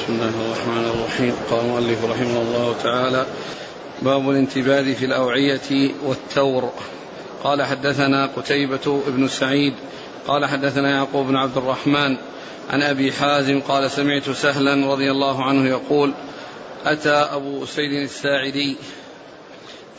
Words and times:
بسم 0.00 0.12
الله 0.12 0.28
الرحمن 0.28 0.84
الرحيم. 0.84 1.34
قال 1.50 1.60
المؤلف 1.60 2.04
رحمه 2.04 2.40
الله 2.42 2.74
تعالى 2.82 3.26
باب 4.02 4.30
الانتباذ 4.30 4.94
في 4.94 5.04
الأوعية 5.04 5.90
والتور. 6.04 6.72
قال 7.44 7.62
حدثنا 7.62 8.26
قتيبة 8.26 9.02
بن 9.06 9.28
سعيد 9.28 9.74
قال 10.26 10.46
حدثنا 10.46 10.90
يعقوب 10.90 11.26
بن 11.26 11.36
عبد 11.36 11.56
الرحمن 11.56 12.16
عن 12.70 12.82
أبي 12.82 13.12
حازم 13.12 13.60
قال 13.60 13.90
سمعت 13.90 14.30
سهلا 14.30 14.92
رضي 14.92 15.10
الله 15.10 15.44
عنه 15.44 15.68
يقول 15.68 16.12
أتى 16.84 17.10
أبو 17.10 17.64
أسيد 17.64 17.92
الساعدي 17.92 18.76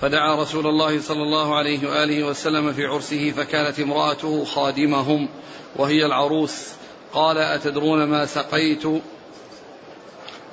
فدعا 0.01 0.41
رسول 0.41 0.67
الله 0.67 1.01
صلى 1.01 1.23
الله 1.23 1.55
عليه 1.55 1.89
وآله 1.89 2.23
وسلم 2.23 2.73
في 2.73 2.85
عرسه 2.85 3.31
فكانت 3.31 3.79
امرأته 3.79 4.45
خادمهم 4.45 5.29
وهي 5.75 6.05
العروس. 6.05 6.67
قال 7.13 7.37
أتدرون 7.37 8.03
ما 8.03 8.25
سقيت؟ 8.25 8.83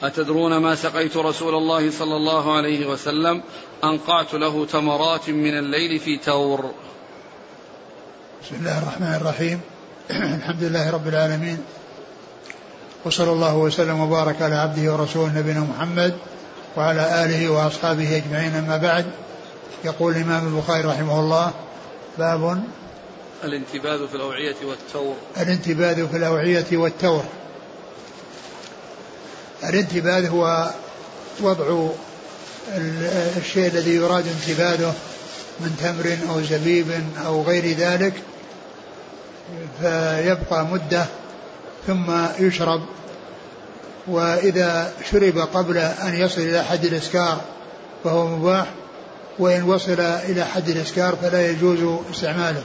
أتدرون 0.02 0.56
ما 0.56 0.74
سقيت 0.74 1.16
رسول 1.16 1.54
الله 1.54 1.90
صلى 1.90 2.16
الله 2.16 2.56
عليه 2.56 2.86
وسلم؟ 2.86 3.42
أنقعت 3.84 4.34
له 4.34 4.66
تمرات 4.66 5.30
من 5.30 5.58
الليل 5.58 6.00
في 6.00 6.16
تور. 6.16 6.70
بسم 8.44 8.54
الله 8.54 8.78
الرحمن 8.78 9.14
الرحيم. 9.14 9.60
الحمد 10.38 10.62
لله 10.62 10.90
رب 10.90 11.08
العالمين. 11.08 11.58
وصلى 13.04 13.32
الله 13.32 13.56
وسلم 13.56 14.00
وبارك 14.00 14.42
على 14.42 14.54
عبده 14.54 14.92
ورسوله 14.92 15.38
نبينا 15.38 15.60
محمد 15.60 16.14
وعلى 16.76 17.24
آله 17.24 17.50
وأصحابه 17.50 18.16
أجمعين 18.16 18.54
أما 18.54 18.76
بعد. 18.76 19.06
يقول 19.84 20.16
الإمام 20.16 20.46
البخاري 20.46 20.88
رحمه 20.88 21.20
الله 21.20 21.52
باب 22.18 22.62
الانتباذ 23.44 24.08
في 24.08 24.14
الأوعية 24.14 24.56
والتور. 24.64 25.14
الانتباذ 25.40 26.08
في 26.08 26.16
الأوعية 26.16 26.66
والتور. 26.72 27.24
الانتباذ 29.64 30.28
هو 30.28 30.70
وضع 31.40 31.88
الشيء 33.36 33.66
الذي 33.66 33.94
يراد 33.94 34.24
انتباذه 34.28 34.94
من 35.60 35.76
تمر 35.82 36.34
أو 36.34 36.42
زبيب 36.42 36.86
أو 37.26 37.42
غير 37.42 37.76
ذلك 37.76 38.12
فيبقى 39.80 40.66
مدة 40.66 41.06
ثم 41.86 42.26
يشرب. 42.38 42.82
وإذا 44.08 44.92
شرب 45.10 45.38
قبل 45.38 45.78
أن 45.78 46.14
يصل 46.14 46.40
إلى 46.40 46.64
حد 46.64 46.84
الإسكار 46.84 47.40
فهو 48.04 48.26
مباح 48.26 48.66
وإن 49.38 49.62
وصل 49.62 50.00
إلى 50.00 50.44
حد 50.44 50.68
الإسكار 50.68 51.16
فلا 51.22 51.50
يجوز 51.50 51.78
استعماله 52.10 52.62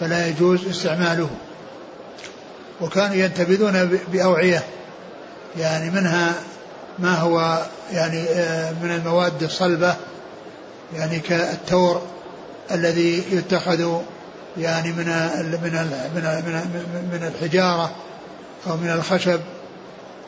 فلا 0.00 0.26
يجوز 0.26 0.66
استعماله. 0.70 1.30
وكانوا 2.80 3.16
ينتبذون 3.16 3.98
بأوعية. 4.12 4.64
يعني 5.58 5.90
منها 5.90 6.34
ما 6.98 7.14
هو 7.14 7.66
يعني 7.92 8.22
آه، 8.22 8.72
من 8.82 8.90
المواد 8.90 9.42
الصلبة 9.42 9.96
يعني 10.94 11.18
كالتور 11.18 12.02
الذي 12.70 13.24
يتخذ 13.32 14.00
يعني 14.58 14.92
من 14.92 15.06
من 16.14 16.22
من 16.44 17.08
من 17.12 17.32
الحجارة 17.34 17.90
أو 18.66 18.76
من 18.76 18.90
الخشب 18.90 19.40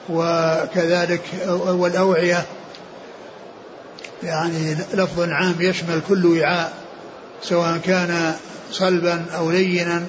وكذلك 0.09 1.23
والأوعية. 1.49 2.45
يعني 4.23 4.75
لفظ 4.95 5.21
عام 5.21 5.55
يشمل 5.61 6.01
كل 6.09 6.27
وعاء 6.27 6.73
سواء 7.43 7.79
كان 7.79 8.35
صلبا 8.71 9.25
أو 9.37 9.51
لينا 9.51 10.03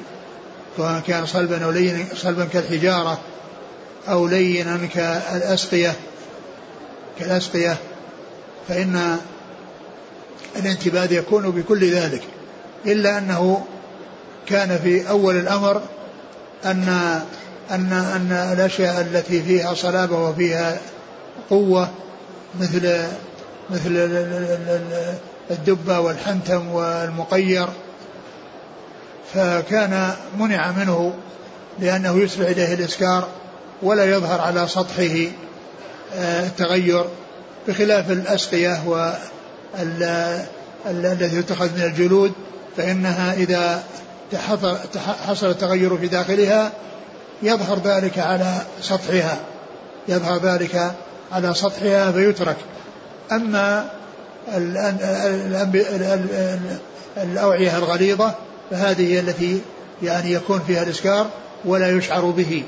سواء 0.77 1.02
كان 1.08 1.25
صلبا 1.25 1.66
أو 1.66 1.71
لينا 1.71 2.05
صلبا 2.16 2.45
كالحجارة. 2.45 3.19
أو 4.09 4.28
لينا 4.28 4.78
كالأسقية 4.94 5.94
كالأسقية 7.20 7.78
فإن 8.67 9.17
الانتباد 10.55 11.11
يكون 11.11 11.52
بكل 11.52 11.92
ذلك 11.92 12.23
إلا 12.86 13.17
أنه 13.17 13.66
كان 14.48 14.80
في 14.83 15.10
أول 15.10 15.36
الأمر 15.36 15.82
أن 16.66 16.89
أن 17.71 17.93
أن 17.93 18.32
الأشياء 18.54 19.02
التي 19.02 19.43
فيها 19.43 19.73
صلابة 19.73 20.30
وفيها 20.30 20.80
قوة 21.49 21.89
مثل 22.60 23.04
مثل 23.70 23.92
الدبة 25.52 25.99
والحنتم 25.99 26.67
والمقير 26.67 27.67
فكان 29.33 30.11
منع 30.39 30.72
منه 30.72 31.14
لأنه 31.80 32.20
يسرع 32.20 32.48
إليه 32.48 32.73
الإسكار. 32.73 33.27
ولا 33.81 34.05
يظهر 34.05 34.41
على 34.41 34.67
سطحه 34.67 35.31
آه، 36.15 36.47
التغير 36.47 37.05
بخلاف 37.67 38.11
الأسقية 38.11 38.81
الذي 40.86 41.37
يتخذ 41.37 41.69
من 41.77 41.83
الجلود 41.83 42.31
فإنها 42.77 43.33
إذا 43.33 43.83
حصل 45.27 45.49
التغير 45.49 45.97
في 45.97 46.08
داخلها 46.08 46.71
يظهر 47.43 47.80
ذلك 47.80 48.19
على 48.19 48.61
سطحها 48.81 49.37
يظهر 50.07 50.37
ذلك 50.37 50.92
على 51.31 51.53
سطحها 51.53 52.11
فيترك. 52.11 52.57
أما 53.31 53.89
الأوعية 57.17 57.77
الغليظة 57.77 58.31
فهذه 58.71 59.19
التي 59.19 59.61
يعني 60.03 60.31
يكون 60.31 60.61
فيها 60.67 60.83
الإسكار 60.83 61.27
ولا 61.65 61.89
يشعر 61.89 62.25
به. 62.25 62.63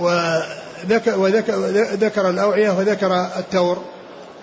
وذكر, 0.00 1.18
وذكر, 1.18 1.54
ذكر 1.94 2.30
الأوعية 2.30 2.70
وذكر 2.70 3.26
التور 3.38 3.82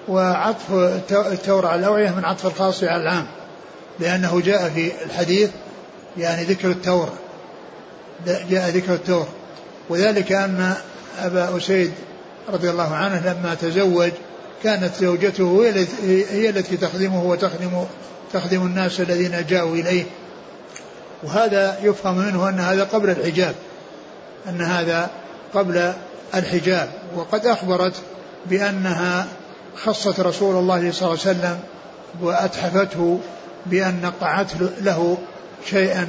وعطف 0.08 0.72
التور 1.12 1.66
على 1.66 1.80
الأوعية 1.80 2.10
من 2.10 2.26
عطف 2.26 2.46
الخاص 2.46 2.84
على 2.84 3.04
العام 3.04 3.28
لأنه 4.00 4.42
جاء 4.46 4.70
في 4.70 4.92
الحديث 5.06 5.50
يعني 6.18 6.44
ذكر 6.44 6.72
التور 6.72 7.10
جاء 8.26 8.70
ذكر 8.70 8.94
التور. 8.94 9.28
وذلك 9.90 10.32
أن 10.32 10.74
أبا 11.20 11.58
أسيد 11.58 11.92
رضي 12.54 12.70
الله 12.70 12.96
عنه 12.96 13.20
لما 13.20 13.56
تزوج 13.56 14.12
كانت 14.64 14.96
زوجته 15.02 15.64
هي 16.32 16.50
التي 16.50 16.78
تخدمه 16.78 17.24
وتخدم 17.24 17.86
تخدم 18.34 18.62
الناس 18.62 19.00
الذين 19.00 19.46
جاءوا 19.50 19.76
إليه. 19.76 20.04
وهذا 21.24 21.78
يفهم 21.84 22.18
منه 22.18 22.50
أن 22.50 22.60
هذا 22.60 22.84
قبل 22.84 23.10
الحجاب 23.10 23.56
أن 24.50 24.62
هذا 24.62 25.10
قبل 25.54 25.94
الحجاب 26.36 26.90
وقد 27.16 27.46
أخبرت 27.46 27.94
بأنها 28.46 29.28
خصت 29.76 30.20
رسول 30.20 30.56
الله 30.56 30.92
صلى 30.92 31.08
الله 31.08 31.20
عليه 31.26 31.38
وسلم 31.40 31.60
وأتحفته 32.22 33.20
بأن 33.66 34.02
نقعت 34.02 34.52
له 34.82 35.18
شيئا 35.66 36.08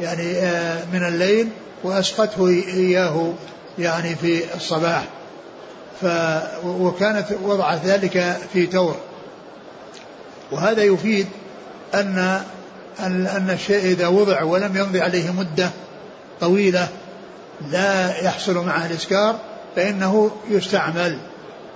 يعني 0.00 0.36
آه، 0.36 0.84
من 0.92 1.04
الليل 1.04 1.48
وأسقته 1.84 2.48
إياه 2.48 3.32
يعني 3.78 4.14
في 4.14 4.54
الصباح. 4.54 5.04
ف 6.00 6.06
وكانت 6.64 7.26
وضعت 7.42 7.84
ذلك 7.84 8.38
في 8.52 8.66
تور 8.66 8.96
وهذا 10.52 10.82
يفيد 10.82 11.26
أن 11.94 12.42
أن 13.00 13.50
الشيء 13.50 13.84
إذا 13.84 14.06
وضع 14.06 14.42
ولم 14.42 14.76
يمضي 14.76 15.00
عليه 15.00 15.30
مدة 15.30 15.70
طويلة 16.40 16.88
لا 17.68 18.20
يحصل 18.24 18.66
معه 18.66 18.86
الإسكار 18.86 19.38
فإنه 19.76 20.30
يستعمل. 20.48 21.18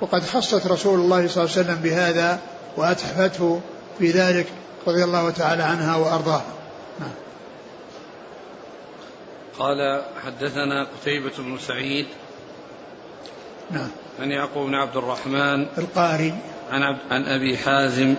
وقد 0.00 0.22
خصت 0.22 0.67
رسول 0.67 1.00
الله 1.00 1.28
صلى 1.28 1.45
الله 1.45 1.56
عليه 1.56 1.65
وسلم 1.67 1.81
بهذا 1.83 2.41
وأتحفته 2.77 3.61
في 3.99 4.11
ذلك 4.11 4.47
رضي 4.87 5.05
الله 5.05 5.31
تعالى 5.31 5.62
عنها 5.62 5.97
وأرضاها 5.97 6.45
نعم. 7.00 7.11
قال 9.59 10.03
حدثنا 10.27 10.84
قتيبة 10.84 11.33
بن 11.39 11.59
سعيد 11.59 12.07
نعم. 13.71 13.89
عن 14.21 14.30
يعقوب 14.30 14.66
بن 14.66 14.75
عبد 14.75 14.97
الرحمن 14.97 15.66
القاري. 15.78 16.34
عن 16.71 16.83
عبد 16.83 16.98
عن 17.10 17.25
أبي 17.25 17.57
حازم 17.59 18.15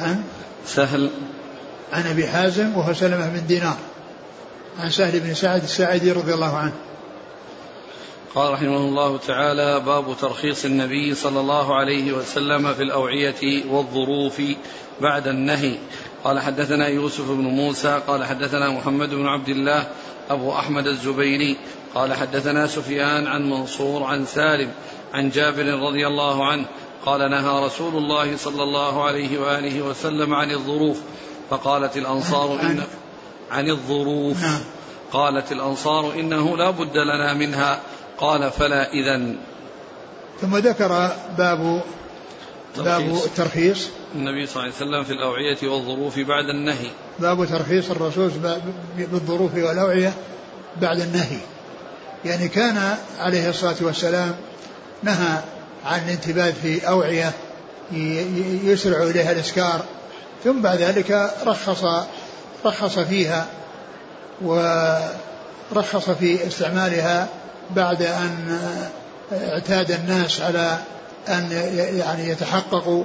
عن؟ 0.00 0.24
سهل 0.66 1.10
عن 1.92 2.06
أبي 2.06 2.28
حازم 2.28 2.76
وهو 2.76 2.94
سلمة 2.94 3.28
بن 3.28 3.46
دينار. 3.46 3.76
عن 4.80 4.90
سهل 4.90 5.20
بن 5.20 5.34
سعد 5.34 5.62
الساعدي 5.62 6.12
رضي 6.12 6.34
الله 6.34 6.56
عنه. 6.56 6.72
قال 8.38 8.52
رحمه 8.52 8.76
الله 8.76 9.18
تعالى 9.18 9.80
باب 9.80 10.16
ترخيص 10.20 10.64
النبي 10.64 11.14
صلى 11.14 11.40
الله 11.40 11.74
عليه 11.74 12.12
وسلم 12.12 12.74
في 12.74 12.82
الأوعية 12.82 13.64
والظروف 13.70 14.42
بعد 15.00 15.28
النهي. 15.28 15.78
قال 16.24 16.40
حدثنا 16.40 16.88
يوسف 16.88 17.30
بن 17.30 17.44
موسى 17.44 18.00
قال 18.06 18.24
حدثنا 18.24 18.70
محمد 18.70 19.10
بن 19.10 19.26
عبد 19.26 19.48
الله 19.48 19.86
أبو 20.30 20.52
أحمد 20.52 20.86
الزبيري. 20.86 21.56
قال 21.94 22.14
حدثنا 22.14 22.66
سفيان 22.66 23.26
عن 23.26 23.50
منصور 23.50 24.02
عن 24.02 24.26
سالم 24.26 24.70
عن 25.14 25.30
جابر 25.30 25.66
رضي 25.66 26.06
الله 26.06 26.46
عنه 26.46 26.64
قال 27.06 27.30
نهى 27.30 27.64
رسول 27.64 27.96
الله 27.96 28.36
صلى 28.36 28.62
الله 28.62 29.04
عليه 29.04 29.38
وآله 29.38 29.82
وسلم 29.82 30.34
عن 30.34 30.50
الظروف 30.50 31.00
فقالت 31.50 31.96
الأنصار 31.96 32.60
إن 32.62 32.82
عن 33.50 33.70
الظروف. 33.70 34.42
نعم. 34.42 34.60
قالت 35.12 35.52
الأنصار 35.52 36.12
إنه 36.12 36.56
لا 36.56 36.70
بد 36.70 36.96
لنا 36.96 37.34
منها. 37.34 37.80
قال 38.18 38.50
فلا 38.50 38.92
إذا. 38.92 39.34
ثم 40.40 40.56
ذكر 40.56 41.10
باب 41.38 41.82
باب 42.76 43.00
الترخيص 43.00 43.88
النبي 44.14 44.46
صلى 44.46 44.62
الله 44.62 44.74
عليه 44.74 44.86
وسلم 44.86 45.04
في 45.04 45.12
الأوعية 45.12 45.58
والظروف 45.62 46.18
بعد 46.18 46.44
النهي. 46.44 46.90
باب 47.18 47.46
ترخيص 47.46 47.90
الرسول 47.90 48.30
بالظروف 48.96 49.54
والأوعية 49.54 50.12
بعد 50.80 51.00
النهي. 51.00 51.38
يعني 52.24 52.48
كان 52.48 52.96
عليه 53.18 53.50
الصلاة 53.50 53.76
والسلام 53.80 54.36
نهى 55.02 55.38
عن 55.84 56.04
الانتباه 56.04 56.50
في 56.50 56.88
أوعية 56.88 57.32
يسرع 58.64 59.02
إليها 59.02 59.32
الإسكار. 59.32 59.84
ثم 60.44 60.62
بعد 60.62 60.78
ذلك 60.78 61.30
رخص 61.46 61.84
رخص 62.64 62.98
فيها 62.98 63.46
ورخص 64.42 66.10
في 66.10 66.46
استعمالها 66.46 67.28
بعد 67.76 68.02
أن 68.02 68.58
اعتاد 69.32 69.90
الناس 69.90 70.40
على 70.40 70.78
أن 71.28 71.52
يعني 71.96 72.28
يتحققوا 72.28 73.04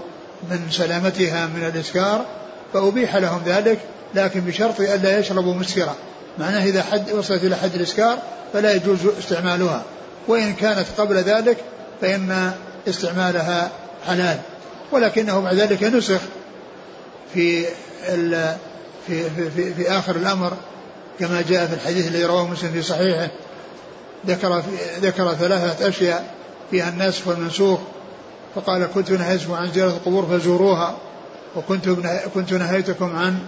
من 0.50 0.68
سلامتها 0.72 1.46
من 1.46 1.64
الإسكار 1.64 2.26
فأبيح 2.74 3.16
لهم 3.16 3.42
ذلك 3.46 3.80
لكن 4.16 4.40
بشرط 4.40 4.80
ألا 4.80 5.20
يشربوا 5.20 5.54
مسكرا 5.54 5.96
معناه 6.40 6.64
إذا 6.66 6.84
حد 6.84 7.12
وصلت 7.12 7.44
إلى 7.44 7.56
حد 7.56 7.76
الإسكار 7.76 8.18
فلا 8.54 8.74
يجوز 8.74 9.00
استعمالها. 9.20 9.84
وإن 10.28 10.54
كانت 10.54 10.86
قبل 10.98 11.16
ذلك 11.16 11.58
فإن 12.02 12.52
استعمالها 12.88 13.70
حلال. 14.08 14.40
ولكنه 14.92 15.40
بعد 15.40 15.56
ذلك 15.56 15.84
نسخ 15.84 16.20
في 17.34 17.66
في 19.08 19.30
في, 19.30 19.50
في, 19.56 19.74
في 19.74 19.92
آخر 19.92 20.16
الأمر 20.16 20.54
كما 21.20 21.44
جاء 21.50 21.66
في 21.66 21.74
الحديث 21.74 22.08
الذي 22.08 22.26
رواه 22.26 22.48
مسلم 22.48 22.72
في 22.72 22.82
صحيحه. 22.82 23.30
ذكر 24.28 24.64
ذكر 25.02 25.34
ثلاثة 25.34 25.88
أشياء 25.88 26.34
فيها 26.72 26.90
الناسخ 26.90 27.28
والمنسوخ. 27.28 27.80
فقال 28.56 28.88
كنت 28.94 29.12
نهيتكم 29.12 29.54
عن 29.54 29.72
زيارة 29.72 29.90
القبور 29.90 30.26
فزوروها 30.26 30.98
وكنت 31.56 31.90
كنت 32.34 32.54
نهيتكم 32.54 33.16
عن 33.16 33.40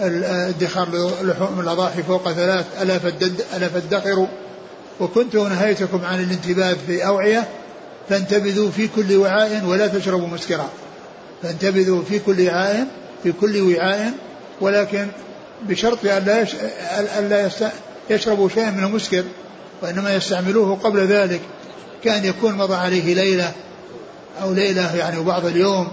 ادخار 0.00 0.88
لحوم 1.22 1.60
الأضاحي 1.60 2.02
فوق 2.02 2.32
ثلاث 2.32 2.66
ألا 2.82 2.96
ألا 3.56 3.68
فادخروا. 3.68 4.26
وكنت 5.00 5.36
نهيتكم 5.36 6.04
عن 6.04 6.22
الانتباه 6.22 6.76
في 6.86 7.06
أوعية 7.06 7.48
فانتبذوا 8.08 8.70
في 8.70 8.88
كل 8.88 9.16
وعاء 9.16 9.64
ولا 9.64 9.86
تشربوا 9.86 10.28
مسكرا. 10.28 10.68
فانتبذوا 11.42 12.02
في 12.02 12.18
كل 12.18 12.48
وعاء 12.48 12.86
في 13.22 13.32
كل 13.32 13.60
وعاء 13.60 14.12
ولكن 14.60 15.08
بشرط 15.62 15.98
ألا 16.04 17.50
يشربوا 18.10 18.48
شيئا 18.48 18.70
من 18.70 18.84
المسكر. 18.84 19.24
وإنما 19.82 20.14
يستعملوه 20.14 20.76
قبل 20.76 21.06
ذلك 21.06 21.40
كأن 22.04 22.24
يكون 22.24 22.54
مضى 22.54 22.74
عليه 22.74 23.14
ليلة 23.14 23.52
أو 24.42 24.52
ليلة 24.52 24.96
يعني 24.96 25.18
وبعض 25.18 25.46
اليوم 25.46 25.92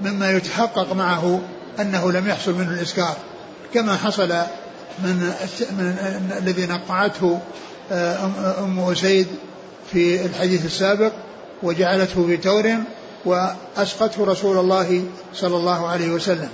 مما 0.00 0.32
يتحقق 0.32 0.92
معه 0.92 1.40
أنه 1.80 2.12
لم 2.12 2.28
يحصل 2.28 2.54
منه 2.54 2.70
الإسكار. 2.70 3.16
كما 3.74 3.96
حصل 3.96 4.28
من, 4.98 5.32
من 5.70 5.96
الذي 6.38 6.66
نقعته 6.66 7.40
آه، 7.92 8.30
أم 8.58 8.80
أسيد 8.80 9.26
في 9.92 10.26
الحديث 10.26 10.66
السابق 10.66 11.12
وجعلته 11.62 12.26
في 12.26 12.36
تور 12.36 12.74
وأسقته 13.24 14.24
رسول 14.24 14.58
الله 14.58 15.04
صلى 15.34 15.56
الله 15.56 15.88
عليه 15.88 16.08
وسلم. 16.08 16.48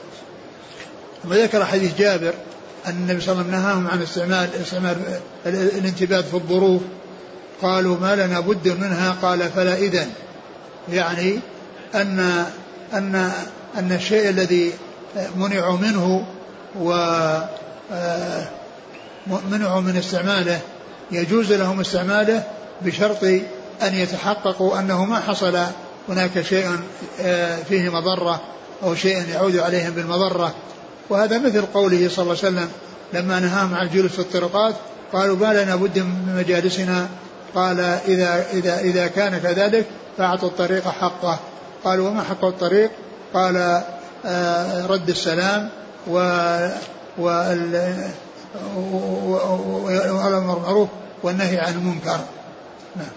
وذكر 1.24 1.64
حديث 1.64 1.98
جابر 1.98 2.34
أن 2.86 2.92
النبي 2.92 3.20
صلى 3.20 3.32
الله 3.32 3.44
عليه 3.44 3.52
وسلم 3.52 3.62
نهاهم 3.62 3.88
عن 3.88 4.02
استعمال 4.02 4.48
استعمال 4.62 4.96
الانتباه 5.46 6.20
في 6.20 6.34
الظروف. 6.34 6.82
قالوا 7.62 7.96
ما 8.00 8.16
لنا 8.16 8.40
بد 8.40 8.68
منها. 8.68 9.16
قال 9.22 9.50
فلا 9.50 9.74
إذن. 9.74 10.10
يعني 10.88 11.38
أن 11.94 12.44
أن 12.92 13.30
أن 13.78 13.92
الشيء 13.92 14.28
الذي 14.28 14.72
منعوا 15.36 15.76
منه 15.78 16.26
و 16.80 16.92
آه، 17.92 18.48
منعوا 19.50 19.80
من 19.80 19.96
استعماله 19.96 20.60
يجوز 21.10 21.52
لهم 21.52 21.80
استعماله 21.80 22.44
بشرط 22.82 23.24
أن 23.82 23.94
يتحققوا 23.94 24.78
أنه 24.78 25.04
ما 25.04 25.20
حصل 25.20 25.58
هناك 26.08 26.42
شيء 26.42 26.78
آه، 27.20 27.56
فيه 27.56 27.88
مضرة 27.88 28.40
أو 28.82 28.94
شيء 28.94 29.28
يعود 29.28 29.56
عليهم 29.56 29.90
بالمضرة. 29.90 30.54
وهذا 31.10 31.38
مثل 31.38 31.62
قوله 31.62 32.08
صلى 32.08 32.22
الله 32.22 32.36
عليه 32.44 32.48
وسلم 32.48 32.68
لما 33.12 33.40
نهاهم 33.40 33.74
عن 33.74 33.86
الجلوس 33.86 34.10
في 34.10 34.18
الطرقات 34.18 34.74
قالوا 35.12 35.36
ما 35.36 35.62
لنا 35.62 35.76
بد 35.76 35.98
من 35.98 36.36
مجالسنا. 36.38 37.08
قال 37.54 37.80
إذا 37.80 38.46
إذا 38.52 38.80
إذا 38.80 39.06
كان 39.06 39.38
كذلك 39.38 39.86
فأعطوا 40.18 40.48
الطريق 40.48 40.88
حقه. 40.88 41.38
قالوا 41.84 42.08
وما 42.08 42.22
حق 42.22 42.44
الطريق؟ 42.44 42.90
قال 43.34 43.82
آه، 44.26 44.86
رد 44.86 45.08
السلام 45.08 45.68
و 46.06 46.18
والامر 47.18 47.74
بالمعروف 50.54 50.88
والنهي 51.22 51.58
عن 51.58 51.72
المنكر. 51.72 52.20
نعم. 52.96 53.12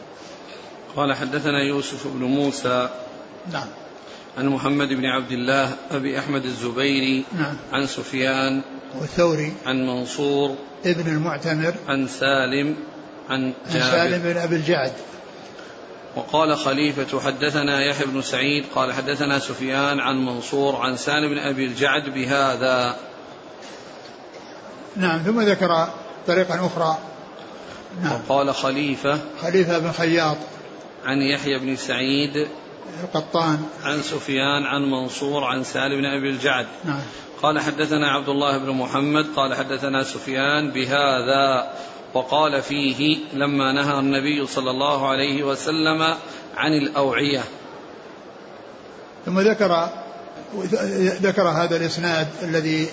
قال 0.96 1.14
حدثنا 1.14 1.64
يوسف 1.70 2.08
بن 2.08 2.24
موسى. 2.24 2.90
نعم. 3.52 3.68
عن 4.38 4.48
محمد 4.48 4.88
بن 4.88 5.06
عبد 5.06 5.32
الله 5.32 5.76
أبي 5.92 6.20
أحمد 6.20 6.46
الزبيري 6.46 7.26
نعم. 7.38 7.58
عن 7.74 7.88
سفيان 7.88 8.62
والثوري. 9.00 9.54
عن 9.66 9.88
منصور 9.88 10.56
ابن 10.86 11.08
المعتمر. 11.08 11.74
عن 11.88 12.08
سالم 12.08 12.76
عن 13.30 13.54
عن 13.66 13.72
سالم 13.72 14.34
بن 14.34 14.38
أبي 14.38 14.56
الجعد. 14.56 14.92
وقال 16.16 16.58
خليفة 16.58 17.20
حدثنا 17.20 17.86
يحيى 17.86 18.06
بن 18.06 18.22
سعيد 18.22 18.66
قال 18.76 18.94
حدثنا 18.94 19.40
سفيان 19.40 20.00
عن 20.00 20.26
منصور 20.26 20.76
عن 20.76 20.98
سالم 20.98 21.30
بن 21.30 21.38
أبي 21.38 21.66
الجعد 21.66 22.10
بهذا. 22.10 22.96
نعم 24.96 25.20
ثم 25.20 25.42
ذكر 25.42 25.90
طريقا 26.28 26.66
أخرى. 26.66 26.98
نعم. 28.04 28.14
وقال 28.14 28.56
خليفة 28.56 29.20
خليفة 29.42 29.80
بن 29.80 29.92
خياط. 29.92 30.38
عن 31.06 31.22
يحيى 31.22 31.60
بن 31.60 31.76
سعيد 31.76 32.48
القطان 33.04 33.66
عن 33.84 34.02
سفيان 34.02 34.64
عن 34.66 34.82
منصور 34.92 35.44
عن 35.44 35.64
سالم 35.64 35.98
بن 35.98 36.06
أبي 36.06 36.30
الجعد. 36.30 36.68
نعم. 36.86 37.02
قال 37.42 37.60
حدثنا 37.60 38.12
عبد 38.12 38.30
الله 38.30 38.58
بن 38.58 38.70
محمد 38.70 39.26
قال 39.36 39.56
حدثنا 39.56 40.04
سفيان 40.04 40.72
بهذا 40.72 41.72
وقال 42.14 42.62
فيه 42.62 43.18
لما 43.34 43.72
نهى 43.72 44.00
النبي 44.00 44.48
صلى 44.48 44.72
الله 44.72 45.10
عليه 45.10 45.44
وسلم 45.44 46.16
عن 46.58 46.74
الأوعية. 46.74 47.44
ثم 49.26 49.40
ذكر 49.40 49.90
ذكر 51.22 51.48
هذا 51.48 51.78
الإسناد 51.78 52.28
الذي 52.44 52.88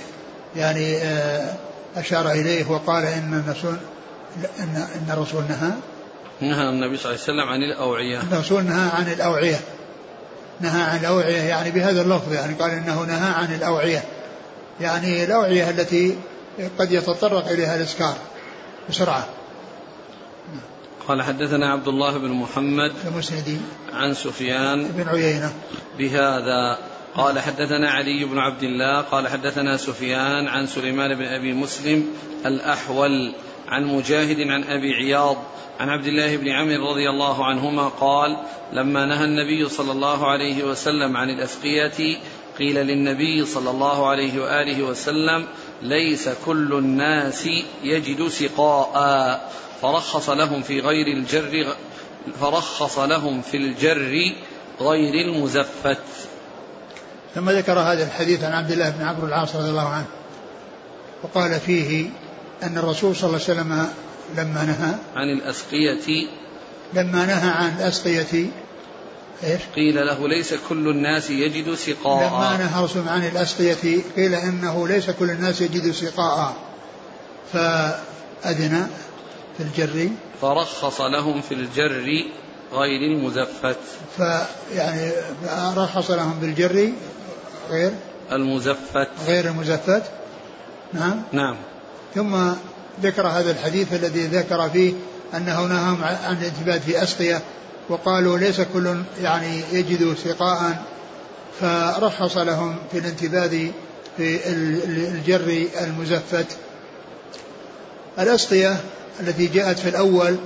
يعني 0.56 0.96
آه، 0.96 1.54
أشار 1.96 2.30
إليه 2.30 2.70
وقال 2.70 3.04
إن 3.04 3.44
الرسول 3.46 3.76
إن 4.60 4.76
إن 4.76 5.10
الرسول 5.10 5.42
نهى. 5.48 5.70
نهى 6.40 6.68
النبي 6.68 6.96
صلى 6.96 7.12
الله 7.12 7.22
عليه 7.22 7.32
وسلم 7.32 7.48
عن 7.48 7.62
الأوعية. 7.62 8.20
الرسول 8.32 8.64
نهى 8.64 8.90
عن 8.90 9.12
الأوعية. 9.12 9.60
نهى 10.62 10.82
عن 10.82 10.98
الأوعية 10.98 11.42
يعني 11.42 11.70
بهذا 11.70 12.02
اللفظ 12.02 12.32
يعني 12.32 12.54
قال 12.54 12.70
إنه 12.70 13.02
نهى 13.02 13.30
عن 13.30 13.54
الأوعية. 13.54 14.04
يعني 14.80 15.24
الأوعية 15.24 15.70
التي 15.70 16.16
قد 16.78 16.92
يتطرق 16.92 17.48
إليها 17.48 17.76
الإسكار 17.76 18.16
بسرعة. 18.90 19.28
قال 21.08 21.22
حدثنا 21.22 21.72
عبد 21.72 21.88
الله 21.88 22.18
بن 22.18 22.28
محمد 22.28 22.92
المسندي 23.06 23.56
عن 23.92 24.14
سفيان 24.14 24.88
بن 24.88 25.08
عيينة. 25.08 25.52
بهذا 25.98 26.78
قال 27.14 27.38
حدثنا 27.38 27.90
علي 27.90 28.24
بن 28.24 28.38
عبد 28.38 28.62
الله 28.62 29.00
قال 29.00 29.28
حدثنا 29.28 29.76
سفيان 29.76 30.48
عن 30.48 30.66
سليمان 30.66 31.14
بن 31.14 31.24
أبي 31.24 31.52
مسلم 31.52 32.06
الأحول 32.46 33.34
عن 33.68 33.84
مجاهد 33.84 34.40
عن 34.40 34.64
أبي 34.64 34.94
عياض 34.94 35.36
عن 35.82 35.88
عبد 35.88 36.06
الله 36.06 36.36
بن 36.36 36.48
عمرو 36.48 36.90
رضي 36.90 37.10
الله 37.10 37.44
عنهما 37.44 37.88
قال 37.88 38.36
لما 38.72 39.06
نهى 39.06 39.24
النبي 39.24 39.68
صلى 39.68 39.92
الله 39.92 40.30
عليه 40.30 40.64
وسلم 40.64 41.16
عن 41.16 41.30
الأسقية 41.30 42.18
قيل 42.58 42.76
للنبي 42.76 43.44
صلى 43.44 43.70
الله 43.70 44.08
عليه 44.08 44.42
وآله 44.42 44.82
وسلم 44.82 45.46
ليس 45.82 46.28
كل 46.46 46.72
الناس 46.72 47.48
يجد 47.84 48.28
سقاء. 48.28 49.52
فرخص 49.82 50.30
لهم 50.30 50.62
في 50.62 50.80
غير 50.80 51.06
الجر 51.06 51.66
فرخص 52.40 52.98
لهم 52.98 53.42
في 53.42 53.56
الجر 53.56 54.32
غير 54.80 55.14
المزفت. 55.26 55.98
ثم 57.34 57.50
ذكر 57.50 57.78
هذا 57.78 58.04
الحديث 58.04 58.44
عن 58.44 58.52
عبد 58.52 58.70
الله 58.70 58.90
بن 58.90 59.04
عمرو 59.04 59.26
العاص 59.26 59.56
رضي 59.56 59.70
الله 59.70 59.88
عنه 59.88 60.06
وقال 61.22 61.60
فيه 61.60 62.10
أن 62.62 62.78
الرسول 62.78 63.16
صلى 63.16 63.26
الله 63.30 63.40
عليه 63.48 63.60
وسلم 63.60 63.88
لما 64.36 64.64
نهى 64.64 64.94
عن 65.16 65.30
الأسقية. 65.30 66.26
لما 66.94 67.26
نهى 67.26 67.50
عن 67.50 67.76
الأسقية 67.78 68.50
إيش؟ 69.44 69.60
قيل 69.76 70.06
له 70.06 70.28
ليس 70.28 70.54
كل 70.68 70.88
الناس 70.88 71.30
يجد 71.30 71.74
سقاء. 71.74 72.28
لما 72.28 72.56
نهى 72.56 72.78
الرسول 72.78 73.08
عن 73.08 73.26
الأسقية 73.26 74.02
قيل 74.16 74.34
إنه 74.34 74.88
ليس 74.88 75.10
كل 75.10 75.30
الناس 75.30 75.60
يجد 75.60 75.92
سقاء. 75.92 76.54
فأذن 77.52 78.88
في 79.56 79.62
الجر. 79.62 80.08
فرخص 80.40 81.00
لهم 81.00 81.40
في 81.40 81.54
الجر 81.54 82.24
غير 82.72 83.16
المزفت. 83.16 83.78
فيعني 84.16 85.12
رخص 85.76 86.10
لهم 86.10 86.40
بالجر 86.40 86.92
غير 87.70 87.92
المزفت. 88.32 89.08
غير 89.26 89.48
المزفت. 89.48 90.02
نعم. 90.92 91.22
نعم. 91.32 91.56
ثم 92.14 92.52
ذكر 93.02 93.26
هذا 93.26 93.50
الحديث 93.50 93.92
الذي 93.92 94.26
ذكر 94.26 94.70
فيه 94.70 94.92
أنه 95.34 95.66
نهاهم 95.66 96.04
عن 96.04 96.36
الانتباه 96.40 96.78
في 96.78 97.02
أسقية 97.02 97.42
وقالوا 97.88 98.38
ليس 98.38 98.60
كل 98.60 98.96
يعني 99.22 99.62
يجد 99.72 100.16
سقاء 100.24 100.82
فرخص 101.60 102.36
لهم 102.36 102.76
في 102.92 102.98
الانتباه 102.98 103.50
في 104.16 104.38
الجر 104.46 105.66
المزفت. 105.80 106.46
الأسقية 108.18 108.80
التي 109.20 109.46
جاءت 109.46 109.78
في 109.78 109.88
الأول 109.88 110.36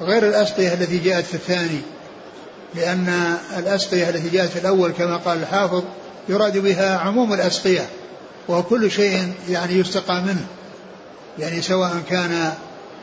غير 0.00 0.28
الأسقية 0.28 0.74
التي 0.74 0.98
جاءت 0.98 1.24
في 1.24 1.34
الثاني 1.34 1.80
لأن 2.74 3.36
الأسقية 3.58 4.08
التي 4.08 4.28
جاءت 4.28 4.50
في 4.50 4.58
الأول 4.58 4.92
كما 4.92 5.16
قال 5.16 5.38
الحافظ 5.38 5.82
يراد 6.28 6.58
بها 6.58 6.98
عموم 6.98 7.32
الأسقية 7.32 7.88
وهو 8.48 8.62
كل 8.62 8.90
شيء 8.90 9.32
يعني 9.48 9.74
يستقى 9.74 10.22
منه. 10.22 10.46
يعني 11.38 11.62
سواء 11.62 12.02
كان 12.10 12.52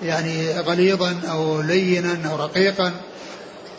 يعني 0.04 0.54
غليظا 0.54 1.16
أو 1.30 1.62
لينا 1.62 2.18
أو 2.32 2.36
رقيقا 2.36 2.92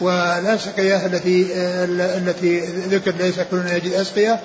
والأسقية 0.00 1.06
التي 1.06 1.46
التي 1.94 2.60
ذكر 2.66 3.12
ليس 3.18 3.40
كل 3.50 3.62
يجد 3.66 3.92
أسقية 3.92 4.40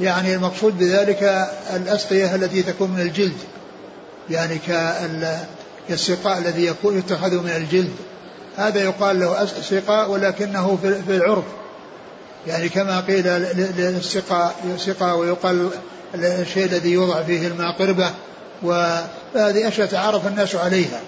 يعني 0.00 0.34
المقصود 0.34 0.78
بذلك 0.78 1.48
الأسقية 1.76 2.34
التي 2.34 2.62
تكون 2.62 2.90
من 2.90 3.00
الجلد 3.00 3.36
يعني 4.30 4.58
كالسقاء 5.88 6.38
الذي 6.38 6.66
يكون 6.66 6.98
يتخذ 6.98 7.34
من 7.42 7.50
الجلد. 7.50 7.92
هذا 8.56 8.82
يقال 8.82 9.20
له 9.20 9.46
سقاء 9.70 10.10
ولكنه 10.10 10.78
في 11.06 11.16
العرف. 11.16 11.44
يعني 12.46 12.68
كما 12.68 13.00
قيل 13.00 13.26
للسقاء 13.76 14.54
سقاء 14.76 15.16
ويقال 15.16 15.70
الشيء 16.14 16.64
الذي 16.64 16.90
يوضع 16.90 17.22
فيه 17.22 17.46
الماء 17.46 17.72
قربة 17.78 18.10
وهذه 19.34 19.68
أشياء 19.68 19.86
تعرف 19.86 20.26
الناس 20.26 20.54
عليها. 20.54 21.00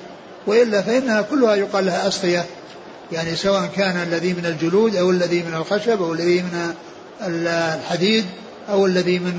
وإلا 0.46 0.82
فإنها 0.82 1.22
كلها 1.22 1.54
يقال 1.54 1.86
لها 1.86 2.08
أسقية 2.08 2.44
يعني 3.12 3.36
سواء 3.36 3.66
كان 3.76 3.96
الذي 3.96 4.32
من 4.32 4.46
الجلود 4.46 4.96
أو 4.96 5.10
الذي 5.10 5.42
من 5.42 5.54
الخشب 5.54 6.02
أو 6.02 6.12
الذي 6.12 6.42
من 6.42 6.74
الحديد 7.20 8.24
أو 8.70 8.86
الذي 8.86 9.18
من 9.18 9.38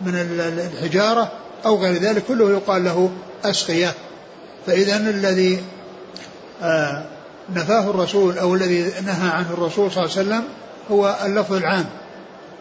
من 0.00 0.14
الحجارة 0.74 1.32
أو 1.66 1.76
غير 1.76 2.02
ذلك 2.02 2.24
كله 2.24 2.50
يقال 2.50 2.84
له 2.84 3.10
أسقية 3.44 3.94
فإذا 4.66 4.96
الذي 4.96 5.62
آه، 6.62 7.04
نفاه 7.54 7.90
الرسول 7.90 8.38
أو 8.38 8.54
الذي 8.54 8.92
نهى 9.06 9.30
عنه 9.30 9.50
الرسول 9.50 9.92
صلى 9.92 10.04
الله 10.04 10.16
عليه 10.16 10.28
وسلم 10.28 10.44
هو 10.90 11.16
اللفظ 11.24 11.52
العام. 11.52 11.84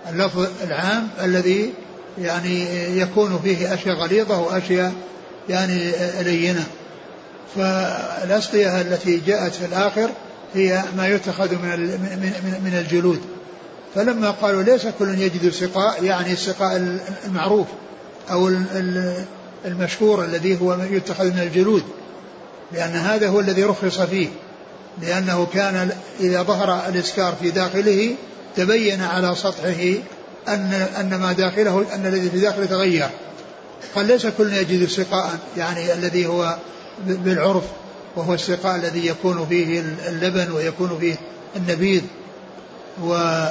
اللفظ 0.10 0.48
العام 0.64 1.08
الذي 1.24 1.74
يعني 2.18 2.66
يكون 3.00 3.40
فيه 3.44 3.74
أشياء 3.74 3.96
غليظة 3.96 4.40
وأشياء 4.40 4.94
يعني 5.50 5.92
لينة. 6.22 6.64
فالأسقية 7.56 8.82
التي 8.82 9.18
جاءت 9.18 9.54
في 9.54 9.66
الآخر 9.66 10.10
هي 10.54 10.84
ما 10.98 11.08
يتخذ 11.08 11.52
من 11.52 11.80
من 12.64 12.78
الجلود. 12.78 13.22
فلما 13.96 14.32
قالوا 14.32 14.64
ليس 14.64 14.88
كل 15.00 15.20
يجد 15.20 15.50
سقاء 15.50 16.04
يعني 16.04 16.34
السقاء 16.34 17.00
المعروف 17.26 17.68
أو 18.32 18.52
المشهور 19.66 20.24
الذي 20.26 20.62
هو 20.62 20.78
يتخذ 20.92 21.26
من 21.26 21.40
الجلود. 21.40 21.84
لأن 22.72 22.92
هذا 22.92 23.28
هو 23.28 23.40
الذي 23.40 23.64
رخص 23.64 24.02
فيه. 24.02 24.28
لأنه 25.02 25.48
كان 25.54 25.90
إذا 26.20 26.44
ظهر 26.44 26.88
الإسكار 26.90 27.36
في 27.42 27.52
داخله 27.52 28.16
تبين 28.56 29.02
على 29.02 29.36
سطحه 29.36 29.94
أن 30.48 30.88
أن 31.00 31.16
ما 31.20 31.34
داخله 31.34 31.86
أن 31.96 32.06
الذي 32.06 32.30
في 32.30 32.40
داخله 32.40 32.66
تغير. 32.66 33.10
قال 33.96 34.06
ليس 34.06 34.28
كل 34.28 34.54
يجد 34.54 34.88
سقاء 34.88 35.40
يعني 35.58 35.94
الذي 35.94 36.28
هو 36.28 36.58
بالعرف 37.06 37.64
وهو 38.16 38.34
السقاء 38.34 38.76
الذي 38.76 39.08
يكون 39.08 39.46
فيه 39.50 39.80
اللبن 40.08 40.52
ويكون 40.52 40.98
فيه 41.00 41.16
النبيذ. 41.56 42.02
و 43.04 43.46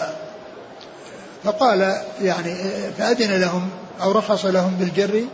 فقال 1.44 2.02
يعني 2.22 2.54
فأذن 2.98 3.40
لهم 3.40 3.68
أو 4.02 4.12
رخص 4.12 4.44
لهم 4.44 4.76
بالجر 4.80 5.24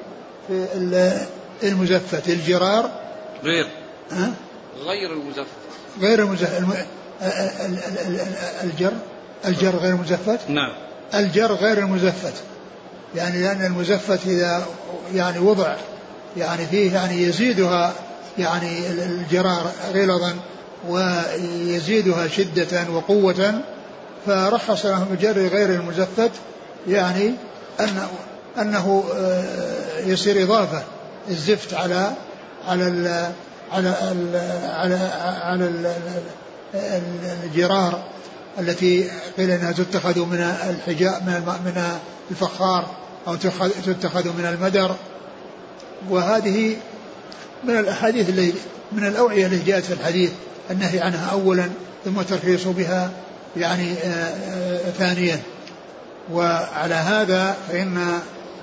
في 0.49 1.27
المزفت 1.63 2.29
الجرار. 2.29 2.91
غير. 3.45 3.67
ها؟ 4.13 4.33
غير 4.79 5.13
المزفت 5.13 5.47
غير 6.01 6.23
المزفت 6.23 6.87
الجر. 8.63 8.93
الجر 9.45 9.77
غير 9.77 9.95
المزفت 9.95 10.41
نعم. 10.49 10.73
الجر 11.15 11.53
غير 11.53 11.79
المزفت 11.79 12.35
يعني 13.17 13.43
لأن 13.43 13.65
المزفت 13.65 14.27
إذا 14.27 14.67
يعني 15.15 15.39
وضع 15.39 15.77
يعني 16.37 16.67
فيه 16.67 16.95
يعني 16.95 17.23
يزيدها 17.23 17.93
يعني 18.39 18.87
الجرار 18.89 19.71
غلظا 19.95 20.35
ويزيدها 20.89 22.29
شدة 22.29 22.87
وقوة 22.91 23.61
فرخص 24.27 24.87
لهم 24.87 25.07
الجر 25.13 25.47
غير 25.47 25.71
المزفت 25.71 26.31
يعني 26.89 27.35
أنه 27.81 28.09
أنه 28.59 29.05
يصير 30.07 30.43
إضافة. 30.43 30.83
الزفت 31.29 31.75
على 31.75 32.13
على 32.69 32.89
ال 32.89 33.33
على 33.73 33.89
ال 33.89 34.37
على 34.71 34.99
على 35.43 35.73
الجرار 37.45 38.03
التي 38.59 39.11
قيل 39.37 39.51
إنها 39.51 39.73
تتخذ 39.73 40.19
من 40.19 40.41
الحجاء 40.41 41.23
من 41.65 41.85
الفخار. 42.31 43.02
أو 43.27 43.35
تتخذ 43.87 44.29
من 44.29 44.47
المدر. 44.47 44.97
وهذه 46.11 46.77
من 47.65 47.79
الأحاديث 47.79 48.29
اللي 48.29 48.53
من 48.93 49.07
الأوعية 49.07 49.47
التي 49.47 49.65
جاءت 49.71 49.85
في 49.85 49.93
الحديث 49.93 50.31
النهي 50.71 51.01
عنها 51.01 51.31
اولا 51.31 51.69
ثم 52.05 52.21
الترخيص 52.21 52.67
بها 52.67 53.11
يعني 53.57 53.93
آه، 53.93 54.07
آه، 54.07 54.91
ثانيا. 54.91 55.41
وعلى 56.33 56.95
هذا 56.95 57.57
فإن 57.69 57.95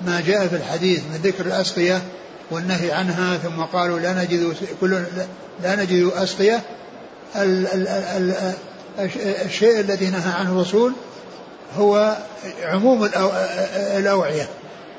ما 0.06 0.22
جاء 0.26 0.46
في 0.46 0.56
الحديث 0.56 1.00
من 1.12 1.20
ذكر 1.22 1.46
الأسقية 1.46 2.02
والنهي 2.50 2.92
عنها 2.92 3.36
ثم 3.36 3.62
قالوا 3.62 3.98
لا 3.98 4.12
نجد 4.12 4.54
كل 4.80 5.02
لا 5.62 5.76
نجد 5.76 6.10
أسقية 6.14 6.62
الشيء 9.44 9.80
الذي 9.80 10.06
نهى 10.06 10.32
عنه 10.32 10.52
الرسول 10.52 10.92
هو 11.78 12.16
عموم 12.62 13.08
الأوعية 13.96 14.48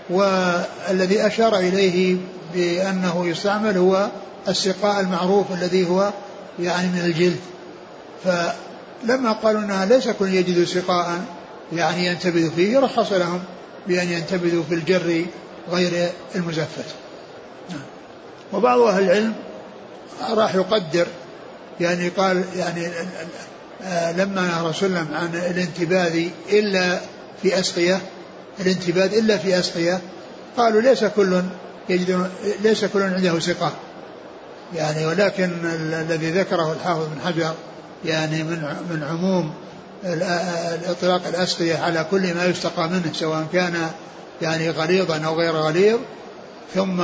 والذي 0.10 1.28
أشار 1.28 1.56
إليه 1.56 2.18
بأنه 2.54 3.28
يستعمل 3.28 3.78
هو 3.78 4.10
السقاء 4.48 5.00
المعروف 5.00 5.46
الذي 5.51 5.90
هو 5.90 6.12
يعني 6.60 6.88
من 6.88 7.01
الجلد 7.06 7.40
فلما 8.24 9.32
قالوا 9.32 9.62
أنها 9.62 9.86
ليس 9.86 10.08
كل 10.10 10.34
يجد 10.34 10.63
سقاء 10.63 11.22
يعني 11.74 12.06
ينتبذ 12.06 12.51
فيه 12.56 12.80
رخص 12.80 13.12
لهم 13.12 13.40
بأن 13.88 14.12
ينتبذوا 14.12 14.63
في 14.70 14.75
الجر 14.75 15.25
غير 15.72 16.10
المزفت. 16.36 16.86
وبعض 18.54 18.80
أهل 18.80 19.04
العلم 19.04 19.34
راح 20.30 20.56
يقدر 20.56 21.08
يعني 21.80 22.10
قال 22.10 22.44
يعني 22.58 22.88
لما 24.18 24.42
نهى 24.42 24.70
رسول 24.70 24.90
الله 24.90 25.08
عن 25.14 25.36
الانتباذ 25.36 26.28
إلا 26.52 27.00
في 27.42 27.60
أسقية 27.60 28.02
الانتباذ 28.60 29.14
إلا 29.14 29.38
في 29.38 29.60
أسقية 29.60 30.02
قالوا 30.58 30.82
ليس 30.82 31.04
كل 31.04 31.42
يجد 31.90 32.30
ليس 32.64 32.86
كل 32.86 33.02
عنده 33.02 33.40
سقاء 33.40 33.74
يعني 34.76 35.06
ولكن 35.06 35.52
الذي 35.66 36.32
ذكره 36.32 36.74
الحافظ 36.74 37.08
بن 37.08 37.22
حجر 37.26 37.54
يعني 38.06 38.44
من 38.44 38.76
من 38.90 39.04
عموم 39.04 39.54
اطلاق 40.86 41.28
الأسقية 41.28 41.78
على 41.78 42.06
كل 42.12 42.34
ما 42.34 42.46
يستقى 42.46 42.90
منه 42.90 43.12
سواء 43.14 43.48
كان 43.54 43.90
يعني 44.42 44.70
غليظا 44.70 45.26
أو 45.26 45.36
غير 45.36 45.56
غليظ. 45.56 46.00
ثم 46.76 47.02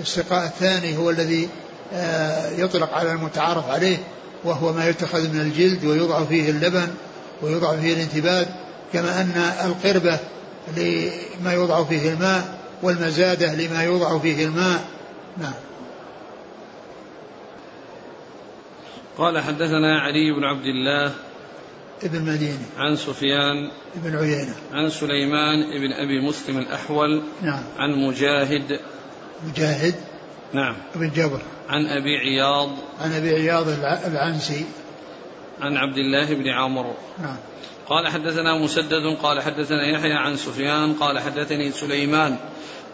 السقاء 0.00 0.44
الثاني 0.44 0.96
هو 0.96 1.10
الذي 1.10 1.48
آه، 1.94 2.50
يطلق 2.50 2.94
على 2.94 3.12
المتعارف 3.12 3.70
عليه. 3.70 3.98
وهو 4.44 4.72
ما 4.72 4.88
يتخذ 4.88 5.28
من 5.28 5.40
الجلد 5.40 5.84
ويوضع 5.84 6.24
فيه 6.24 6.50
اللبن 6.50 6.88
ويوضع 7.42 7.76
فيه 7.76 7.94
الانتباد 7.94 8.48
كما 8.92 9.20
أن 9.20 9.52
القربة 9.64 10.18
لما 10.76 11.52
يوضع 11.52 11.84
فيه 11.84 12.12
الماء 12.12 12.58
والمزادة 12.82 13.54
لما 13.54 13.82
يوضع 13.82 14.18
فيه 14.18 14.44
الماء. 14.44 14.84
نعم. 15.38 15.52
قال 19.18 19.40
حدثنا 19.40 20.00
علي 20.00 20.32
بن 20.32 20.44
عبد 20.44 20.66
الله 20.66 21.12
ابن 22.02 22.22
مديني 22.22 22.66
عن 22.76 22.96
سفيان 22.96 23.70
بن 23.94 24.16
عيينة. 24.16 24.54
عن 24.72 24.90
سليمان 24.90 25.80
بن 25.80 25.92
أبي 25.92 26.28
مسلم 26.28 26.58
الأحول 26.58 27.22
نعم. 27.42 27.62
عن 27.78 27.90
مجاهد 27.90 28.80
مجاهد. 29.48 29.94
نعم. 30.52 30.76
بن 30.94 31.10
جبر. 31.10 31.40
عن 31.68 31.86
أبي 31.86 32.16
عياض. 32.16 32.68
عن 33.00 33.12
أبي 33.12 33.30
عياض 33.30 33.68
العنسي 34.06 34.66
عن 35.60 35.76
عبد 35.76 35.98
الله 35.98 36.34
بن 36.34 36.48
عمرو. 36.48 36.94
نعم. 37.22 37.36
قال 37.88 38.08
حدثنا 38.08 38.58
مسدد 38.58 39.16
قال 39.22 39.42
حدثنا 39.42 39.86
يحيى 39.86 40.12
عن 40.12 40.36
سفيان 40.36 40.94
قال 40.94 41.18
حدثني 41.18 41.72
سليمان. 41.72 42.36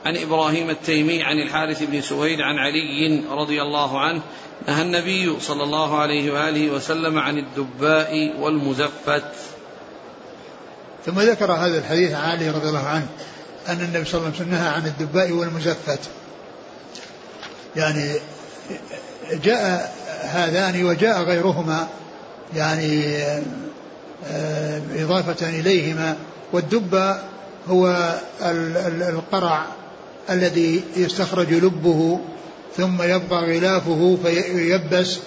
عن 0.07 0.17
إبراهيم 0.17 0.71
التيمي 0.71 1.23
عن 1.23 1.39
الحارث 1.39 1.83
بن 1.83 2.01
سويد 2.01 2.41
عن 2.41 2.59
علي 2.59 3.25
رضي 3.31 3.63
الله 3.63 4.01
عنه 4.01 4.21
نهى 4.69 4.83
النبي 4.83 5.41
صلى 5.41 5.63
الله 5.63 5.99
عليه 5.99 6.33
وآله 6.33 6.71
وسلم 6.71 7.19
عن 7.19 7.39
الدباء 7.39 8.35
والمزفت. 8.41 9.33
ثم 11.07 11.21
ذكر 11.21 11.53
هذا 11.53 11.79
الحديث 11.79 12.13
عن 12.13 12.31
علي 12.31 12.51
رضي 12.51 12.69
الله 12.69 12.87
عنه 12.87 13.07
أن 13.69 13.81
النبي 13.81 14.05
صلى 14.05 14.19
الله 14.19 14.27
عليه 14.27 14.37
وسلم 14.37 14.51
نهى 14.51 14.69
عن 14.69 14.87
الدباء 14.87 15.33
والمزفت. 15.33 16.01
يعني 17.77 18.13
جاء 19.45 19.95
هذان 20.23 20.85
وجاء 20.85 21.23
غيرهما 21.23 21.89
يعني 22.57 23.17
آه، 24.31 24.81
إضافة 24.97 25.49
إليهما 25.49 26.17
والدب 26.53 27.17
هو 27.69 28.15
القرع 29.09 29.67
الذي 30.31 30.85
يستخرج 30.97 31.53
لبه 31.53 32.21
ثم 32.77 33.03
يبقى 33.03 33.45
غلافه 33.45 34.19
فييبس 34.25 35.19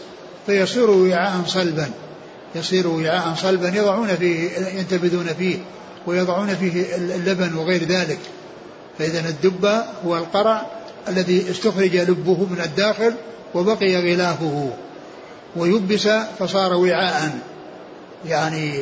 فيصير 0.45 0.89
وعاء 0.89 1.43
صلبا 1.47 1.89
يصير 2.55 2.87
وعاء 2.87 3.33
صلبا 3.35 3.67
يضعون 3.67 4.07
فيه 4.07 4.49
ينتبذون 4.57 5.27
فيه 5.39 5.57
ويضعون 6.07 6.55
فيه 6.55 6.95
اللبن 6.95 7.53
وغير 7.53 7.83
ذلك. 7.83 8.19
فإذا 8.99 9.19
الدب 9.19 9.65
هو 10.05 10.17
القرع 10.17 10.65
الذي 11.09 11.51
استخرج 11.51 11.95
لبه 11.95 12.45
من 12.45 12.61
الداخل 12.63 13.13
وبقي 13.53 13.95
غلافه 13.95 14.69
ويبس 15.55 16.07
فصار 16.39 16.73
وعاء 16.73 17.39
يعني 18.25 18.75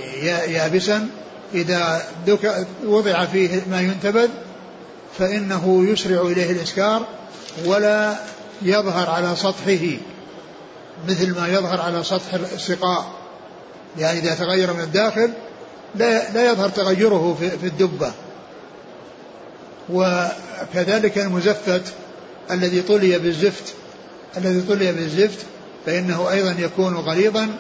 يابسا. 0.48 1.08
إذا 1.54 2.04
وضع 2.86 3.26
فيه 3.26 3.62
ما 3.72 3.82
ينتبذ 3.82 4.30
فإنه 5.20 5.86
يسرع 5.90 6.22
إليه 6.22 6.52
الإسكار 6.52 7.06
ولا 7.66 8.16
يظهر 8.62 9.10
على 9.10 9.36
سطحه 9.36 9.98
مثل 11.10 11.40
ما 11.40 11.48
يظهر 11.48 11.82
على 11.82 12.04
سطح 12.04 12.34
السقاء. 12.34 13.06
يعني 13.98 14.20
إذا 14.20 14.36
تغير 14.36 14.74
من 14.74 14.80
الداخل 14.80 15.34
لا 15.96 16.32
لا 16.32 16.52
يظهر 16.52 16.70
تغيره 16.70 17.38
في, 17.40 17.68
الدبة. 17.68 18.12
وكذلك 19.90 21.18
المزفت 21.18 21.94
الذي 22.52 22.82
طلي 22.82 23.20
بالزفت 23.20 23.74
الذي 24.38 24.62
طلي 24.62 24.92
بالزفت 24.92 25.46
فإنه 25.86 26.32
أيضا 26.32 26.56
يكون 26.60 26.96
غليظا 26.96 27.58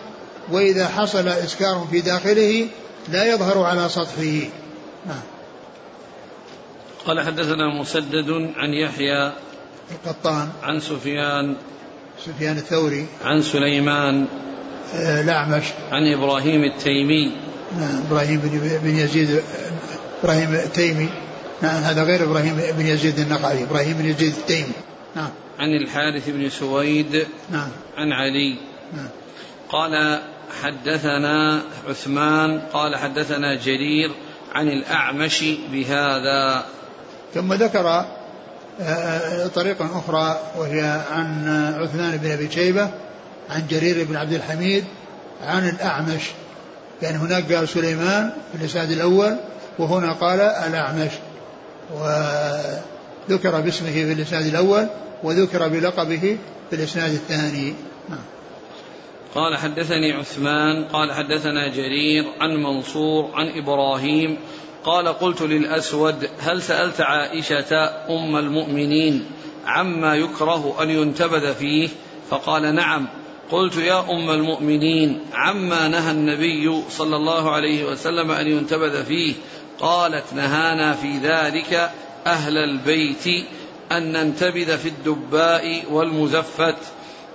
وإذا 0.51 0.87
حصل 0.87 1.27
إسكار 1.27 1.87
في 1.91 2.01
داخله 2.01 2.67
لا 3.09 3.33
يظهر 3.33 3.63
على 3.63 3.89
سطحه. 3.89 4.49
نعم. 5.05 5.21
قال 7.05 7.21
حدثنا 7.21 7.81
مسدد 7.81 8.29
عن 8.57 8.73
يحيى 8.73 9.33
القطان. 9.91 10.49
عن 10.63 10.79
سفيان 10.79 11.55
سفيان 12.25 12.57
الثوري. 12.57 13.05
عن 13.25 13.41
سليمان 13.41 14.25
آه، 14.95 15.21
الأعمش. 15.21 15.63
عن 15.91 16.13
إبراهيم 16.13 16.63
التيمي. 16.63 17.31
نعم 17.79 18.01
إبراهيم 18.07 18.39
بن 18.83 18.97
يزيد 18.97 19.41
إبراهيم 20.23 20.53
التيمي. 20.53 21.09
نعم 21.61 21.83
هذا 21.83 22.03
غير 22.03 22.23
إبراهيم 22.23 22.61
بن 22.77 22.85
يزيد 22.85 23.19
النقعي 23.19 23.63
إبراهيم 23.63 23.93
بن 23.93 24.05
يزيد 24.05 24.33
التيمي. 24.37 24.71
نعم. 25.15 25.29
عن 25.59 25.69
الحارث 25.69 26.29
بن 26.29 26.49
سويد 26.49 27.27
نعم. 27.51 27.69
عن 27.97 28.11
علي. 28.11 28.57
نعم. 28.93 29.07
قال 29.69 30.21
حدثنا 30.63 31.61
عثمان 31.89 32.59
قال 32.73 32.95
حدثنا 32.95 33.55
جرير 33.55 34.11
عن 34.55 34.67
الأعمش 34.67 35.43
بهذا. 35.71 36.65
ثم 37.33 37.53
ذكر 37.53 37.87
آه، 37.87 38.05
آه، 38.81 39.47
طريقا 39.47 39.85
أخرى 39.85 40.39
وهي 40.57 41.01
عن 41.11 41.47
عثمان 41.79 42.17
بن 42.17 42.31
أبي 42.31 42.51
شيبة 42.51 42.89
عن 43.49 43.67
جرير 43.69 44.05
بن 44.09 44.15
عبد 44.15 44.33
الحميد 44.33 44.83
عن 45.43 45.69
الأعمش. 45.69 46.23
يعني 47.01 47.17
هناك 47.17 47.53
قال 47.53 47.69
سليمان 47.69 48.31
في 48.51 48.61
الإسناد 48.61 48.91
الأول 48.91 49.37
وهنا 49.79 50.13
قال 50.13 50.39
الأعمش. 50.39 51.11
وذكر 51.93 53.61
باسمه 53.61 53.91
في 53.91 54.11
الإسناد 54.11 54.45
الأول 54.45 54.87
وذكر 55.23 55.67
بلقبه 55.67 56.37
في 56.69 56.75
الإسناد 56.75 57.11
الثاني. 57.11 57.73
نعم. 58.09 58.19
قال 59.35 59.57
حدثني 59.57 60.11
عثمان 60.11 60.85
قال 60.85 61.13
حدثنا 61.13 61.67
جرير 61.67 62.25
عن 62.39 62.63
منصور 62.63 63.31
عن 63.33 63.47
إبراهيم 63.47 64.37
قال 64.83 65.07
قلت 65.07 65.41
للأسود 65.41 66.29
هل 66.39 66.61
سألت 66.61 67.01
عائشة 67.01 67.89
أم 68.09 68.35
المؤمنين 68.35 69.25
عما 69.65 70.15
يكره 70.15 70.83
أن 70.83 70.89
ينتبذ 70.89 71.53
فيه؟ 71.53 71.89
فقال 72.29 72.75
نعم. 72.75 73.07
قلت 73.51 73.77
يا 73.77 74.11
أم 74.11 74.29
المؤمنين 74.29 75.19
عما 75.33 75.87
نهى 75.87 76.11
النبي 76.11 76.81
صلى 76.89 77.15
الله 77.15 77.51
عليه 77.51 77.85
وسلم 77.85 78.31
أن 78.31 78.47
ينتبذ 78.47 79.05
فيه؟ 79.05 79.33
قالت 79.79 80.33
نهانا 80.33 80.93
في 80.93 81.17
ذلك 81.17 81.91
أهل 82.27 82.57
البيت 82.57 83.45
أن 83.91 84.11
ننتبذ 84.11 84.77
في 84.77 84.89
الدباء 84.89 85.83
والمزفت. 85.91 86.75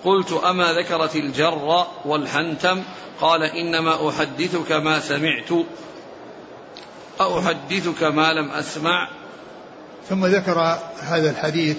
قلت 0.05 0.33
أما 0.33 0.73
ذكرت 0.73 1.17
الجر 1.17 1.87
والحنتم؟ 2.05 2.83
قال 3.21 3.43
إنما 3.43 4.09
أحدثك 4.09 4.73
ما 4.73 5.01
سمعت. 5.01 5.53
أحدثك 7.21 8.03
ما 8.03 8.33
لم 8.33 8.51
أسمع. 8.51 9.09
ثم 10.09 10.27
ذكر 10.27 10.79
هذا 11.01 11.31
الحديث 11.31 11.77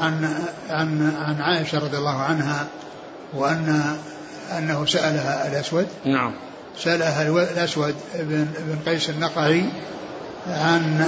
عن 0.00 0.44
عن 0.68 1.16
عن 1.16 1.40
عائشة 1.40 1.78
رضي 1.78 1.96
الله 1.96 2.18
عنها 2.20 2.66
وأن 3.34 3.96
أنه 4.58 4.86
سألها 4.86 5.48
الأسود. 5.48 5.86
نعم. 6.04 6.34
سألها 6.78 7.22
الأسود 7.22 7.94
بن, 8.14 8.46
بن 8.58 8.90
قيس 8.90 9.10
النقعي 9.10 9.64
عن 10.48 10.98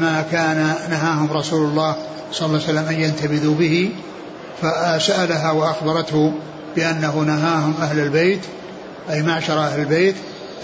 ما 0.00 0.24
كان 0.32 0.74
نهاهم 0.90 1.32
رسول 1.32 1.70
الله 1.70 1.96
صلى 2.32 2.46
الله 2.46 2.60
عليه 2.62 2.72
وسلم 2.72 2.88
أن 2.88 3.00
ينتبذوا 3.00 3.54
به 3.54 3.90
فسألها 4.62 5.50
وأخبرته 5.50 6.32
بأنه 6.76 7.20
نهاهم 7.20 7.74
أهل 7.82 8.00
البيت 8.00 8.40
أي 9.10 9.22
معشر 9.22 9.58
أهل 9.58 9.80
البيت 9.80 10.14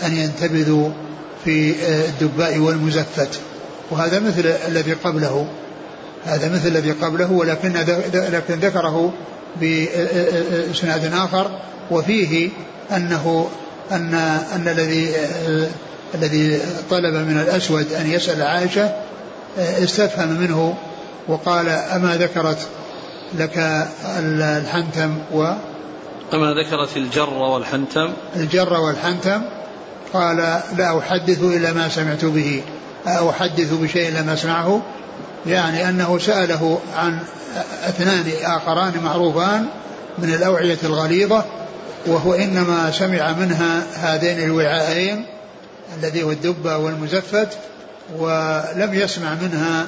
أن 0.07 0.17
ينتبذوا 0.17 0.91
في 1.45 1.75
الدباء 1.89 2.59
والمزفت. 2.59 3.41
وهذا 3.91 4.21
مثل 4.21 4.55
الذي 4.69 4.93
قبله. 4.93 5.47
هذا 6.25 6.55
مثل 6.55 6.69
الذي 6.69 6.93
قبله 6.93 7.33
ولكن 7.33 7.73
لكن 8.15 8.55
ذكره 8.55 9.13
بإسناد 9.61 11.15
آخر 11.15 11.51
وفيه 11.91 12.51
أنه 12.97 13.49
أن 13.93 14.15
أن 14.55 14.69
الذي 14.69 15.15
الذي 16.15 16.61
طلب 16.91 17.15
من 17.15 17.41
الأسود 17.41 17.93
أن 17.93 18.11
يسأل 18.11 18.43
عائشة 18.43 18.93
استفهم 19.59 20.29
منه 20.29 20.75
وقال 21.29 21.69
أما 21.69 22.17
ذكرت 22.17 22.59
لك 23.39 23.87
الحنتم 24.19 25.19
و 25.33 25.53
أما 26.35 26.55
ذكرت 26.55 26.97
الجر 26.97 27.35
والحنتم. 27.35 28.13
الجر 28.37 28.73
والحنتم؟ 28.73 29.43
قال 30.13 30.61
لا 30.77 30.99
أحدث 30.99 31.43
إلا 31.43 31.73
ما 31.73 31.89
سمعت 31.89 32.25
به. 32.25 32.63
أحدث 33.07 33.73
بشيء 33.73 34.11
لم 34.11 34.29
أسمعه؟ 34.29 34.83
يعني 35.47 35.89
أنه 35.89 36.19
سأله 36.19 36.79
عن 36.97 37.19
اثنان 37.89 38.25
آخران 38.43 38.93
معروفان 39.05 39.67
من 40.19 40.35
الأوعية 40.35 40.79
الغليظة 40.85 41.45
وهو 42.07 42.35
إنما 42.35 42.91
سمع 42.91 43.33
منها 43.33 43.85
هذين 43.95 44.39
الوعاءين 44.39 45.27
الذي 45.99 46.23
هو 46.23 46.31
الدبة 46.31 46.77
والمزفت 46.77 47.49
ولم 48.19 48.95
يسمع 48.95 49.35
منها 49.35 49.87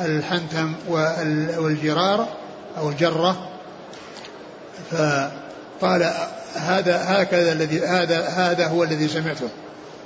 الحنتم 0.00 0.72
والجرار 1.58 2.28
أو 2.78 2.88
الجرة. 2.88 3.48
فقال 4.90 6.12
هذا 6.54 7.04
هكذا 7.06 7.52
الذي 7.52 7.80
هذا 7.86 8.28
هذا 8.28 8.66
هو 8.66 8.84
الذي 8.84 9.08
سمعته. 9.08 9.48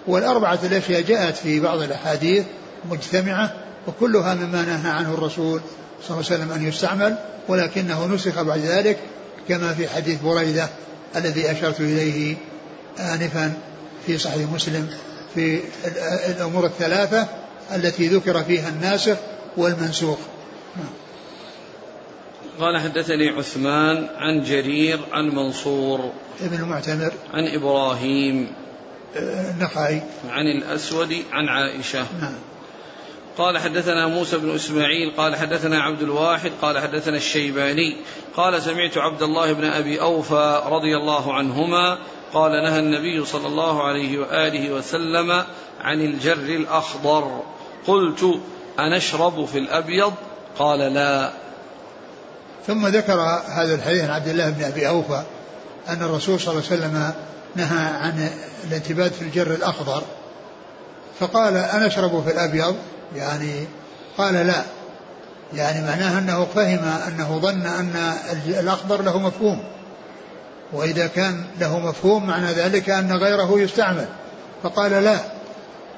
والأربعة 0.06 0.58
الأشياء 0.64 1.00
جاءت 1.00 1.36
في 1.36 1.60
بعض 1.60 1.82
الأحاديث 1.82 2.44
مجتمعة 2.90 3.52
وكلها 3.86 4.34
مما 4.34 4.62
نهى 4.62 4.90
عنه 4.90 5.14
الرسول 5.14 5.60
صلى 6.02 6.16
الله 6.16 6.30
عليه 6.30 6.42
وسلم 6.42 6.52
أن 6.52 6.68
يستعمل 6.68 7.16
ولكنه 7.48 8.06
نسخ 8.06 8.42
بعد 8.42 8.58
ذلك 8.58 8.98
كما 9.48 9.74
في 9.74 9.88
حديث 9.88 10.20
بريدة 10.22 10.68
الذي 11.18 11.50
أشرت 11.50 11.80
إليه 11.80 12.36
آنفا 12.98 13.52
في 14.06 14.18
صحيح 14.18 14.50
مسلم 14.52 14.90
في 15.34 15.60
الأمور 16.30 16.66
الثلاثة 16.66 17.26
التي 17.74 18.08
ذكر 18.08 18.42
فيها 18.42 18.68
الناسخ 18.68 19.16
والمنسوخ. 19.56 20.18
قال 22.60 22.80
حدثني 22.80 23.28
عثمان 23.28 24.08
عن 24.16 24.42
جرير 24.42 25.00
عن 25.12 25.28
منصور 25.28 26.12
ابن 26.40 26.56
المعتمر 26.56 27.12
عن 27.32 27.46
إبراهيم 27.46 28.52
آه، 29.16 29.50
النخعي. 29.50 30.02
عن 30.28 30.46
الأسود 30.46 31.16
عن 31.32 31.48
عائشة. 31.48 32.06
نعم. 32.20 32.34
قال 33.38 33.58
حدثنا 33.58 34.06
موسى 34.06 34.38
بن 34.38 34.54
إسماعيل 34.54 35.12
قال 35.16 35.36
حدثنا 35.36 35.82
عبد 35.82 36.02
الواحد 36.02 36.52
قال 36.62 36.78
حدثنا 36.78 37.16
الشيباني 37.16 37.96
قال 38.36 38.62
سمعت 38.62 38.98
عبد 38.98 39.22
الله 39.22 39.52
بن 39.52 39.64
أبي 39.64 40.00
أوفى 40.00 40.62
رضي 40.66 40.96
الله 40.96 41.34
عنهما 41.34 41.98
قال 42.34 42.52
نهى 42.52 42.78
النبي 42.78 43.24
صلى 43.24 43.46
الله 43.46 43.82
عليه 43.82 44.18
وآله 44.18 44.74
وسلم 44.74 45.44
عن 45.80 46.00
الجر 46.00 46.32
الأخضر. 46.32 47.42
قلت 47.86 48.40
أنشرب 48.80 49.44
في 49.44 49.58
الأبيض؟ 49.58 50.12
قال 50.58 50.78
لا. 50.78 51.30
ثم 52.66 52.86
ذكر 52.86 53.20
هذا 53.48 53.74
الحديث 53.74 54.04
عن 54.04 54.10
عبد 54.10 54.28
الله 54.28 54.50
بن 54.50 54.64
أبي 54.64 54.88
أوفى 54.88 55.22
أن 55.88 56.02
الرسول 56.02 56.40
صلى 56.40 56.52
الله 56.52 56.64
عليه 56.70 56.80
وسلم 56.80 57.12
نهى 57.56 57.86
عن 57.86 58.30
الانتباد 58.68 59.12
في 59.12 59.22
الجر 59.22 59.54
الأخضر 59.54 60.02
فقال 61.20 61.56
أنا 61.56 61.86
اشرب 61.86 62.24
في 62.24 62.32
الأبيض؟ 62.32 62.76
يعني 63.16 63.64
قال 64.18 64.34
لا. 64.34 64.62
يعني 65.54 65.86
معناه 65.86 66.18
أنه 66.18 66.46
فهم 66.54 66.84
أنه 67.08 67.38
ظن 67.42 67.66
أن 67.66 68.14
الأخضر 68.46 69.02
له 69.02 69.18
مفهوم. 69.18 69.64
وإذا 70.72 71.06
كان 71.06 71.44
له 71.60 71.78
مفهوم 71.78 72.26
معنى 72.26 72.46
ذلك 72.46 72.90
أن 72.90 73.12
غيره 73.12 73.60
يستعمل. 73.60 74.08
فقال 74.62 74.90
لا 74.90 75.18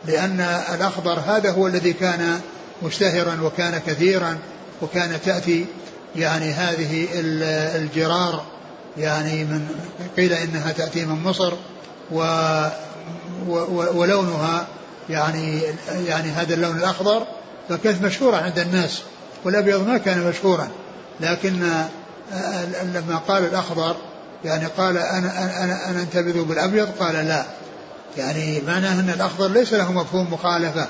لأن 0.05 0.41
الأخضر 0.75 1.19
هذا 1.27 1.51
هو 1.51 1.67
الذي 1.67 1.93
كان 1.93 2.41
مشتهرا 2.83 3.39
وكان 3.43 3.81
كثيرا 3.87 4.39
وكان 4.83 5.21
تأتي 5.25 5.67
يعني 6.17 6.53
هذه 6.53 7.09
الجرار 7.77 8.45
يعني 8.99 9.45
من 9.45 9.69
قيل 10.17 10.33
إنها 10.33 10.73
تأتي 10.73 11.05
من 11.05 11.23
مصر 11.23 11.53
و 12.13 12.23
ولونها 13.95 14.67
يعني 15.11 15.61
يعني 16.07 16.31
هذا 16.31 16.55
اللون 16.55 16.77
الأخضر 16.77 17.27
فكانت 17.69 18.03
مشهورة 18.03 18.37
عند 18.37 18.59
الناس؟ 18.59 19.03
والأبيض 19.45 19.89
ما 19.89 19.99
كان 19.99 20.27
مشهورا 20.29 20.69
لكن 21.21 21.53
لما 22.95 23.21
قال 23.29 23.45
الأخضر 23.45 23.97
يعني 24.45 24.67
قال 24.67 24.99
أنا 24.99 25.45
أنا 25.65 25.91
أنا 25.91 26.01
أنتبذ 26.03 26.45
بالأبيض؟ 26.45 26.89
قال 27.01 27.15
لا. 27.15 27.45
يعني 28.17 28.61
معناه 28.67 29.01
أن 29.01 29.11
الأخضر 29.11 29.49
ليس 29.49 29.73
له 29.73 29.93
مفهوم 29.93 30.33
مخالفة 30.33 30.87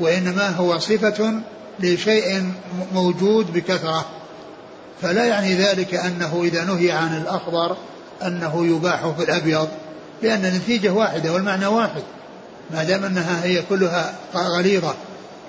وإنما 0.00 0.48
هو 0.48 0.78
صفة 0.78 1.40
لشيء 1.80 2.52
موجود 2.94 3.52
بكثرة. 3.52 4.04
فلا 5.02 5.24
يعني 5.24 5.54
ذلك 5.54 5.94
أنه 5.94 6.40
إذا 6.44 6.64
نهي 6.64 6.92
عن 6.92 7.16
الأخضر 7.16 7.76
أنه 8.22 8.66
يباح 8.66 9.06
في 9.06 9.24
الأبيض 9.24 9.68
لأن 10.22 10.44
النتيجة 10.44 10.90
واحدة 10.90 11.32
والمعنى 11.32 11.66
واحد. 11.66 12.02
ما 12.70 12.84
دام 12.84 13.04
أنها 13.04 13.44
هي 13.44 13.62
كلها 13.68 14.14
غليظة 14.34 14.94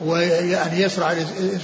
ويعني 0.02 0.82
يسرع 0.82 1.12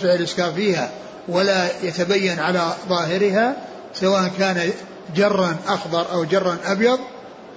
الاسكار 0.04 0.52
فيها 0.52 0.90
ولا 1.28 1.68
يتبين 1.84 2.40
على 2.40 2.74
ظاهرها 2.90 3.56
سواء 3.94 4.32
كان 4.40 4.72
جرا 5.16 5.56
أخضر 5.68 6.12
أو 6.12 6.24
جرا 6.24 6.58
أبيض 6.66 7.00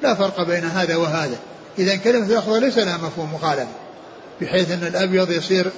لا 0.02 0.14
فرق 0.14 0.42
بين 0.42 0.64
هذا 0.64 0.96
وهذا. 0.96 1.36
إذا 1.78 1.96
كلمة 1.96 2.26
الأخضر 2.26 2.58
ليس 2.58 2.78
لها 2.78 2.96
مفهوم 2.96 3.34
مخالفه 3.34 3.66
بحيث 4.40 4.70
أن 4.70 4.86
الأبيض 4.86 5.30
يصير 5.30 5.70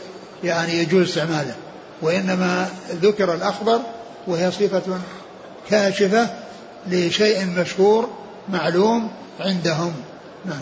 يعني 0.44 0.74
يجوز 0.74 1.08
استعماله 1.08 1.54
وإنما 2.02 2.68
ذكر 3.02 3.34
الأخضر 3.34 3.80
وهي 4.26 4.50
صفة 4.50 4.82
كاشفة 5.70 6.26
لشيء 6.86 7.46
مشهور 7.46 8.08
معلوم 8.48 9.10
عندهم. 9.40 9.94
نعم. 10.44 10.60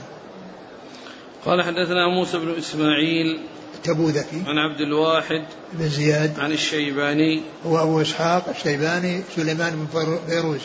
قال 1.46 1.62
حدثنا 1.62 2.08
موسى 2.08 2.38
بن 2.38 2.54
إسماعيل 2.58 3.40
التبوذكي 3.74 4.42
عن 4.46 4.58
عبد 4.58 4.80
الواحد 4.80 5.44
بن 5.72 5.88
زياد 5.88 6.40
عن 6.40 6.52
الشيباني 6.52 7.42
هو 7.66 7.82
أبو 7.82 8.00
إسحاق 8.00 8.48
الشيباني 8.48 9.22
سليمان 9.36 9.72
بن 9.76 9.86
فيروز. 10.28 10.60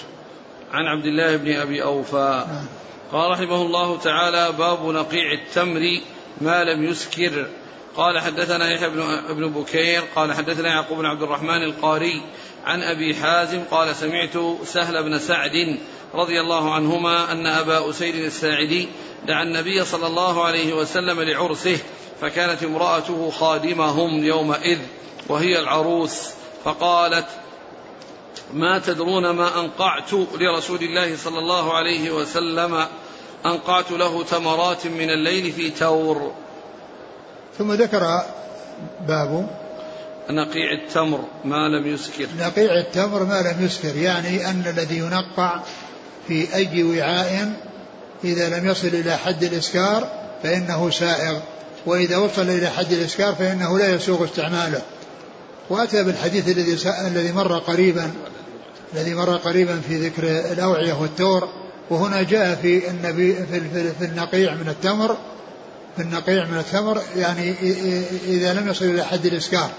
عن 0.72 0.86
عبد 0.86 1.06
الله 1.06 1.36
بن 1.36 1.52
أبي 1.52 1.84
أوفى. 1.84 2.46
نعم. 2.48 2.66
قال 3.12 3.32
رحمه 3.32 3.62
الله 3.62 3.98
تعالى 3.98 4.52
باب 4.58 4.86
نقيع 4.86 5.32
التمر 5.32 6.00
ما 6.42 6.64
لم 6.64 6.84
يسكر. 6.84 7.48
قال 7.96 8.20
حدثنا 8.20 8.72
يحيى 8.72 8.90
بن 8.90 9.02
ابن 9.30 9.48
بكير 9.48 10.02
قال 10.16 10.34
حدثنا 10.34 10.70
يعقوب 10.70 10.98
بن 10.98 11.06
عبد 11.06 11.24
الرحمن 11.24 11.64
القاري 11.64 12.22
عن 12.66 12.84
أبي 12.84 13.16
حازم 13.16 13.60
قال 13.72 13.96
سمعت 13.96 14.38
سهل 14.64 15.04
بن 15.04 15.20
سعد 15.20 15.78
رضي 16.14 16.42
الله 16.42 16.74
عنهما 16.74 17.32
أن 17.32 17.48
أبا 17.48 17.90
أسيد 17.90 18.16
الساعدي 18.16 18.88
دعا 19.28 19.44
النبي 19.44 19.86
صلى 19.86 20.08
الله 20.08 20.44
عليه 20.44 20.74
وسلم 20.74 21.22
لعرسه 21.22 21.78
فكانت 22.22 22.64
امرأته 22.64 23.32
خادمهم 23.32 24.24
يومئذ 24.24 24.80
وهي 25.30 25.60
العروس. 25.60 26.30
فقالت 26.66 27.26
ما 28.54 28.80
تدرون 28.80 29.30
ما 29.30 29.60
أنقعت 29.60 30.14
لرسول 30.14 30.80
الله 30.80 31.18
صلى 31.18 31.40
الله 31.40 31.74
عليه 31.74 32.12
وسلم؟ 32.12 32.86
أنقعت 33.46 33.92
له 33.92 34.24
تمرات 34.24 34.88
من 34.88 35.10
الليل 35.10 35.52
في 35.52 35.70
تور. 35.70 36.32
ثم 37.58 37.72
ذكر 37.72 38.22
باب 39.08 39.50
نقيع 40.30 40.72
التمر 40.72 41.20
ما 41.46 41.68
لم 41.68 41.88
يسكر. 41.88 42.28
نقيع 42.40 42.74
التمر 42.74 43.24
ما 43.24 43.42
لم 43.42 43.66
يسكر 43.66 43.96
يعني 43.96 44.50
أن 44.50 44.64
الذي 44.68 44.98
ينقع 44.98 45.60
في 46.28 46.56
أي 46.56 46.84
وعاء 46.84 47.54
إذا 48.24 48.60
لم 48.60 48.68
يصل 48.68 48.88
إلى 48.88 49.18
حد 49.18 49.44
الإسكار 49.44 50.08
فإنه 50.44 50.90
سائغ 50.90 51.40
وإذا 51.86 52.18
وصل 52.18 52.50
إلى 52.50 52.68
حد 52.68 52.92
الإسكار 52.92 53.36
فإنه 53.36 53.80
لا 53.80 53.96
يسوغ 53.96 54.26
استعماله. 54.26 54.82
وأتى 55.70 56.04
بالحديث 56.04 56.48
الذي 56.48 56.78
الذي 57.08 57.32
مر 57.32 57.58
قريبا 57.58 58.12
الذي 58.94 59.14
مر 59.14 59.38
قريبا 59.38 59.82
في 59.88 60.08
ذكر 60.08 60.24
الأوعية 60.52 60.94
والتور 60.94 61.48
وهنا 61.90 62.24
جاء 62.24 62.56
في 62.62 62.90
النبي 62.90 63.36
في, 64.00 64.06
النقيع 64.06 64.56
من 64.56 64.70
التمر 64.70 65.18
في 65.96 66.02
النقيع 66.02 66.46
من 66.46 66.58
التمر 66.58 67.02
يعني 67.16 67.56
إذا 68.28 68.54
لم 68.54 68.70
يصل 68.70 68.86
إلى 68.86 69.06
حد 69.06 69.26
الإسكار. 69.26 69.70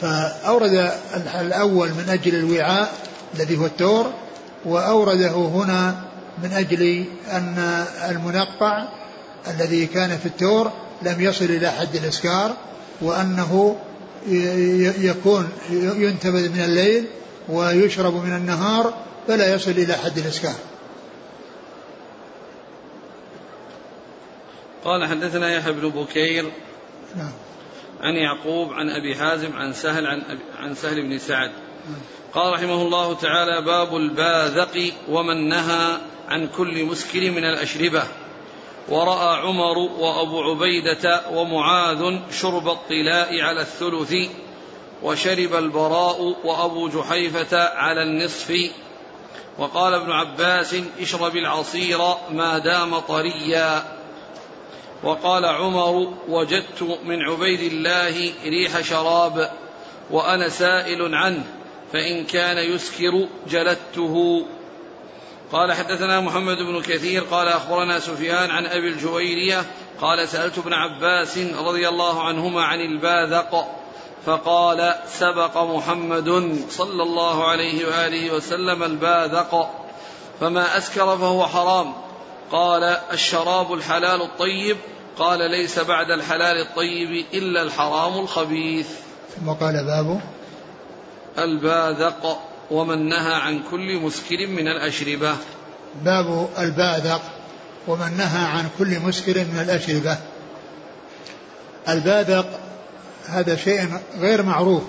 فأورد 0.00 0.92
الأول 1.40 1.88
من 1.88 2.04
أجل 2.08 2.34
الوعاء 2.34 2.92
الذي 3.34 3.56
هو 3.56 3.66
التور 3.66 4.12
وأورده 4.68 5.30
هنا 5.30 6.02
من 6.42 6.52
أجل 6.52 7.04
أن 7.30 7.84
المنقع 8.10 8.84
الذي 9.48 9.86
كان 9.86 10.18
في 10.18 10.26
التور 10.26 10.72
لم 11.02 11.20
يصل 11.20 11.44
إلى 11.44 11.70
حد 11.70 11.96
الإسكار 11.96 12.56
وأنه 13.00 13.76
يكون 14.98 15.48
ينتبذ 15.70 16.48
من 16.48 16.60
الليل 16.60 17.04
ويشرب 17.48 18.24
من 18.24 18.36
النهار 18.36 18.94
فلا 19.28 19.54
يصل 19.54 19.70
إلى 19.70 19.94
حد 19.94 20.18
الإسكار. 20.18 20.54
قال 24.84 25.08
حدثنا 25.08 25.54
يحيى 25.54 25.72
بن 25.72 25.88
بكير 25.88 26.52
نعم. 27.16 27.32
عن 28.00 28.14
يعقوب 28.14 28.72
عن 28.72 28.88
أبي 28.90 29.16
حازم 29.16 29.56
عن 29.56 29.72
سهل 29.72 30.06
عن, 30.06 30.22
عن 30.58 30.74
سهل 30.74 31.02
بن 31.02 31.18
سعد. 31.18 31.50
نعم. 31.88 32.00
قال 32.34 32.52
رحمه 32.52 32.82
الله 32.82 33.14
تعالى 33.14 33.60
باب 33.60 33.96
الباذق 33.96 34.92
ومن 35.08 35.48
نهى 35.48 35.96
عن 36.28 36.48
كل 36.48 36.84
مسكر 36.84 37.30
من 37.30 37.44
الأشربة. 37.44 38.02
ورأى 38.88 39.36
عمر 39.36 39.78
وأبو 39.78 40.42
عبيدة 40.42 41.22
ومعاذ 41.32 42.18
شرب 42.32 42.68
الطلاء 42.68 43.40
على 43.40 43.60
الثلث 43.60 44.14
وشرب 45.02 45.54
البراء 45.54 46.34
وأبو 46.44 46.88
جحيفة 46.88 47.68
على 47.68 48.02
النصف. 48.02 48.54
وقال 49.58 49.94
ابن 49.94 50.12
عباس 50.12 50.76
اشرب 51.00 51.36
العصير 51.36 51.98
ما 52.32 52.58
دام 52.58 52.98
طريا. 52.98 53.98
وقال 55.02 55.44
عمر 55.44 56.12
وجدت 56.28 56.98
من 57.04 57.22
عبيد 57.22 57.60
الله 57.60 58.32
ريح 58.44 58.80
شراب 58.80 59.50
وأنا 60.10 60.48
سائل 60.48 61.14
عنه. 61.14 61.57
فإن 61.92 62.24
كان 62.24 62.58
يسكر 62.58 63.28
جلدته. 63.50 64.44
قال 65.52 65.72
حدثنا 65.72 66.20
محمد 66.20 66.56
بن 66.56 66.82
كثير 66.82 67.22
قال 67.22 67.48
أخبرنا 67.48 68.00
سفيان 68.00 68.50
عن 68.50 68.66
أبي 68.66 68.88
الجويرية 68.88 69.64
قال 70.00 70.28
سألت 70.28 70.58
ابن 70.58 70.72
عباس 70.72 71.38
رضي 71.38 71.88
الله 71.88 72.22
عنهما 72.22 72.62
عن 72.64 72.80
الباذق 72.80 73.74
فقال 74.26 74.94
سبق 75.06 75.58
محمد 75.58 76.58
صلى 76.70 77.02
الله 77.02 77.48
عليه 77.48 77.86
وآله 77.86 78.34
وسلم 78.34 78.82
الباذق 78.82 79.70
فما 80.40 80.78
أسكر 80.78 81.18
فهو 81.18 81.46
حرام. 81.46 81.94
قال 82.52 82.82
الشراب 83.12 83.72
الحلال 83.72 84.22
الطيب. 84.22 84.76
قال 85.18 85.50
ليس 85.50 85.78
بعد 85.78 86.10
الحلال 86.10 86.60
الطيب 86.60 87.24
إلا 87.34 87.62
الحرام 87.62 88.18
الخبيث. 88.18 88.88
ثم 89.36 89.50
قال 89.50 89.84
باب 89.86 90.20
الباذق 91.44 92.38
ومن 92.70 93.08
نهى 93.08 93.34
عن 93.34 93.60
كل 93.70 93.96
مسكر 93.96 94.46
من 94.46 94.68
الأشربة. 94.68 95.36
باب 96.04 96.48
الباذق 96.58 97.22
ومن 97.88 98.16
نهى 98.16 98.46
عن 98.46 98.68
كل 98.78 99.00
مسكر 99.00 99.38
من 99.38 99.60
الأشربة. 99.60 100.18
الباذق 101.88 102.60
هذا 103.26 103.56
شيء 103.56 103.88
غير 104.18 104.42
معروف 104.42 104.82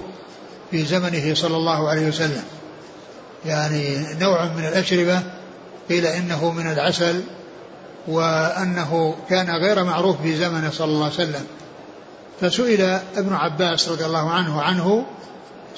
في 0.71 0.85
زمنه 0.85 1.33
صلى 1.33 1.57
الله 1.57 1.89
عليه 1.89 2.07
وسلم. 2.07 2.43
يعني 3.45 4.05
نوع 4.19 4.45
من 4.45 4.65
الأشربة 4.65 5.21
قيل 5.89 6.05
إنه 6.05 6.51
من 6.51 6.71
العسل 6.71 7.23
وأنه 8.07 9.15
كان 9.29 9.49
غير 9.49 9.83
معروف 9.83 10.21
في 10.21 10.35
زمنه 10.35 10.71
صلى 10.71 10.87
الله 10.87 11.05
عليه 11.05 11.13
وسلم. 11.13 11.45
فسئل 12.41 12.81
ابن 13.17 13.33
عباس 13.33 13.89
رضي 13.89 14.05
الله 14.05 14.31
عنه 14.31 14.61
عنه 14.61 15.05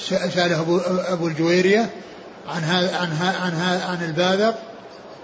سأله 0.09 0.61
أبو, 0.61 0.77
أبو 0.87 1.27
الجويرية 1.27 1.89
عن 2.47 2.63
هذا 2.63 2.95
عن 2.95 3.09
عن 3.41 3.53
عن 3.81 4.03
الباذق 4.03 4.59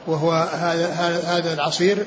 وهو 0.08 0.32
هذا 0.32 0.88
هذا 1.26 1.54
العصير 1.54 2.06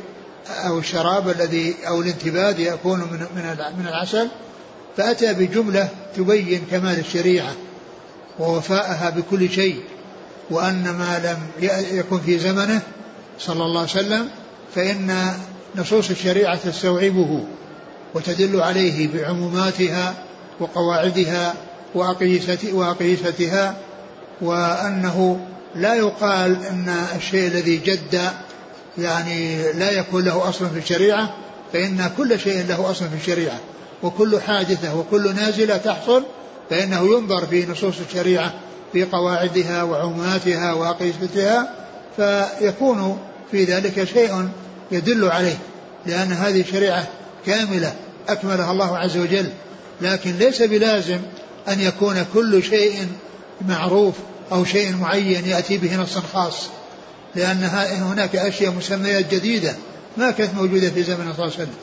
أو 0.49 0.79
الشراب 0.79 1.29
الذي 1.29 1.75
أو 1.89 2.01
الانتباد 2.01 2.59
يكون 2.59 3.01
من 3.01 3.27
من 3.35 3.57
من 3.79 3.87
العسل. 3.87 4.29
فأتى 4.97 5.35
بجملة 5.35 5.89
تبين 6.17 6.67
كمال 6.71 6.99
الشريعة 6.99 7.53
ووفاءها 8.39 9.11
بكل 9.11 9.51
شيء 9.51 9.83
وأن 10.51 10.83
ما 10.83 11.19
لم 11.25 11.67
يكن 11.93 12.21
في 12.21 12.39
زمنه 12.39 12.81
صلى 13.39 13.65
الله 13.65 13.81
عليه 13.81 13.91
وسلم 13.91 14.29
فإن 14.75 15.33
نصوص 15.77 16.11
الشريعة 16.11 16.57
تستوعبه 16.57 17.45
وتدل 18.15 18.61
عليه 18.61 19.09
بعموماتها 19.15 20.15
وقواعدها 20.61 21.55
وأقيستها 21.94 23.76
وأنه 24.40 25.46
لا 25.74 25.94
يقال 25.94 26.64
أن 26.66 26.94
الشيء 27.16 27.48
الذي 27.48 27.76
جد 27.76 28.20
يعني 28.98 29.72
لا 29.72 29.90
يكون 29.90 30.24
له 30.24 30.48
أصل 30.48 30.70
في 30.70 30.79
الشريعة 30.79 31.35
فإن 31.72 32.11
كل 32.16 32.38
شيء 32.38 32.66
له 32.68 32.90
أصل 32.90 33.09
في 33.09 33.16
الشريعة 33.16 33.59
وكل 34.03 34.40
حادثة 34.40 34.96
وكل 34.96 35.35
نازلة 35.35 35.76
تحصل 35.76 36.22
فإنه 36.70 37.00
ينظر 37.00 37.46
في 37.46 37.66
نصوص 37.66 37.94
الشريعة 38.09 38.55
في 38.92 39.05
قواعدها 39.05 39.83
وعموماتها 39.83 40.72
وأقيستها 40.72 41.74
فيكون 42.16 43.18
في 43.50 43.64
ذلك 43.64 44.05
شيء 44.05 44.48
يدل 44.92 45.24
عليه 45.24 45.59
لأن 46.07 46.33
هذه 46.33 46.64
شريعة 46.72 47.07
كاملة 47.46 47.94
أكملها 48.29 48.72
الله 48.72 48.98
عز 48.98 49.18
وجل 49.18 49.46
لكن 50.00 50.33
ليس 50.38 50.62
بلازم 50.62 51.18
أن 51.68 51.81
يكون 51.81 52.27
كل 52.35 52.62
شيء 52.62 53.09
معروف 53.68 54.14
أو 54.53 54.64
شيء 54.64 54.96
معين 54.96 55.46
يأتي 55.46 55.79
به 55.79 55.96
نص 55.96 56.18
خاص 56.18 56.68
لأن 57.35 57.64
هناك 58.03 58.37
أشياء 58.37 58.73
مسميات 58.73 59.35
جديدة 59.35 59.75
ما 60.16 60.31
كانت 60.31 60.55
موجودة 60.55 60.90
في 60.90 61.03
زمن 61.03 61.16
صلى 61.16 61.31
الله 61.33 61.42
عليه 61.42 61.55
وسلم. 61.55 61.75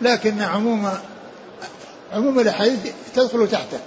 لكن 0.00 0.42
عموم 0.42 0.88
عموم 2.12 2.40
الأحاديث 2.40 2.78
تدخل 3.14 3.48
تحته. 3.48 3.78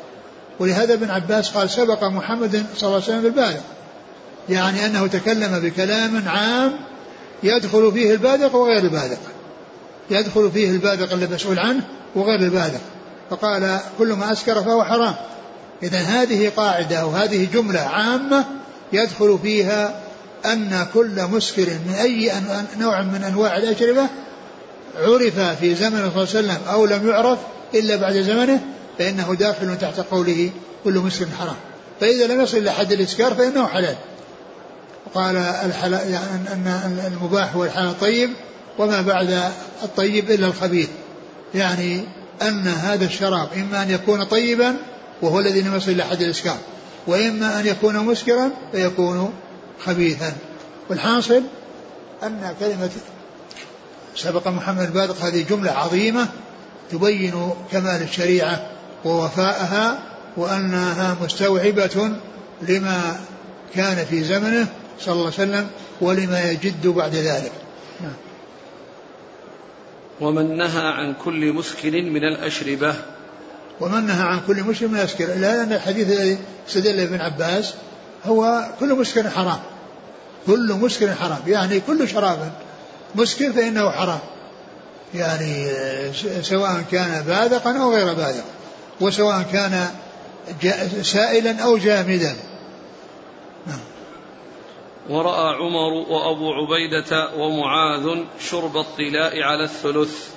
ولهذا 0.59 0.93
ابن 0.93 1.11
عباس 1.11 1.49
قال 1.49 1.69
سبق 1.69 2.03
محمد 2.03 2.65
صلى 2.77 2.87
الله 2.87 2.93
عليه 2.93 3.03
وسلم 3.03 3.21
بالبالغ 3.21 3.59
يعني 4.49 4.85
أنه 4.85 5.07
تكلم 5.07 5.59
بكلام 5.59 6.27
عام 6.27 6.79
يدخل 7.43 7.91
فيه 7.91 8.11
البادق 8.11 8.55
وغير 8.55 8.83
البادق 8.83 9.19
يدخل 10.09 10.51
فيه 10.51 10.69
البادق 10.69 11.13
اللي 11.13 11.27
مسؤول 11.27 11.59
عنه 11.59 11.83
وغير 12.15 12.39
البادق 12.39 12.81
فقال 13.29 13.79
كل 13.97 14.13
ما 14.13 14.31
أسكر 14.31 14.63
فهو 14.63 14.83
حرام. 14.83 15.15
إذا 15.83 15.99
هذه 15.99 16.51
قاعدة 16.57 17.05
وهذه 17.05 17.47
جملة 17.53 17.79
عامة 17.79 18.45
يدخل 18.93 19.39
فيها 19.43 20.01
أن 20.45 20.87
كل 20.93 21.25
مسكر 21.31 21.67
من 21.87 21.93
أي 22.01 22.31
نوع 22.79 23.01
من 23.01 23.23
أنواع 23.23 23.57
الأشربة 23.57 24.07
عرف 24.97 25.39
في 25.39 25.75
زمن 25.75 25.91
صلى 25.91 26.07
الله 26.07 26.09
عليه 26.11 26.21
وسلم 26.21 26.57
أو 26.69 26.85
لم 26.85 27.09
يعرف 27.09 27.39
إلا 27.73 27.95
بعد 27.95 28.13
زمنه 28.13 28.61
فإنه 28.97 29.35
داخل 29.39 29.77
تحت 29.77 29.99
قوله 29.99 30.51
كل 30.83 30.93
مسكر 30.93 31.25
حرام. 31.39 31.55
فإذا 31.99 32.27
لم 32.27 32.41
يصل 32.41 32.57
إلى 32.57 32.71
حد 32.71 32.91
الإسكار 32.91 33.33
فإنه 33.33 33.67
حلال. 33.67 33.95
قال 35.13 35.35
الحلال 35.37 36.09
يعني 36.11 36.53
أن 36.53 37.01
المباح 37.07 37.55
هو 37.55 37.63
الحلال 37.63 37.89
الطيب 37.89 38.29
وما 38.77 39.01
بعد 39.01 39.51
الطيب 39.83 40.31
إلا 40.31 40.47
الخبيث. 40.47 40.89
يعني 41.55 42.03
أن 42.41 42.67
هذا 42.67 43.05
الشراب 43.05 43.47
إما 43.55 43.83
أن 43.83 43.91
يكون 43.91 44.23
طيبا 44.23 44.75
وهو 45.21 45.39
الذي 45.39 45.61
لم 45.61 45.75
يصل 45.75 45.91
إلى 45.91 46.03
حد 46.03 46.21
الإسكار 46.21 46.57
وإما 47.07 47.59
أن 47.59 47.67
يكون 47.67 47.97
مسكرا 48.05 48.51
فيكون 48.71 49.33
خبيثا 49.85 50.33
والحاصل 50.89 51.43
أن 52.23 52.55
كلمة 52.59 52.89
سبق 54.15 54.47
محمد 54.47 54.81
البادق 54.81 55.17
هذه 55.21 55.45
جملة 55.49 55.71
عظيمة 55.71 56.27
تبين 56.91 57.51
كمال 57.71 58.01
الشريعة 58.01 58.71
ووفاءها 59.05 59.99
وأنها 60.37 61.17
مستوعبة 61.21 62.11
لما 62.61 63.19
كان 63.75 64.05
في 64.05 64.23
زمنه 64.23 64.67
صلى 64.99 65.13
الله 65.13 65.25
عليه 65.25 65.33
وسلم 65.33 65.67
ولما 66.01 66.51
يجد 66.51 66.87
بعد 66.87 67.15
ذلك. 67.15 67.51
ومن 70.21 70.57
نهى 70.57 70.87
عن 70.87 71.13
كل 71.13 71.53
مسكر 71.53 71.91
من 71.91 72.23
الأشربة 72.23 72.95
ومن 73.81 74.05
نهى 74.05 74.27
عن 74.27 74.41
كل 74.47 74.63
مسكر 74.63 74.87
من 74.87 74.95
الأسكر 74.95 75.23
إلا 75.23 75.63
أن 75.63 75.73
الحديث 75.73 76.07
الذي 76.11 76.37
استدل 76.67 76.99
ابن 76.99 77.21
عباس 77.21 77.73
هو 78.25 78.69
كل 78.79 78.95
مسكر 78.95 79.29
حرام 79.29 79.59
كل 80.47 80.73
مسكر 80.73 81.15
حرام 81.15 81.39
يعني 81.47 81.79
كل 81.79 82.09
شراب 82.09 82.51
مسكر 83.15 83.51
فإنه 83.51 83.91
حرام 83.91 84.19
يعني 85.13 85.67
سواء 86.41 86.81
كان 86.91 87.23
باذقا 87.27 87.77
أو 87.81 87.93
غير 87.93 88.13
باذق 88.13 88.45
وسواء 89.01 89.41
كان 89.41 89.87
سائلا 91.01 91.63
أو 91.63 91.77
جامدا 91.77 92.35
نعم. 93.67 93.79
ورأى 95.09 95.55
عمر 95.55 95.93
وأبو 95.93 96.53
عبيدة 96.53 97.29
ومعاذ 97.35 98.23
شرب 98.39 98.77
الطلاء 98.77 99.41
على 99.41 99.63
الثلث 99.63 100.27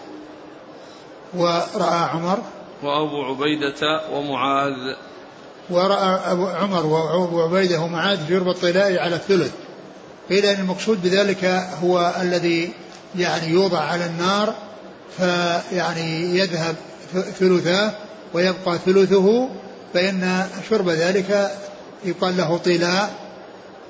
ورأى 1.34 2.08
عمر 2.12 2.38
وأبو 2.82 3.22
عبيدة 3.22 4.00
ومعاذ. 4.12 4.94
ورأى 5.70 6.32
أبو 6.32 6.46
عمر 6.46 6.86
وأبو 6.86 7.42
عبيدة 7.42 7.80
ومعاذ 7.80 8.28
شرب 8.28 8.48
الطلاء 8.48 8.98
على 8.98 9.16
الثلث. 9.16 9.52
قيل 10.28 10.46
أن 10.46 10.60
المقصود 10.60 11.02
بذلك 11.02 11.44
هو 11.82 12.14
الذي 12.20 12.72
يعني 13.18 13.48
يوضع 13.48 13.78
على 13.78 14.06
النار 14.06 14.54
فيعني 15.16 16.38
يذهب 16.38 16.76
ثلثاه 17.38 17.92
ويبقى 18.34 18.78
ثلثه 18.86 19.48
فإن 19.94 20.46
شرب 20.70 20.88
ذلك 20.88 21.50
يقال 22.04 22.36
له 22.36 22.58
طلاء 22.58 23.10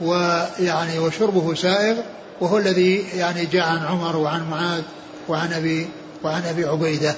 ويعني 0.00 0.98
وشربه 0.98 1.54
سائغ 1.54 1.96
وهو 2.40 2.58
الذي 2.58 3.04
يعني 3.14 3.46
جاء 3.46 3.68
عن 3.68 3.78
عمر 3.86 4.16
وعن 4.16 4.50
معاذ 4.50 4.82
وعن 5.28 5.52
أبي 5.52 5.88
وعن 6.24 6.42
أبي 6.42 6.64
عبيدة. 6.64 7.14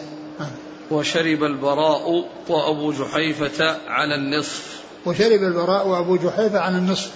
وشرب 0.91 1.45
البراء 1.45 2.25
وأبو 2.49 2.93
جحيفة 2.93 3.77
على 3.89 4.15
النصف. 4.15 4.81
وشرب 5.07 5.43
البراء 5.43 5.89
وأبو 5.89 6.17
جحيفة 6.17 6.61
على 6.61 6.79
النصف 6.79 7.11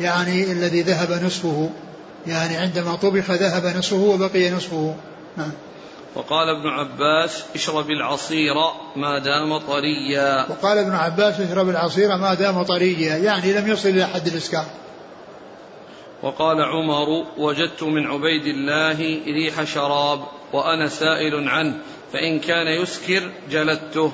يعني 0.00 0.52
الذي 0.52 0.82
ذهب 0.82 1.24
نصفه 1.24 1.70
يعني 2.26 2.56
عندما 2.56 2.94
طبخ 2.94 3.30
ذهب 3.30 3.76
نصفه 3.76 3.96
وبقي 3.96 4.50
نصفه. 4.50 4.94
نعم. 5.36 5.52
وقال 6.14 6.48
ابن 6.48 6.68
عباس 6.68 7.42
اشرب 7.54 7.90
العصير 7.90 8.54
ما 8.96 9.18
دام 9.18 9.58
طريا. 9.58 10.46
وقال 10.50 10.78
ابن 10.78 10.90
عباس 10.90 11.40
اشرب 11.40 11.68
العصير 11.68 12.16
ما 12.16 12.34
دام 12.34 12.62
طريا 12.62 13.16
يعني 13.16 13.52
لم 13.52 13.68
يصل 13.68 13.88
إلى 13.88 14.06
حد 14.06 14.26
الاسكار 14.26 14.66
وقال 16.22 16.62
عمر 16.62 17.26
وجدت 17.38 17.82
من 17.82 18.06
عبيد 18.06 18.46
الله 18.46 18.98
ريح 19.26 19.64
شراب 19.64 20.20
وأنا 20.52 20.88
سائل 20.88 21.48
عنه. 21.48 21.78
فإن 22.12 22.40
كان 22.40 22.66
يسكر 22.66 23.32
جلدته. 23.50 24.12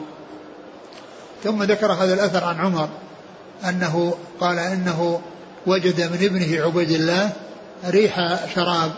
ثم 1.45 1.63
ذكر 1.63 1.93
هذا 1.93 2.15
الأثر 2.15 2.45
عن 2.45 2.57
عمر 2.61 2.89
أنه 3.69 4.15
قال 4.41 4.59
إنه 4.59 5.21
وجد 5.67 6.01
من 6.01 6.25
ابنه 6.25 6.65
عبيد 6.65 6.91
الله 6.91 7.33
ريح 7.91 8.39
شراب 8.55 8.93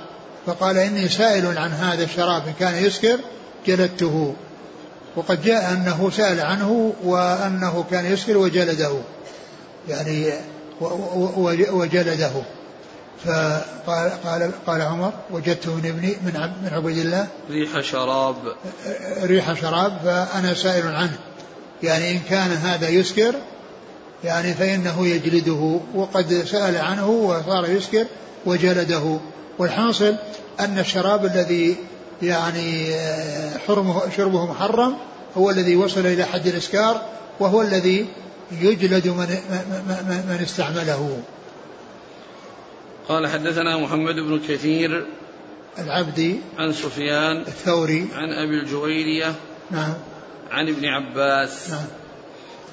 فقال 0.46 0.78
إني 0.78 1.08
سائل 1.08 1.58
عن 1.58 1.70
هذا 1.70 2.04
الشراب 2.04 2.46
إن 2.46 2.52
كان 2.60 2.84
يسكر 2.84 3.18
جلدته. 3.66 4.34
وقد 5.16 5.42
جاء 5.42 5.72
أنه 5.72 6.10
سأل 6.10 6.40
عنه 6.40 6.94
وأنه 7.04 7.84
كان 7.90 8.12
يسكر 8.12 8.36
وجلده 8.36 8.92
يعني 9.88 10.32
وجلده. 11.70 12.32
فقال 13.24 14.10
قال 14.24 14.52
قال 14.66 14.82
عمر 14.82 15.12
وجدت 15.30 15.68
من 15.68 15.86
ابني 15.86 16.16
من 16.24 16.50
من 16.62 16.70
عبيد 16.72 16.98
الله. 16.98 17.26
ريح 17.50 17.80
شراب. 17.80 18.36
ريح 19.22 19.60
شراب 19.60 19.98
فأنا 20.04 20.54
سائل 20.54 20.86
عنه. 20.88 21.18
يعني 21.82 22.10
إن 22.10 22.18
كان 22.30 22.50
هذا 22.50 22.88
يسكر 22.88 23.34
يعني 24.24 24.54
فإنه 24.54 25.06
يجلده. 25.06 25.80
وقد 25.94 26.44
سأل 26.46 26.76
عنه 26.76 27.08
وصار 27.08 27.70
يسكر 27.70 28.06
وجلده. 28.46 29.18
والحاصل 29.58 30.16
أن 30.60 30.78
الشراب 30.78 31.24
الذي 31.24 31.76
يعني 32.22 32.94
آه، 32.94 33.58
حرمه 33.58 34.10
شربه 34.16 34.46
محرم 34.46 34.96
هو 35.36 35.50
الذي 35.50 35.76
وصل 35.76 36.06
إلى 36.06 36.24
حد 36.24 36.46
الإسكار 36.46 37.02
وهو 37.40 37.62
الذي 37.62 38.06
يجلد 38.60 39.08
من, 39.08 39.28
من, 39.88 40.24
من 40.28 40.38
استعمله. 40.42 41.18
قال 43.10 43.26
حدثنا 43.26 43.76
محمد 43.76 44.14
بن 44.14 44.40
كثير 44.48 45.06
العبدي 45.78 46.40
عن 46.58 46.72
سفيان 46.72 47.36
الثوري 47.36 48.08
عن 48.14 48.32
أبي 48.32 48.60
الجويرية 48.60 49.34
نعم. 49.70 49.94
عن 50.50 50.68
ابن 50.68 50.84
عباس. 50.84 51.70
نعم. 51.70 51.86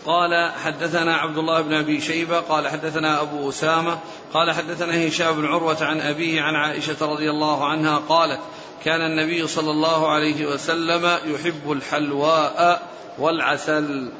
قال 0.05 0.51
حدثنا 0.51 1.15
عبد 1.15 1.37
الله 1.37 1.61
بن 1.61 1.73
أبي 1.73 2.01
شيبة 2.01 2.39
قال 2.39 2.67
حدثنا 2.67 3.21
أبو 3.21 3.49
أسامة 3.49 3.99
قال 4.33 4.51
حدثنا 4.51 5.07
هشام 5.07 5.35
بن 5.35 5.45
عروة 5.45 5.83
عن 5.83 6.01
أبيه 6.01 6.41
عن 6.41 6.55
عائشة 6.55 6.97
رضي 7.01 7.29
الله 7.29 7.65
عنها 7.65 7.97
قالت 7.97 8.39
كان 8.85 9.01
النبي 9.01 9.47
صلى 9.47 9.71
الله 9.71 10.07
عليه 10.07 10.45
وسلم 10.45 11.17
يحب 11.25 11.71
الحلواء 11.71 12.81
والعسل. 13.19 14.11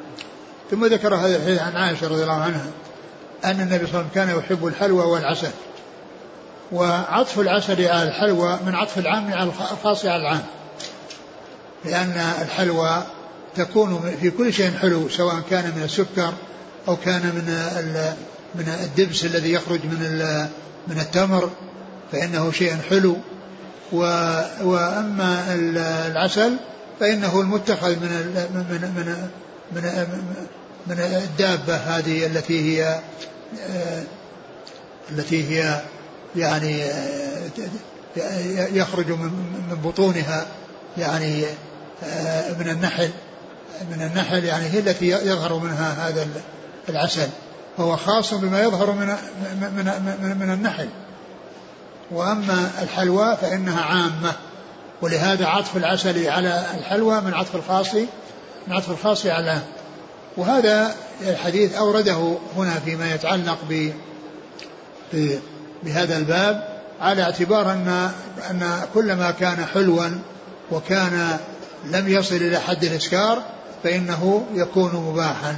ثم 0.72 0.86
ذكر 0.86 1.16
هذا 1.16 1.36
الحديث 1.36 1.62
عن 1.62 1.76
عائشة 1.76 2.08
رضي 2.08 2.24
الله 2.24 2.42
عنها 2.42 2.72
أن 3.46 3.62
النبي 3.62 3.88
صلى 3.88 4.00
الله 4.00 4.00
عليه 4.00 4.00
وسلم 4.00 4.10
كان 4.16 4.38
يحب 4.38 4.66
الحلوى 4.68 5.06
والعسل. 5.06 5.52
وعطف 6.72 7.40
العسل 7.40 7.86
على 7.86 8.04
الحلوى 8.04 8.60
من 8.66 8.76
عطف 8.76 8.98
العام 8.98 9.34
على 9.34 9.50
الخاص 9.72 10.06
على 10.06 10.22
العام. 10.22 10.44
لأن 11.86 12.34
الحلوى 12.42 13.04
تكون 13.56 14.16
في 14.22 14.30
كل 14.30 14.54
شيء 14.54 14.72
حلو 14.72 15.10
سواء 15.10 15.42
كان 15.50 15.74
من 15.76 15.84
السكر 15.84 16.34
أو 16.88 16.96
كان 16.96 17.22
من 17.22 17.46
من 18.56 18.70
الدبس 18.84 19.26
الذي 19.26 19.52
يخرج 19.52 19.80
من 19.86 20.00
من 20.88 21.00
التمر 21.00 21.50
فإنه 22.12 22.52
شيء 22.52 22.76
حلو. 22.90 23.16
وأما 24.62 25.46
العسل 26.08 26.58
فإنه 27.00 27.42
المتخذ 27.42 27.90
من 27.90 28.10
من 28.54 28.82
من 28.82 29.30
من, 29.72 30.08
من 30.88 31.00
الدابة 31.00 31.76
هذه 31.76 32.26
التي 32.26 32.80
هي 32.80 33.00
التي 35.12 35.44
هي 35.44 35.82
يعني 36.36 36.82
يخرج 38.78 39.12
من 39.12 39.80
بطونها 39.84 40.46
يعني 40.98 41.44
من 42.60 42.70
النحل 42.70 43.10
من 43.92 44.02
النحل 44.02 44.44
يعني 44.46 44.66
هي 44.66 44.80
التي 44.80 45.08
يظهر 45.08 45.60
منها 45.60 46.10
هذا 46.10 46.28
العسل 46.90 47.28
فهو 47.78 47.96
خاص 47.96 48.34
بما 48.34 48.62
يظهر 48.62 48.92
من 48.92 49.08
من 49.62 49.86
من, 50.22 50.38
من 50.40 50.54
النحل. 50.54 50.90
وأما 52.12 52.72
الحلوى 52.82 53.38
فإنها 53.42 53.82
عامة 53.82 54.34
ولهذا 55.02 55.46
عطف 55.46 55.78
العسل 55.78 56.30
على 56.30 56.66
الحلوى 56.78 57.22
من 57.22 57.34
عطف 57.34 57.56
الخاص 57.56 57.94
من 58.68 58.74
عطف 58.74 58.92
الخاص 58.92 59.26
على. 59.26 59.60
وهذا 60.38 60.96
الحديث 61.22 61.76
أورده 61.76 62.38
هنا 62.58 62.80
فيما 62.86 63.14
يتعلق 63.14 63.58
ب 63.70 63.92
بهذا 65.84 66.18
الباب 66.18 66.78
على 67.02 67.24
اعتبار 67.24 67.72
ان 67.72 68.12
أن 68.52 68.82
كل 68.94 69.14
ما 69.14 69.32
كان 69.32 69.66
حلوا 69.66 70.10
وكان 70.72 71.38
لم 71.86 72.08
يصل 72.08 72.36
إلى 72.36 72.60
حد 72.60 72.84
الاسكار 72.84 73.44
فإنه 73.84 74.46
يكون 74.54 74.92
مباحا. 75.10 75.56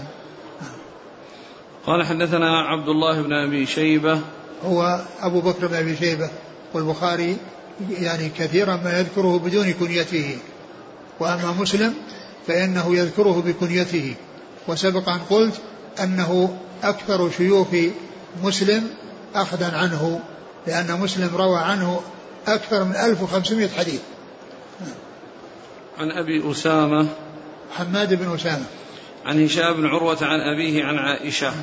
قال 1.86 2.06
حدثنا 2.06 2.60
عبد 2.60 2.90
الله 2.90 3.22
بن 3.22 3.34
أبي 3.34 3.66
شيبة. 3.66 4.20
هو 4.66 5.02
أبو 5.22 5.42
بكر 5.42 5.68
بن 5.68 5.76
أبي 5.76 5.96
شيبة 5.96 6.30
والبخاري 6.74 7.38
يعني 7.90 8.30
كثيرا 8.30 8.76
ما 8.76 9.00
يذكره 9.00 9.40
بدون 9.40 9.72
كنيته. 9.72 10.38
وأما 11.20 11.52
مسلم 11.60 11.94
فإنه 12.48 12.96
يذكره 12.96 13.44
بكنيته. 13.46 14.16
وسبق 14.68 15.10
أن 15.10 15.20
قلت 15.30 15.54
أنه 16.04 16.58
أكثر 16.84 17.32
شيوخ 17.32 17.68
مسلم 18.44 18.88
أخذا 19.36 19.78
عنه 19.78 20.20
لأن 20.68 21.00
مسلم 21.00 21.36
روى 21.36 21.60
عنه 21.60 22.02
أكثر 22.48 22.84
من 22.84 22.96
1500 22.96 23.70
حديث. 23.70 24.02
عن 26.00 26.12
أبي 26.12 26.52
أسامة. 26.52 27.08
حماد 27.78 28.14
بن 28.14 28.34
أسامة. 28.34 28.66
عن 29.26 29.46
هشام 29.46 29.74
بن 29.74 29.86
عروة 29.86 30.18
عن 30.22 30.40
أبيه 30.40 30.84
عن 30.84 30.98
عائشة. 30.98 31.54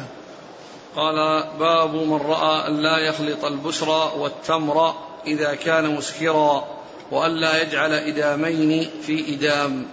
قال 0.96 1.44
باب 1.58 1.94
من 1.94 2.16
رأى 2.16 2.68
أن 2.68 2.76
لا 2.76 2.98
يخلط 2.98 3.44
البسر 3.44 3.88
والتمر 4.18 4.94
إذا 5.26 5.54
كان 5.54 5.94
مسكرا 5.94 6.64
وأن 7.10 7.30
لا 7.30 7.62
يجعل 7.62 7.92
إدامين 7.92 8.90
في 9.02 9.34
إدام. 9.34 9.86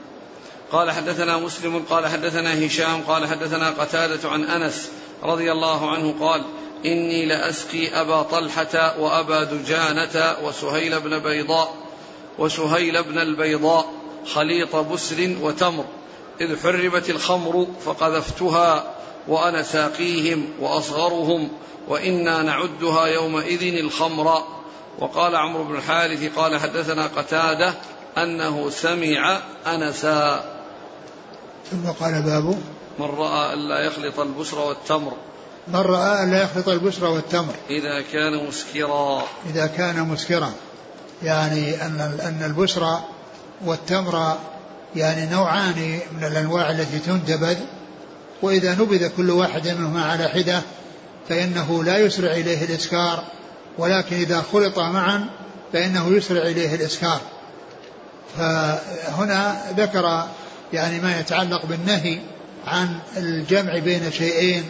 قال 0.72 0.92
حدثنا 0.92 1.38
مسلم 1.38 1.84
قال 1.90 2.08
حدثنا 2.08 2.66
هشام 2.66 3.02
قال 3.02 3.28
حدثنا 3.28 3.70
قتادة 3.70 4.30
عن 4.30 4.44
أنس 4.44 4.90
رضي 5.24 5.52
الله 5.52 5.92
عنه 5.92 6.16
قال 6.20 6.44
إني 6.86 7.26
لأسقي 7.26 8.02
أبا 8.02 8.22
طلحة 8.22 9.00
وأبا 9.00 9.44
دجانة 9.44 10.36
وسهيل 10.44 11.00
بن 11.00 11.20
بيضاء 11.20 11.74
وسهيل 12.40 13.04
بن 13.04 13.18
البيضاء 13.18 13.94
خليط 14.34 14.76
بسر 14.76 15.36
وتمر 15.42 15.86
إذ 16.42 16.60
حرمت 16.64 17.10
الخمر 17.10 17.68
فقذفتها 17.86 18.94
وأنا 19.28 19.64
ساقيهم 19.64 20.50
وأصغرهم 20.60 21.50
وإنا 21.88 22.42
نعدها 22.42 23.06
يومئذ 23.06 23.78
الخمر. 23.78 24.44
وقال 25.00 25.36
عمرو 25.36 25.64
بن 25.64 25.76
الحارث 25.76 26.36
قال 26.36 26.60
حدثنا 26.60 27.08
قتادة 27.08 27.74
أنه 28.18 28.70
سمع 28.70 29.40
أنسا 29.68 30.44
ثم 31.72 31.92
قال 31.92 32.22
باب 32.22 32.62
من 33.00 33.06
رأى 33.06 33.54
ألا 33.54 33.80
يخلط 33.80 34.20
البسر 34.20 34.60
والتمر. 34.60 35.14
من 35.68 35.76
رأى 35.76 36.24
ألا 36.24 36.44
يخلط 36.44 36.70
البسر 36.70 37.06
والتمر. 37.06 37.54
إذا 37.70 38.02
كان 38.02 38.48
مسكرا. 38.48 39.24
إذا 39.50 39.68
كان 39.68 40.00
مسكرا. 40.00 40.52
يعني 41.24 41.86
أن 41.86 42.02
أن 42.02 42.44
البسر 42.46 43.00
والتمر 43.66 44.38
يعني 44.96 45.32
نوعان 45.32 46.00
من 46.18 46.24
الأنواع 46.24 46.72
التي 46.72 47.00
تنتبذ 47.00 47.58
وإذا 48.42 48.76
نبذ 48.76 49.08
كل 49.18 49.32
واحد 49.32 49.68
منهما 49.68 50.06
على 50.06 50.28
حدة 50.28 50.62
فإنه 51.30 51.84
لا 51.84 51.98
يسرع 51.98 52.32
إليه 52.32 52.66
الإسكار 52.66 53.24
ولكن 53.78 54.16
إذا 54.16 54.44
خلط 54.54 54.80
معا 54.80 55.26
فإنه 55.74 56.08
يسرع 56.08 56.42
إليه 56.42 56.76
الإسكار. 56.76 57.22
فهنا 58.38 59.62
ذكر 59.78 60.28
يعني 60.74 61.00
ما 61.00 61.20
يتعلق 61.20 61.66
بالنهي 61.66 62.20
عن 62.68 63.00
الجمع 63.18 63.80
بين 63.80 64.12
شيئين. 64.12 64.64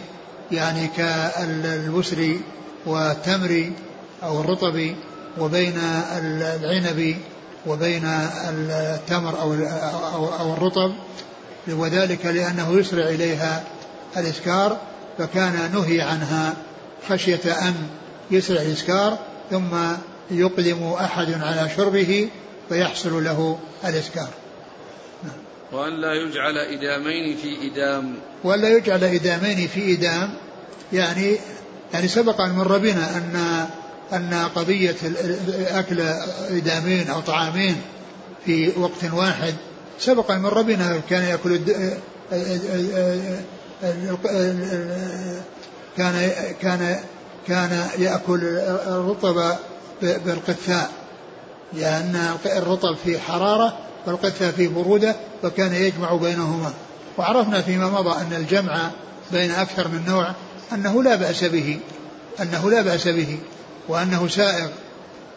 يعني 0.52 0.88
كالبسر 0.96 2.36
والتمر 2.86 3.70
أو 4.22 4.40
الرطب 4.40 4.94
وبين 5.38 5.78
العنب 6.62 7.16
وبين 7.66 8.04
التمر 8.68 9.40
أو 9.40 9.54
أو 10.40 10.52
الرطب 10.52 10.92
وذلك 11.68 12.26
لأنه 12.26 12.78
يسرع 12.78 13.08
إليها 13.08 13.64
الإسكار 14.16 14.78
فكان 15.18 15.70
نهي 15.74 16.00
عنها 16.00 16.54
خشية 17.08 17.52
أن 17.68 17.74
يسرع 18.30 18.62
الإسكار 18.62 19.18
ثم 19.50 19.76
يقدم 20.30 20.92
أحد 20.92 21.32
على 21.42 21.70
شربه 21.76 22.28
فيحصل 22.68 23.24
له 23.24 23.58
الإسكار. 23.84 24.28
وأن 25.72 26.00
لا 26.00 26.12
يجعل 26.14 26.58
إدامين 26.58 27.36
في 27.36 27.66
إدام. 27.66 28.14
وأن 28.44 28.60
لا 28.60 28.76
يجعل 28.76 29.04
إدامين 29.04 29.68
في 29.68 29.92
إدام. 29.92 30.34
يعني 30.92 31.36
يعني 31.94 32.08
سبق 32.08 32.40
أن 32.40 32.50
مر 32.50 32.78
بنا 32.78 33.16
أن 33.16 33.66
أن 34.12 34.48
قضية 34.54 34.96
أكل 35.68 36.00
إدامين 36.50 37.08
أو 37.08 37.20
طعامين 37.20 37.76
في 38.44 38.72
وقت 38.78 39.12
واحد. 39.12 39.54
سبق 39.98 40.30
أن 40.30 40.40
مر 40.40 40.62
بنا 40.62 41.00
كان 41.10 41.22
يأكل 41.22 41.60
كان 45.96 46.30
كان 46.62 47.00
كان 47.48 47.88
يأكل 47.98 48.40
الرطب 48.86 49.56
بالقثاء. 50.02 50.90
لأن 51.72 52.36
الرطب 52.46 52.96
فيه 53.04 53.18
حرارة 53.18 53.78
والقثاء 54.06 54.52
فيه 54.52 54.68
برودة 54.68 55.16
فكان 55.42 55.74
يجمع 55.74 56.14
بينهما. 56.14 56.72
وعرفنا 57.18 57.62
فيما 57.62 57.90
مضى 57.90 58.20
أن 58.20 58.32
الجمع 58.32 58.90
بين 59.32 59.50
أكثر 59.50 59.88
من 59.88 60.04
نوع 60.08 60.32
أنه 60.72 61.02
لا 61.02 61.14
بأس 61.14 61.44
به 61.44 61.78
أنه 62.40 62.70
لا 62.70 62.82
بأس 62.82 63.08
به 63.08 63.38
وأنه 63.88 64.28
سائغ 64.28 64.68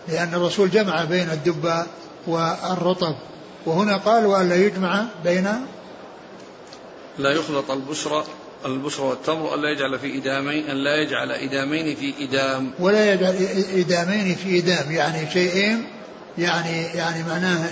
لأن 0.08 0.34
الرسول 0.34 0.70
جمع 0.70 1.04
بين 1.04 1.30
الدب 1.30 1.86
والرطب. 2.28 3.16
وهنا 3.66 3.98
قال 3.98 4.26
وأن 4.26 4.50
لا 4.50 4.56
يجمع 4.56 5.06
بين 5.24 5.50
لا 7.18 7.32
يخلط 7.32 7.72
البشرى 7.72 8.24
البشر 8.66 9.04
والتمر 9.04 9.54
ألا 9.54 9.70
يجعل 9.70 10.00
في 10.00 10.18
إدامين 10.18 10.70
أن 10.70 10.78
لا 10.78 10.96
يجعل 10.96 11.32
إدامين 11.32 11.96
في 11.96 12.14
إدام. 12.20 12.72
ولا 12.80 13.14
يجعل 13.14 13.36
إدامين 13.76 14.36
في 14.36 14.60
إدام 14.60 14.92
يعني 14.92 15.32
شيئين 15.32 15.84
يعني 16.38 16.84
يعني 16.84 17.24
معناه 17.24 17.70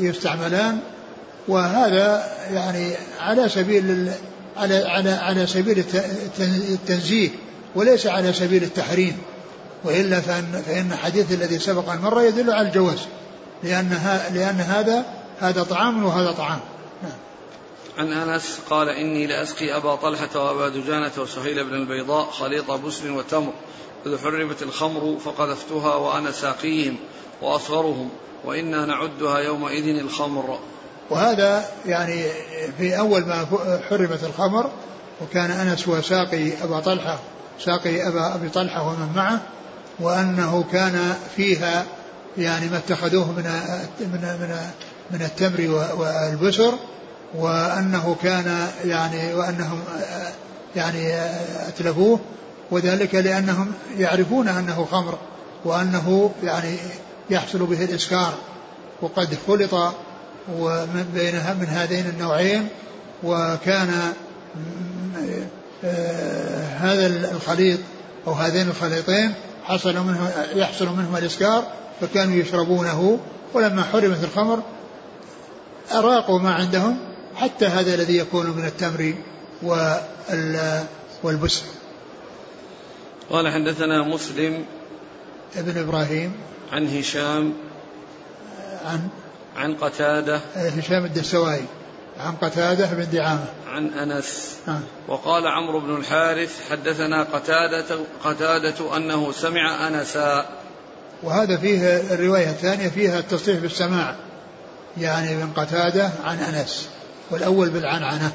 يستعملان 0.00 0.78
وهذا 1.48 2.32
يعني 2.52 2.92
على 3.20 3.48
سبيل 3.48 4.10
على 4.56 4.84
على 4.84 5.10
على 5.10 5.46
سبيل 5.46 5.84
التنزيه 6.38 7.30
وليس 7.74 8.06
على 8.06 8.32
سبيل 8.32 8.62
التحريم. 8.62 9.18
وإلا 9.84 10.20
فان 10.20 10.62
فإن 10.66 10.92
الحديث 10.92 11.32
الذي 11.32 11.58
سبق 11.58 11.92
المره 11.92 12.22
يدل 12.22 12.50
على 12.50 12.68
الجواز 12.68 12.98
لأن 13.62 13.88
لأن 14.34 14.60
هذا 14.60 15.04
هذا 15.40 15.62
طعام 15.62 16.04
وهذا 16.04 16.32
طعام. 16.32 16.60
نعم. 17.02 17.12
عن 17.98 18.12
أنس 18.12 18.58
قال 18.70 18.88
إني 18.88 19.26
لأسقي 19.26 19.76
أبا 19.76 19.94
طلحة 19.94 20.28
وأبا 20.34 20.68
دجانة 20.68 21.10
وسهيل 21.18 21.64
بن 21.64 21.74
البيضاء 21.74 22.30
خليط 22.30 22.70
بسر 22.70 23.12
وتمر 23.12 23.52
إذ 24.06 24.18
حرمت 24.18 24.62
الخمر 24.62 25.18
فقذفتها 25.24 25.94
وأنا 25.94 26.30
ساقيهم. 26.30 26.96
وأصغرهم 27.42 28.08
وإنا 28.44 28.86
نعدها 28.86 29.38
يومئذ 29.38 29.98
الخمر. 29.98 30.58
وهذا 31.10 31.64
يعني 31.86 32.24
في 32.78 32.98
أول 32.98 33.20
ما 33.20 33.46
حرمت 33.90 34.24
الخمر 34.24 34.70
وكان 35.22 35.50
أنس 35.50 35.88
هو 35.88 36.00
ساقي 36.00 36.64
أبا 36.64 36.80
طلحة 36.80 37.18
ساقي 37.64 38.08
أبا 38.08 38.34
أبي 38.34 38.48
طلحة 38.48 38.88
ومن 38.88 39.12
معه 39.16 39.40
وأنه 40.00 40.64
كان 40.72 41.14
فيها 41.36 41.84
يعني 42.38 42.68
ما 42.68 42.76
اتخذوه 42.76 43.32
من 43.32 43.44
من 44.00 44.20
من 44.40 44.56
من 45.10 45.22
التمر 45.22 45.84
والبسر 45.98 46.74
وأنه 47.34 48.16
كان 48.22 48.68
يعني 48.84 49.34
وأنهم 49.34 49.80
يعني 50.76 51.14
أتلفوه 51.68 52.20
وذلك 52.70 53.14
لأنهم 53.14 53.72
يعرفون 53.98 54.48
أنه 54.48 54.86
خمر 54.90 55.18
وأنه 55.64 56.30
يعني 56.42 56.76
يحصل 57.30 57.66
به 57.66 57.84
الإسكار 57.84 58.34
وقد 59.02 59.38
خلط 59.46 59.94
ومن 60.58 61.10
بينها 61.14 61.54
من 61.54 61.66
هذين 61.66 62.06
النوعين 62.06 62.68
وكان 63.22 64.12
آه، 65.84 66.64
هذا 66.64 67.06
الخليط 67.06 67.78
أو 68.26 68.32
هذين 68.32 68.68
الخليطين 68.68 69.34
حصل 69.64 69.94
منه 69.94 70.32
يحصل 70.54 70.88
منهما 70.88 71.18
الإسكار 71.18 71.64
فكانوا 72.00 72.36
يشربونه 72.36 73.18
ولما 73.54 73.82
حرمت 73.82 74.24
الخمر 74.24 74.62
أراقوا 75.92 76.38
ما 76.38 76.54
عندهم 76.54 76.98
حتى 77.36 77.66
هذا 77.66 77.94
الذي 77.94 78.16
يكون 78.16 78.46
من 78.46 78.64
التمر 78.64 79.14
والبسر. 81.22 81.64
قال 83.30 83.52
حدثنا 83.52 84.08
مسلم 84.08 84.64
ابن 85.56 85.78
إبراهيم. 85.78 86.32
عن 86.72 86.98
هشام. 86.98 87.54
عن 88.84 89.08
عن 89.56 89.74
قتادة. 89.74 90.40
هشام 90.56 91.04
الدستوائي 91.04 91.64
عن 92.20 92.32
قتادة 92.36 92.86
بن 92.86 93.10
دعامة. 93.12 93.44
عن 93.68 93.86
أنس. 93.86 94.56
آه. 94.68 94.80
وقال 95.08 95.46
عمرو 95.46 95.80
بن 95.80 95.96
الحارث 95.96 96.70
حدثنا 96.70 97.22
قتادة 97.22 97.98
قتادة 98.24 98.96
أنه 98.96 99.32
سمع 99.32 99.88
أنسا. 99.88 100.48
وهذا 101.22 101.56
فيه 101.56 101.96
الرواية 101.96 102.50
الثانية 102.50 102.88
فيها 102.88 103.18
التصريح 103.18 103.58
بالسماع. 103.58 104.16
يعني 104.98 105.36
من 105.36 105.52
قتادة 105.56 106.10
عن 106.24 106.38
أنس. 106.38 106.88
والأول 107.30 107.70
بالعنعنة. 107.70 108.32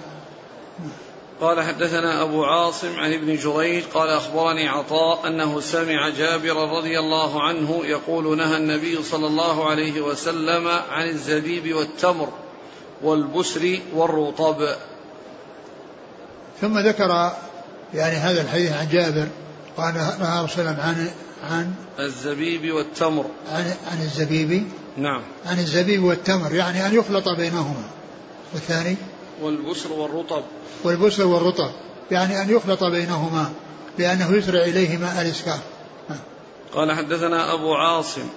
قال 1.42 1.62
حدثنا 1.62 2.22
أبو 2.22 2.46
عاصم 2.46 3.00
عن 3.00 3.14
ابن 3.14 3.36
جريج 3.36 3.84
قال 3.84 4.10
أخبرني 4.10 4.68
عطاء 4.68 5.28
أنه 5.28 5.60
سمع 5.60 6.10
جابر 6.10 6.78
رضي 6.78 7.00
الله 7.00 7.44
عنه 7.44 7.82
يقول 7.86 8.38
نهى 8.38 8.58
النبي 8.58 9.04
صلى 9.04 9.28
الله 9.28 9.70
عليه 9.70 10.02
وسلم 10.02 10.68
عن 10.68 11.10
الزبيب 11.10 11.74
والتمر 11.74 12.30
والبسر 13.04 13.80
والرطب. 13.94 14.68
ثم 16.62 16.80
ذكر 16.80 17.32
يعني 17.94 18.16
هذا 18.16 18.42
الحديث 18.42 18.72
عن 18.72 18.88
جابر 18.92 19.28
قال 19.78 19.94
نهى 19.94 20.44
رسول 20.44 20.68
الله 20.68 20.82
عن 20.82 21.12
عن 21.44 21.74
الزبيب 22.00 22.72
والتمر. 22.72 23.26
عن 23.52 23.74
عن 23.92 24.02
الزبيب. 24.02 24.68
نعم. 24.98 25.22
عن 25.46 25.60
الزبيب 25.60 26.04
والتمر 26.04 26.54
يعني 26.54 26.86
أن 26.86 26.96
يخلط 26.96 27.30
بينهما. 27.30 27.84
والثاني؟ 28.54 28.98
والبسر 29.42 29.94
والرطب. 29.94 30.44
والبسر 30.84 31.28
والرطب 31.28 31.72
يعني 32.12 32.42
أن 32.42 32.50
يخلط 32.50 32.84
بينهما 32.84 33.52
لأنه 33.98 34.36
يسرع 34.36 34.62
إليهما 34.62 35.22
الإسكار 35.22 35.60
قال 36.74 36.92
حدثنا 36.92 37.54
أبو 37.54 37.74
عاصم. 37.74 38.30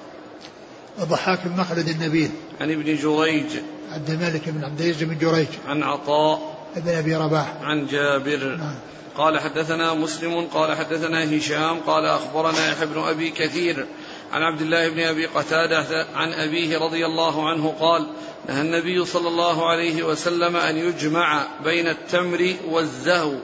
الضحاك 0.98 1.40
بن 1.44 1.60
مخلد 1.60 1.88
النبيل. 1.88 2.30
عن 2.60 2.70
ابن 2.70 2.96
جريج. 2.96 3.46
عبد 3.92 4.10
الملك 4.10 4.48
بن 4.48 4.64
عبد 4.64 4.80
العزيز 4.80 5.02
بن 5.02 5.18
جريج. 5.18 5.48
عن 5.68 5.82
عطاء. 5.82 6.56
بن 6.76 6.88
أبي 6.88 7.16
رباح. 7.16 7.54
عن 7.62 7.86
جابر. 7.86 8.56
نعم. 8.56 8.74
قال 9.16 9.40
حدثنا 9.40 9.94
مسلم 9.94 10.46
قال 10.46 10.76
حدثنا 10.76 11.38
هشام 11.38 11.80
قال 11.80 12.04
أخبرنا 12.04 12.72
يحيى 12.72 12.86
بن 12.86 12.98
أبي 12.98 13.30
كثير. 13.30 13.86
عن 14.32 14.42
عبد 14.42 14.60
الله 14.60 14.88
بن 14.88 15.00
أبي 15.00 15.26
قتادة 15.26 16.06
عن 16.14 16.32
أبيه 16.32 16.78
رضي 16.78 17.06
الله 17.06 17.48
عنه 17.48 17.74
قال 17.80 18.06
نهى 18.48 18.60
النبي 18.60 19.04
صلى 19.04 19.28
الله 19.28 19.70
عليه 19.70 20.02
وسلم 20.02 20.56
أن 20.56 20.76
يجمع 20.76 21.46
بين 21.64 21.88
التمر 21.88 22.54
والزهو 22.68 23.34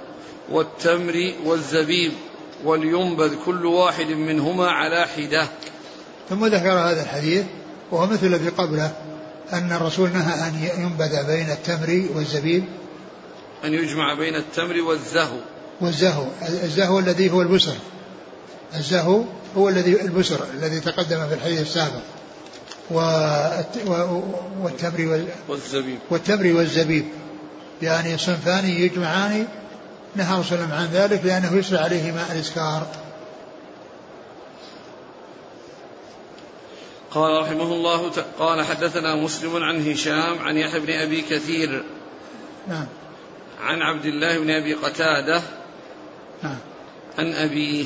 والتمر 0.50 1.32
والزبيب 1.44 2.12
ولينبذ 2.64 3.34
كل 3.46 3.66
واحد 3.66 4.06
منهما 4.06 4.70
على 4.70 5.06
حدة. 5.16 5.48
ثم 6.28 6.46
ذكر 6.46 6.72
هذا 6.72 7.02
الحديث 7.02 7.44
وهو 7.90 8.06
مثل 8.06 8.26
الذي 8.26 8.48
قبله 8.48 8.92
أن 9.52 9.72
الرسول 9.72 10.10
نهى 10.10 10.48
أن 10.48 10.82
ينبذ 10.82 11.26
بين 11.26 11.50
التمر 11.50 12.04
والزبيب. 12.14 12.64
أن 13.64 13.74
يجمع 13.74 14.14
بين 14.14 14.34
التمر 14.34 14.80
والزهو. 14.80 15.38
والزهو 15.80 16.26
الزهو 16.42 16.98
الذي 16.98 17.30
هو 17.30 17.42
البسر 17.42 17.74
الزهو 18.76 19.24
هو 19.56 19.68
الذي 19.68 20.02
البسر 20.02 20.46
الذي 20.54 20.80
تقدم 20.80 21.28
في 21.28 21.34
الحديث 21.34 21.60
السابق. 21.60 22.02
والتمر 22.90 24.22
والزبيب. 25.48 25.98
والتمر 26.10 26.56
والزبيب. 26.56 27.04
يعني 27.82 28.18
صنفان 28.18 28.68
يجمعان 28.68 29.46
نهى 30.16 30.40
رسول 30.40 30.58
الله 30.58 30.74
عن 30.74 30.88
ذلك 30.92 31.24
لأنه 31.24 31.56
يسرع 31.56 31.80
عليه 31.80 32.12
ماء 32.12 32.32
الإسكار. 32.32 32.86
قال 37.10 37.42
رحمه 37.42 37.72
الله 37.72 38.10
قال 38.38 38.64
حدثنا 38.64 39.14
مسلم 39.14 39.62
عن 39.62 39.90
هشام 39.90 40.38
عن 40.38 40.56
يحيى 40.56 40.80
بن 40.80 40.92
أبي 40.92 41.22
كثير. 41.22 41.84
نعم. 42.68 42.86
عن 43.60 43.82
عبد 43.82 44.06
الله 44.06 44.38
بن 44.38 44.50
أبي 44.50 44.74
قتادة. 44.74 45.42
نعم. 46.42 46.58
عن 47.18 47.32
أبيه. 47.32 47.84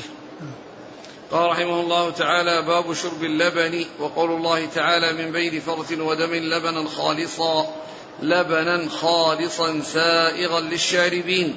قال 1.31 1.49
رحمه 1.49 1.81
الله 1.81 2.09
تعالى 2.09 2.61
باب 2.61 2.93
شرب 2.93 3.23
اللبن 3.23 3.85
وقول 3.99 4.31
الله 4.31 4.65
تعالى 4.65 5.13
من 5.13 5.31
بين 5.31 5.59
فرث 5.59 5.91
ودم 5.91 6.33
لبنا 6.33 6.89
خالصا 6.89 7.75
لبنا 8.21 8.89
خالصا 8.89 9.81
سائغا 9.81 10.59
للشاربين. 10.59 11.55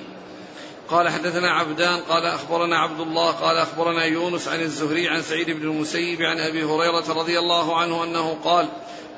قال 0.91 1.09
حدثنا 1.09 1.51
عبدان 1.51 2.01
قال 2.01 2.27
أخبرنا 2.27 2.79
عبد 2.79 3.01
الله 3.01 3.31
قال 3.31 3.57
أخبرنا 3.57 4.05
يونس 4.05 4.49
عن 4.49 4.61
الزهري 4.61 5.09
عن 5.09 5.23
سعيد 5.23 5.51
بن 5.51 5.63
المسيب 5.63 6.23
عن 6.23 6.41
أبي 6.41 6.65
هريرة 6.65 7.05
رضي 7.09 7.39
الله 7.39 7.77
عنه 7.77 8.05
أنه 8.05 8.37
قال 8.45 8.69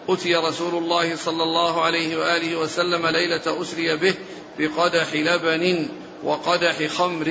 أتي 0.08 0.36
رسول 0.36 0.82
الله 0.82 1.16
صلى 1.16 1.42
الله 1.42 1.82
عليه 1.82 2.16
وآله 2.16 2.56
وسلم 2.56 3.06
ليلة 3.06 3.62
أسري 3.62 3.96
به 3.96 4.14
بقدح 4.58 5.14
لبن 5.14 5.88
وقدح 6.24 6.86
خمر. 6.86 7.26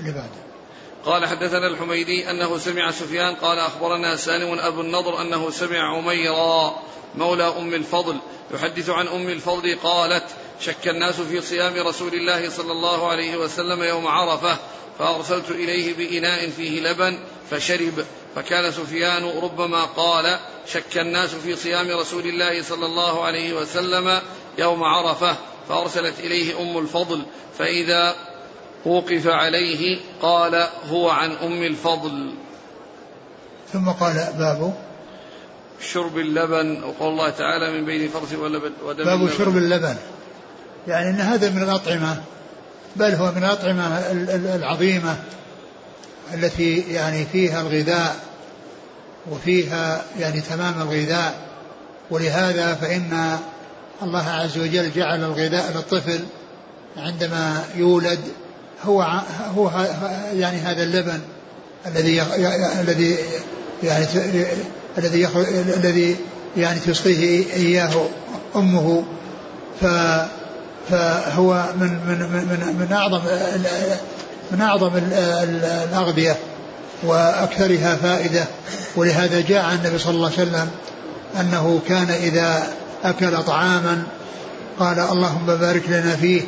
اللي 0.00 0.12
بعده 0.12 0.48
قال 1.04 1.26
حدثنا 1.26 1.66
الحميدي 1.66 2.30
أنه 2.30 2.58
سمع 2.58 2.90
سفيان 2.90 3.34
قال 3.34 3.58
أخبرنا 3.58 4.16
سالم 4.16 4.58
أبو 4.58 4.80
النضر 4.80 5.20
أنه 5.20 5.50
سمع 5.50 5.96
عميرا 5.96 6.82
مولى 7.14 7.54
أم 7.58 7.74
الفضل 7.74 8.16
يحدث 8.54 8.90
عن 8.90 9.06
أم 9.08 9.28
الفضل 9.28 9.78
قالت 9.82 10.24
شك 10.60 10.88
الناس 10.88 11.20
في 11.20 11.40
صيام 11.40 11.86
رسول 11.86 12.14
الله 12.14 12.50
صلى 12.50 12.72
الله 12.72 13.08
عليه 13.08 13.36
وسلم 13.36 13.82
يوم 13.82 14.06
عرفة 14.06 14.56
فأرسلت 14.98 15.50
إليه 15.50 15.94
بإناء 15.94 16.50
فيه 16.50 16.80
لبن 16.80 17.18
فشرب 17.50 18.04
فكان 18.36 18.72
سفيان 18.72 19.24
ربما 19.42 19.84
قال 19.84 20.38
شك 20.66 20.98
الناس 20.98 21.34
في 21.34 21.56
صيام 21.56 21.90
رسول 21.90 22.26
الله 22.26 22.62
صلى 22.62 22.86
الله 22.86 23.24
عليه 23.24 23.52
وسلم 23.52 24.20
يوم 24.58 24.84
عرفة 24.84 25.36
فأرسلت 25.68 26.20
إليه 26.20 26.60
أم 26.60 26.78
الفضل 26.78 27.22
فإذا 27.58 28.16
وقف 28.86 29.26
عليه 29.26 29.98
قال 30.22 30.68
هو 30.90 31.10
عن 31.10 31.30
أم 31.30 31.62
الفضل. 31.62 32.34
ثم 33.72 33.88
قال 33.88 34.14
باب 34.38 34.74
شرب 35.80 36.18
اللبن 36.18 36.84
وقال 36.84 37.08
الله 37.08 37.30
تعالى 37.30 37.78
من 37.78 37.86
بين 37.86 38.08
فرث 38.08 38.34
ولبن 38.34 38.72
ودم 38.84 39.04
باب 39.04 39.20
اللبن. 39.20 39.36
شرب 39.38 39.56
اللبن. 39.56 39.96
يعني 40.88 41.10
أن 41.10 41.20
هذا 41.20 41.50
من 41.50 41.62
الأطعمة 41.62 42.22
بل 42.96 43.14
هو 43.14 43.32
من 43.32 43.44
الأطعمة 43.44 43.98
العظيمة 44.54 45.16
التي 46.34 46.78
يعني 46.78 47.24
فيها 47.32 47.60
الغذاء 47.60 48.16
وفيها 49.30 50.04
يعني 50.18 50.40
تمام 50.40 50.82
الغذاء. 50.82 51.48
ولهذا 52.10 52.74
فإن 52.74 53.38
الله 54.02 54.28
عز 54.28 54.58
وجل 54.58 54.92
جعل 54.92 55.24
الغذاء 55.24 55.72
للطفل 55.72 56.24
عندما 56.96 57.64
يولد 57.76 58.20
هو 58.84 59.22
هو 59.56 59.70
يعني 60.34 60.58
هذا 60.58 60.82
اللبن 60.82 61.20
الذي 61.86 62.22
الذي 62.80 63.16
يعني 63.82 64.06
الذي 64.98 65.28
الذي 65.76 66.16
يعني 66.56 66.80
تسقيه 66.80 67.52
إياه 67.54 68.06
أمه. 68.56 69.04
ف 69.80 69.84
فهو 70.90 71.64
من 71.80 71.88
من 71.88 72.18
من 72.18 72.76
من 72.80 72.92
أعظم 72.92 73.20
من 74.50 74.60
أعظم 74.60 74.90
الأغذية 74.96 76.36
وأكثرها 77.02 77.96
فائدة. 77.96 78.44
ولهذا 78.96 79.40
جاء 79.40 79.64
عن 79.64 79.76
النبي 79.76 79.98
صلى 79.98 80.14
الله 80.14 80.32
عليه 80.32 80.42
وسلم 80.42 80.68
أنه 81.40 81.80
كان 81.88 82.10
إذا 82.10 82.66
أكل 83.04 83.42
طعاما 83.42 84.02
قال 84.78 84.98
اللهم 84.98 85.46
بارك 85.46 85.82
لنا 85.88 86.16
فيه 86.16 86.42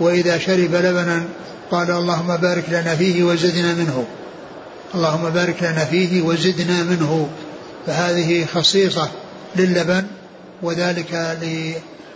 وإذا 0.00 0.38
شرب 0.38 0.74
لبنا 0.74 1.24
قال 1.70 1.90
اللهم 1.90 2.36
بارك 2.36 2.64
لنا 2.68 2.96
فيه 2.96 3.24
وزدنا 3.24 3.74
منه. 3.74 4.04
اللهم 4.94 5.30
بارك 5.30 5.62
لنا 5.62 5.84
فيه 5.84 6.22
وزدنا 6.22 6.82
منه. 6.82 7.28
فهذه 7.86 8.44
خصيصة 8.44 9.08
للبن 9.56 10.06
وذلك 10.62 11.38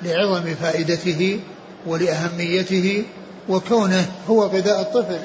لعظم 0.03 0.55
فائدته 0.62 1.41
ولأهميته 1.87 3.05
وكونه 3.49 4.07
هو 4.28 4.47
غذاء 4.47 4.80
الطفل 4.80 5.18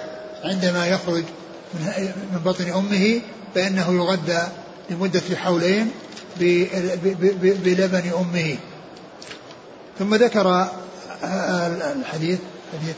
عندما 0.43 0.87
يخرج 0.87 1.23
من 2.33 2.39
بطن 2.45 2.69
أمه 2.69 3.21
فإنه 3.55 3.93
يغذى 3.93 4.47
لمدة 4.89 5.21
حولين 5.35 5.91
بلبن 7.65 8.11
أمه. 8.19 8.55
ثم 9.99 10.15
ذكر 10.15 10.67
الحديث 11.23 12.39
حديث 12.73 12.95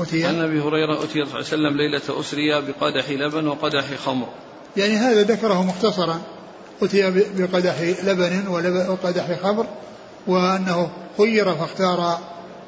أتي 0.00 0.26
عن 0.26 0.40
أبي 0.40 0.60
هريرة 0.60 1.04
أتي 1.04 1.12
صلى 1.12 1.22
الله 1.22 1.34
عليه 1.34 1.46
وسلم 1.46 1.76
ليلة 1.76 2.20
أسري 2.20 2.60
بقدح 2.60 3.10
لبن 3.10 3.46
وقدح 3.46 3.94
خمر. 3.94 4.28
يعني 4.76 4.96
هذا 4.96 5.22
ذكره 5.22 5.62
مختصرا. 5.62 6.20
أتي 6.82 7.10
بقدح 7.10 7.80
لبن 7.80 8.48
وقدح 8.88 9.40
خمر 9.42 9.66
وأنه 10.26 10.90
خير 11.18 11.54
فاختار 11.54 12.18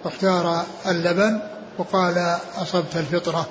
فاختار 0.05 0.63
اللبن 0.87 1.41
وقال 1.79 2.37
أصبت 2.57 2.97
الفطرة. 2.97 3.47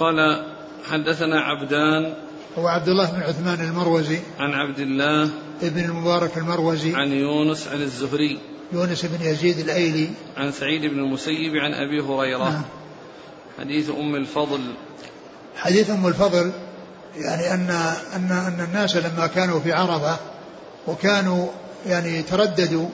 قال 0.00 0.46
حدثنا 0.90 1.40
عبدان 1.40 2.14
هو 2.58 2.68
عبد 2.68 2.88
الله 2.88 3.10
بن 3.10 3.22
عثمان 3.22 3.60
المروزي. 3.60 4.18
عن 4.38 4.54
عبد 4.54 4.78
الله 4.78 5.30
ابن 5.62 5.84
المبارك 5.84 6.38
المروزي. 6.38 6.94
عن 6.94 7.12
يونس 7.12 7.68
عن 7.68 7.82
الزهري. 7.82 8.38
يونس 8.72 9.06
بن 9.06 9.26
يزيد 9.26 9.58
الأيلي. 9.58 10.08
عن 10.36 10.52
سعيد 10.52 10.82
بن 10.82 10.98
المسيب 10.98 11.56
عن 11.56 11.74
أبي 11.74 12.00
هريرة. 12.00 12.50
نعم. 12.50 12.62
حديث 13.58 13.90
أم 13.90 14.14
الفضل. 14.14 14.60
حديث 15.56 15.90
أم 15.90 16.06
الفضل 16.06 16.52
يعني 17.16 17.54
أن 17.54 17.70
أن 18.16 18.32
أن 18.32 18.66
الناس 18.68 18.96
لما 18.96 19.26
كانوا 19.26 19.60
في 19.60 19.72
عرفة 19.72 20.16
وكانوا 20.86 21.46
يعني 21.86 22.22
ترددوا 22.22 22.88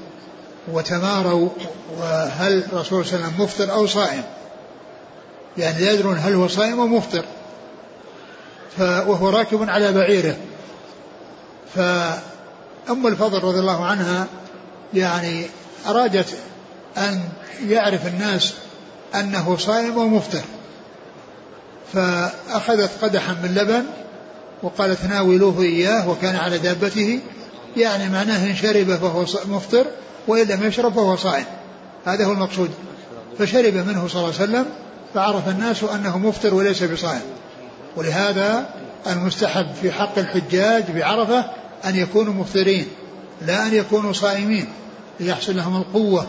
وتماروا 0.72 1.48
وهل 1.98 2.64
الرسول 2.72 3.06
صلى 3.06 3.16
الله 3.16 3.26
عليه 3.26 3.34
وسلم 3.36 3.44
مفطر 3.44 3.72
أو 3.72 3.86
صائم. 3.86 4.22
يعني 5.58 5.84
لا 5.84 5.92
يدرون 5.92 6.18
هل 6.18 6.34
هو 6.34 6.48
صائم 6.48 6.80
أو 6.80 6.86
مفطر. 6.86 7.24
وهو 8.80 9.30
راكب 9.30 9.70
على 9.70 9.92
بعيره. 9.92 10.36
فأم 11.74 13.06
الفضل 13.06 13.44
رضي 13.44 13.58
الله 13.58 13.84
عنها 13.84 14.26
يعني 14.94 15.46
أرادت 15.86 16.34
أن 16.98 17.20
يعرف 17.68 18.06
الناس 18.06 18.54
أنه 19.14 19.56
صائم 19.56 19.96
ومفطر. 19.96 20.42
فأخذت 21.92 22.90
قدحا 23.02 23.32
من 23.32 23.54
لبن 23.54 23.84
وقالت 24.62 25.04
ناولوه 25.04 25.62
إياه 25.62 26.08
وكان 26.08 26.36
على 26.36 26.58
دابته. 26.58 27.20
يعني 27.76 28.08
معناه 28.08 28.50
إن 28.50 28.56
شرب 28.56 28.96
فهو 28.96 29.20
مفطر 29.46 29.86
وإن 30.28 30.46
لم 30.46 30.66
يشرب 30.66 30.94
فهو 30.94 31.16
صائم. 31.16 31.44
هذا 32.06 32.24
هو 32.24 32.32
المقصود. 32.32 32.70
فشرب 33.38 33.74
منه 33.74 34.08
صلى 34.08 34.20
الله 34.20 34.34
عليه 34.40 34.44
وسلم 34.44 34.66
فعرف 35.14 35.48
الناس 35.48 35.84
أنه 35.84 36.18
مفطر 36.18 36.54
وليس 36.54 36.82
بصائم. 36.82 37.22
ولهذا 37.96 38.68
المستحب 39.06 39.66
في 39.82 39.92
حق 39.92 40.18
الحجاج 40.18 40.84
بعرفة 40.90 41.44
أن 41.84 41.96
يكونوا 41.96 42.32
مفطرين 42.32 42.86
لا 43.46 43.66
أن 43.66 43.74
يكونوا 43.74 44.12
صائمين 44.12 44.68
ليحصل 45.20 45.56
لهم 45.56 45.76
القوة 45.76 46.26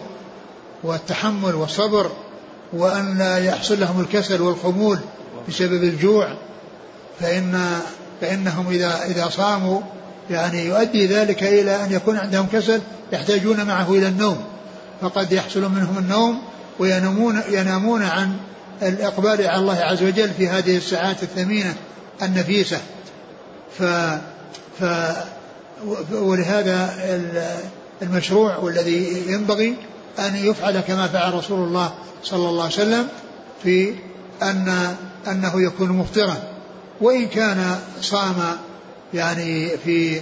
والتحمل 0.83 1.55
والصبر 1.55 2.11
وأن 2.73 3.17
لا 3.17 3.37
يحصل 3.37 3.79
لهم 3.79 4.01
الكسل 4.01 4.41
والخمول 4.41 4.99
بسبب 5.49 5.83
الجوع 5.83 6.33
فإن 7.19 7.79
فإنهم 8.21 8.69
إذا 8.69 9.05
إذا 9.05 9.29
صاموا 9.29 9.81
يعني 10.29 10.65
يؤدي 10.65 11.05
ذلك 11.05 11.43
إلى 11.43 11.85
أن 11.85 11.91
يكون 11.91 12.17
عندهم 12.17 12.47
كسل 12.53 12.81
يحتاجون 13.11 13.65
معه 13.65 13.89
إلى 13.89 14.07
النوم 14.07 14.43
فقد 15.01 15.31
يحصل 15.31 15.61
منهم 15.61 15.97
النوم 15.97 16.41
وينامون 16.79 17.41
ينامون 17.49 18.03
عن 18.03 18.37
الإقبال 18.81 19.47
على 19.47 19.59
الله 19.61 19.77
عز 19.77 20.03
وجل 20.03 20.29
في 20.37 20.47
هذه 20.47 20.77
الساعات 20.77 21.23
الثمينة 21.23 21.75
النفيسة. 22.21 22.81
ف, 23.77 23.83
ف 24.79 24.83
ولهذا 26.11 26.93
المشروع 28.01 28.57
والذي 28.57 29.23
ينبغي 29.27 29.75
أن 30.19 30.35
يفعل 30.35 30.79
كما 30.79 31.07
فعل 31.07 31.33
رسول 31.33 31.67
الله 31.67 31.93
صلى 32.23 32.49
الله 32.49 32.63
عليه 32.63 32.73
وسلم 32.73 33.07
في 33.63 33.93
أن 34.41 34.95
أنه 35.27 35.61
يكون 35.61 35.89
مفطرا. 35.89 36.37
وإن 37.01 37.27
كان 37.27 37.79
صام 38.01 38.35
يعني 39.13 39.69
في 39.77 40.21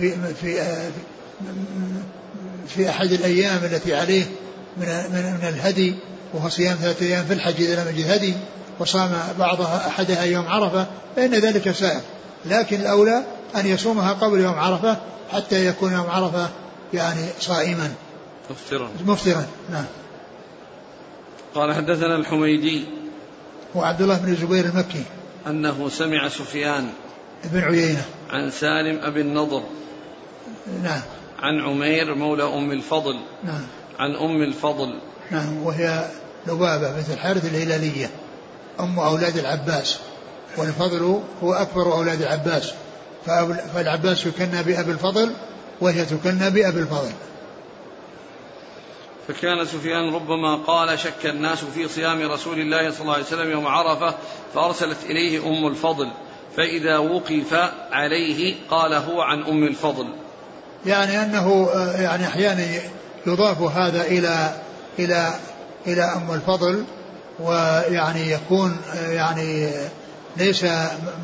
في 0.00 0.14
في 0.40 0.60
في 2.68 2.88
أحد 2.88 3.12
الأيام 3.12 3.64
التي 3.64 3.94
عليه 3.94 4.24
من 4.76 4.86
من 5.12 5.48
الهدي 5.48 5.94
وهو 6.34 6.48
صيام 6.48 6.76
ثلاثة 6.76 7.06
أيام 7.06 7.24
في 7.24 7.32
الحج 7.32 7.62
إذا 7.62 7.84
لم 7.84 7.96
يجد 7.96 8.10
هدي 8.10 8.34
وصام 8.78 9.10
بعضها 9.38 9.88
أحدها 9.88 10.22
يوم 10.22 10.46
عرفة 10.48 10.86
فإن 11.16 11.34
ذلك 11.34 11.70
سائر. 11.70 12.00
لكن 12.44 12.80
الأولى 12.80 13.24
أن 13.56 13.66
يصومها 13.66 14.12
قبل 14.12 14.40
يوم 14.40 14.54
عرفة 14.54 14.96
حتى 15.32 15.66
يكون 15.66 15.92
يوم 15.92 16.06
عرفة 16.10 16.48
يعني 16.94 17.26
صائما. 17.40 17.94
مفطرا. 18.50 18.90
مفطرا 19.06 19.46
نعم. 19.70 19.84
قال 21.54 21.74
حدثنا 21.74 22.16
الحميدي. 22.16 22.84
هو 23.76 23.82
عبد 23.82 24.02
الله 24.02 24.18
بن 24.18 24.32
الزبير 24.32 24.64
المكي. 24.64 25.02
أنه 25.46 25.88
سمع 25.88 26.28
سفيان 26.28 26.88
بن 27.44 27.60
عيينة. 27.60 28.04
عن 28.30 28.50
سالم 28.50 28.98
أبي 29.02 29.20
النضر. 29.20 29.62
نعم. 30.82 31.00
عن 31.38 31.60
عمير 31.60 32.14
مولى 32.14 32.44
أم 32.44 32.72
الفضل. 32.72 33.20
نعم. 33.44 33.62
عن 33.98 34.16
أم 34.16 34.42
الفضل. 34.42 35.00
نعم 35.30 35.62
وهي 35.62 36.04
لبابة 36.46 36.90
بنت 36.90 37.10
الحارث 37.10 37.44
الهلالية 37.44 38.10
أم 38.80 38.98
أولاد 38.98 39.36
العباس. 39.36 39.98
والفضل 40.56 41.22
هو 41.42 41.52
أكبر 41.54 41.92
أولاد 41.92 42.22
العباس. 42.22 42.72
فالعباس 43.74 44.26
يكنى 44.26 44.62
بأبي 44.62 44.92
الفضل 44.92 45.32
وهي 45.80 46.04
تكنى 46.04 46.50
بأبي 46.50 46.80
الفضل. 46.80 47.12
فكان 49.28 49.64
سفيان 49.64 50.14
ربما 50.14 50.56
قال 50.56 50.98
شك 50.98 51.26
الناس 51.26 51.64
في 51.64 51.88
صيام 51.88 52.30
رسول 52.30 52.60
الله 52.60 52.90
صلى 52.90 53.00
الله 53.00 53.12
عليه 53.14 53.24
وسلم 53.24 53.50
يوم 53.50 53.66
عرفة 53.66 54.14
فأرسلت 54.54 54.98
إليه 55.04 55.48
أم 55.48 55.66
الفضل. 55.66 56.10
فإذا 56.56 56.98
وقف 56.98 57.70
عليه 57.92 58.54
قال 58.70 58.94
هو 58.94 59.20
عن 59.20 59.42
أم 59.42 59.64
الفضل. 59.64 60.06
يعني 60.86 61.22
أنه 61.22 61.68
يعني 61.98 62.26
أحيانا 62.26 62.64
يضاف 63.26 63.62
هذا 63.62 64.02
إلى 64.02 64.65
إلى 64.98 65.34
إلى 65.86 66.02
أم 66.02 66.34
الفضل 66.34 66.84
ويعني 67.40 68.30
يكون 68.30 68.76
يعني 68.94 69.70
ليس 70.36 70.66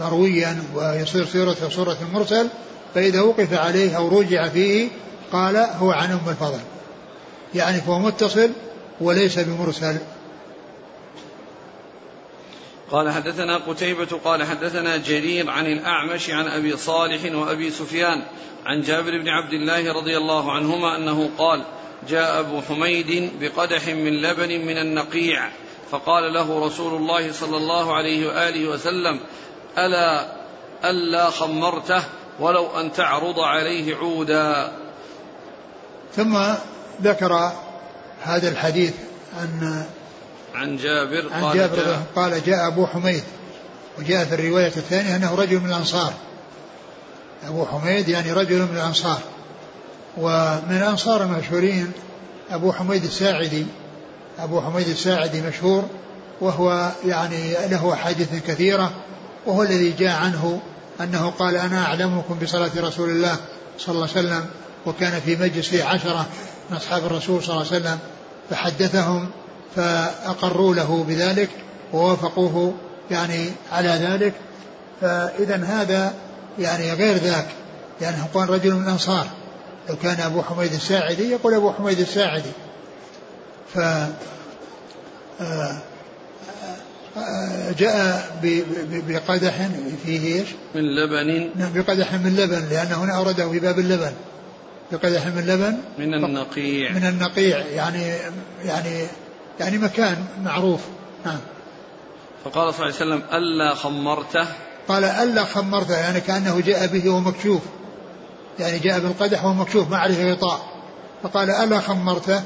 مرويا 0.01 0.63
ويصير 0.75 1.27
صيرته 1.27 1.69
صورة 1.69 1.97
المرسل 2.03 2.49
فإذا 2.95 3.21
وقف 3.21 3.53
عليه 3.53 3.97
أو 3.97 4.21
رجع 4.21 4.49
فيه 4.49 4.89
قال 5.33 5.57
هو 5.57 5.91
عن 5.91 6.11
أم 6.11 6.29
الفضل. 6.29 6.61
يعني 7.55 7.81
فهو 7.81 7.99
متصل 7.99 8.51
وليس 9.01 9.39
بمرسل. 9.39 9.99
قال 12.91 13.11
حدثنا 13.11 13.57
قتيبة 13.57 14.19
قال 14.25 14.45
حدثنا 14.45 14.97
جرير 14.97 15.51
عن 15.51 15.67
الأعمش 15.67 16.31
عن 16.31 16.47
أبي 16.47 16.77
صالح 16.77 17.35
وأبي 17.35 17.71
سفيان 17.71 18.23
عن 18.67 18.81
جابر 18.81 19.19
بن 19.19 19.29
عبد 19.29 19.53
الله 19.53 19.93
رضي 19.93 20.17
الله 20.17 20.53
عنهما 20.53 20.97
أنه 20.97 21.31
قال 21.39 21.65
جاء 22.09 22.41
أبو 22.41 22.61
حميد 22.61 23.33
بقدح 23.41 23.89
من 23.89 24.23
لبن 24.23 24.67
من 24.67 24.79
النقيع 24.79 25.49
فقال 25.91 26.33
له 26.33 26.67
رسول 26.67 26.95
الله 26.95 27.33
صلى 27.33 27.57
الله 27.57 27.97
عليه 27.97 28.29
وآله 28.29 28.69
وسلم 28.69 29.21
ألا 29.79 30.27
ألا 30.85 31.31
خمرته 31.31 32.03
ولو 32.41 32.81
أن 32.81 32.93
تعرض 32.93 33.41
عليه 33.41 33.97
عودا. 33.97 34.73
ثم 36.17 36.39
ذكر 37.03 37.53
هذا 38.23 38.49
الحديث 38.49 38.95
عن 39.41 39.85
عن 40.55 40.77
جابر 40.77 41.33
عن 41.33 41.43
قال 41.45 41.57
جابر 41.57 41.77
جاء. 41.77 42.03
قال 42.17 42.45
جاء 42.45 42.67
أبو 42.67 42.87
حميد 42.87 43.23
وجاء 43.99 44.25
في 44.25 44.35
الرواية 44.35 44.67
الثانية 44.67 45.17
أنه 45.17 45.35
رجل 45.35 45.59
من 45.59 45.69
الأنصار. 45.69 46.13
أبو 47.47 47.67
حميد 47.67 48.09
يعني 48.09 48.33
رجل 48.33 48.59
من 48.59 48.77
الأنصار. 48.77 49.21
ومن 50.17 50.77
الأنصار 50.77 51.23
المشهورين 51.23 51.93
أبو 52.51 52.73
حميد 52.73 53.05
الساعدي 53.05 53.67
أبو 54.39 54.61
حميد 54.61 54.89
الساعدي 54.89 55.43
مشهور 55.43 55.85
وهو 56.41 56.91
يعني 57.07 57.53
له 57.53 57.93
أحاديث 57.93 58.29
كثيرة 58.47 58.91
وهو 59.47 59.63
الذي 59.63 59.91
جاء 59.91 60.17
عنه 60.17 60.61
أنه 61.01 61.31
قال 61.31 61.57
أنا 61.57 61.85
أعلمكم 61.85 62.39
بصلاة 62.43 62.71
رسول 62.77 63.11
الله 63.11 63.37
صلى 63.79 63.95
الله 63.95 64.09
عليه 64.09 64.29
وسلم 64.29 64.47
وكان 64.87 65.21
في 65.21 65.37
مجلسه 65.37 65.85
عشرة 65.85 66.27
من 66.71 66.77
أصحاب 66.77 67.07
الرسول 67.07 67.43
صلى 67.43 67.55
الله 67.55 67.67
عليه 67.67 67.77
وسلم 67.81 67.99
فحدثهم 68.51 69.29
فأقروا 69.77 70.75
له 70.75 71.05
بذلك 71.09 71.51
ووافقوه 71.93 72.75
يعني 73.11 73.53
على 73.73 73.89
ذلك. 73.89 74.35
فإذا 75.01 75.65
هذا 75.65 76.13
يعني 76.59 76.93
غير 76.93 77.17
ذاك 77.17 77.47
يعني 78.01 78.17
قال 78.35 78.51
رجل 78.51 78.75
من 78.75 78.83
الأنصار 78.83 79.27
لو 79.89 79.97
كان 79.97 80.21
أبو 80.21 80.43
حميد 80.43 80.73
الساعدي 80.73 81.31
يقول 81.31 81.55
أبو 81.55 81.73
حميد 81.73 82.01
الساعدي. 82.01 82.51
ف 83.75 83.79
آه، 85.41 85.79
آه، 87.17 87.73
جاء 87.79 88.31
بقدح 89.09 89.69
فيه 90.05 90.41
إيش؟ 90.41 90.49
من 90.75 90.83
لبن. 90.83 91.51
نعم 91.57 91.73
بقدح 91.73 92.15
من 92.15 92.37
لبن 92.37 92.69
لأنه 92.71 93.05
هنا 93.05 93.17
أورده 93.17 93.51
في 93.51 93.59
باب 93.59 93.79
اللبن. 93.79 94.13
بقدح 94.93 95.27
من 95.27 95.47
لبن. 95.47 95.79
من 95.99 96.15
النقيع. 96.15 96.93
من 96.93 97.07
النقيع 97.07 97.59
يعني 97.59 98.03
يعني 98.65 99.07
يعني 99.61 99.79
مكان 99.79 100.25
معروف. 100.45 100.81
نعم. 101.27 101.41
فقال 102.45 102.75
صلى 102.75 102.87
الله 102.87 102.95
عليه 102.95 102.95
وسلم 102.95 103.23
ألا 103.33 103.75
خمرته. 103.75 104.47
قال 104.89 105.05
ألا 105.05 105.45
خمرته 105.45 105.97
يعني 105.97 106.21
كأنه 106.21 106.61
جاء 106.61 106.87
به 106.87 107.09
وهو 107.09 107.21
مكشوف 107.21 107.63
يعني 108.59 108.79
جاء 108.79 109.01
بالقدح 109.01 109.45
وهو 109.45 109.55
مكشوف 109.55 109.91
ما 109.91 109.99
عليه 109.99 110.33
غطاء. 110.33 110.61
فقال 111.23 111.51
ألا 111.51 111.81
خمرته؟ 111.81 112.43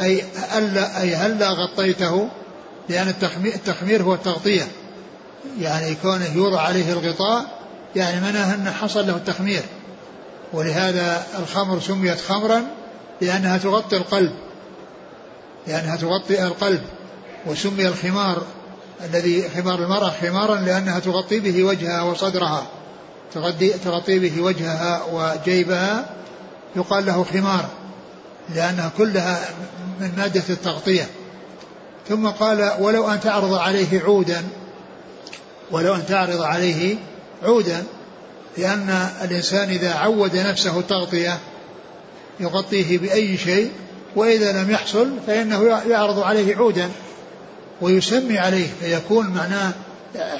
أي 0.00 0.24
ألا 0.58 1.00
أي 1.00 1.14
هلا 1.14 1.50
غطيته؟ 1.50 2.28
لأن 2.88 3.14
التخمير 3.44 4.02
هو 4.02 4.14
التغطية. 4.14 4.68
يعني 5.60 5.94
كونه 6.02 6.36
يوضع 6.36 6.60
عليه 6.60 6.92
الغطاء 6.92 7.58
يعني 7.96 8.20
معناه 8.20 8.54
أن 8.54 8.70
حصل 8.70 9.06
له 9.06 9.16
التخمير. 9.16 9.62
ولهذا 10.52 11.26
الخمر 11.38 11.80
سميت 11.80 12.20
خمرا 12.20 12.62
لأنها 13.20 13.58
تغطي 13.58 13.96
القلب. 13.96 14.32
لأنها 15.66 15.96
تغطي 15.96 16.44
القلب. 16.46 16.82
وسمي 17.46 17.88
الخمار 17.88 18.42
الذي 19.04 19.48
خمار 19.48 19.78
المرأة 19.78 20.12
خمارا 20.22 20.56
لأنها 20.56 20.98
تغطي 20.98 21.40
به 21.40 21.64
وجهها 21.64 22.02
وصدرها. 22.02 22.66
تغطي, 23.34 23.68
تغطي 23.68 24.18
به 24.18 24.40
وجهها 24.42 25.02
وجيبها 25.12 26.06
يقال 26.76 27.06
له 27.06 27.24
خمار 27.24 27.68
لأنها 28.54 28.90
كلها 28.98 29.48
من 30.00 30.12
مادة 30.16 30.42
التغطية. 30.50 31.06
ثم 32.08 32.28
قال 32.28 32.72
ولو 32.78 33.10
أن 33.10 33.20
تعرض 33.20 33.54
عليه 33.54 34.00
عودا 34.00 34.44
ولو 35.70 35.94
أن 35.94 36.06
تعرض 36.06 36.42
عليه 36.42 36.96
عودا 37.42 37.84
لأن 38.58 39.08
الإنسان 39.24 39.68
إذا 39.68 39.94
عود 39.94 40.36
نفسه 40.36 40.78
التغطية 40.78 41.38
يغطيه 42.40 42.98
بأي 42.98 43.36
شيء 43.36 43.70
وإذا 44.16 44.62
لم 44.62 44.70
يحصل 44.70 45.10
فإنه 45.26 45.64
يعرض 45.88 46.18
عليه 46.18 46.56
عودا 46.56 46.90
ويسمي 47.80 48.38
عليه 48.38 48.66
فيكون 48.80 49.26
معناه 49.26 49.72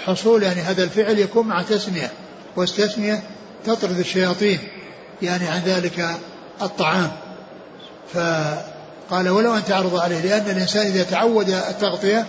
حصول 0.04 0.42
يعني 0.42 0.60
هذا 0.60 0.84
الفعل 0.84 1.18
يكون 1.18 1.46
مع 1.46 1.62
تسمية. 1.62 2.10
والتسمية 2.56 3.22
تطرد 3.64 3.98
الشياطين 3.98 4.58
يعني 5.22 5.48
عن 5.48 5.60
ذلك 5.66 6.16
الطعام. 6.62 7.10
فقال 8.14 9.28
ولو 9.28 9.54
أن 9.54 9.64
تعرض 9.64 9.96
عليه 9.96 10.20
لأن 10.20 10.50
الإنسان 10.50 10.86
إذا 10.86 11.02
تعود 11.02 11.50
التغطية 11.50 12.26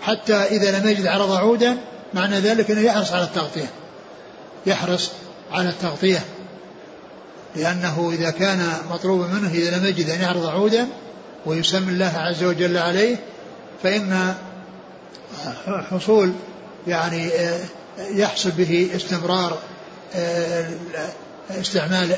حتى 0.00 0.34
إذا 0.34 0.78
لم 0.78 0.88
يجد 0.88 1.06
عرض 1.06 1.32
عودا 1.32 1.76
معنى 2.14 2.38
ذلك 2.38 2.70
أنه 2.70 2.80
يحرص 2.80 3.12
على 3.12 3.24
التغطية. 3.24 3.70
يحرص 4.66 5.10
على 5.52 5.68
التغطية. 5.68 6.20
لأنه 7.56 8.10
إذا 8.14 8.30
كان 8.30 8.72
مطلوبا 8.90 9.26
منه 9.26 9.50
إذا 9.50 9.78
لم 9.78 9.86
يجد 9.86 10.10
أن 10.10 10.20
يعرض 10.20 10.46
عودا 10.46 10.86
ويسمي 11.46 11.92
الله 11.92 12.12
عز 12.16 12.44
وجل 12.44 12.76
عليه 12.76 13.16
فإن 13.82 14.34
حصول 15.90 16.32
يعني 16.86 17.30
يحصل 17.98 18.50
به 18.50 18.90
استمرار 18.96 19.58
استعمال 21.50 22.16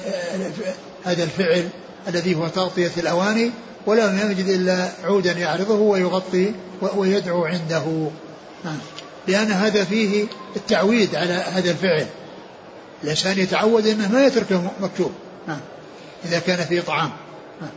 هذا 1.04 1.24
الفعل 1.24 1.68
الذي 2.08 2.34
هو 2.34 2.48
تغطية 2.48 2.90
الأواني 2.96 3.50
ولم 3.86 4.30
يجد 4.30 4.48
إلا 4.48 4.88
عودا 5.04 5.32
يعرضه 5.32 5.74
ويغطي 5.74 6.54
ويدعو 6.80 7.44
عنده. 7.44 8.10
لأن 9.28 9.50
هذا 9.52 9.84
فيه 9.84 10.26
التعويد 10.56 11.14
على 11.14 11.32
هذا 11.32 11.70
الفعل. 11.70 12.06
الإنسان 13.04 13.38
يتعود 13.38 13.86
أنه 13.86 14.12
ما 14.12 14.26
يتركه 14.26 14.70
مكتوب. 14.80 15.12
نعم. 15.48 15.60
إذا 16.24 16.38
كان 16.38 16.64
فيه 16.64 16.80
طعام. 16.80 17.10
نعم. 17.60 17.70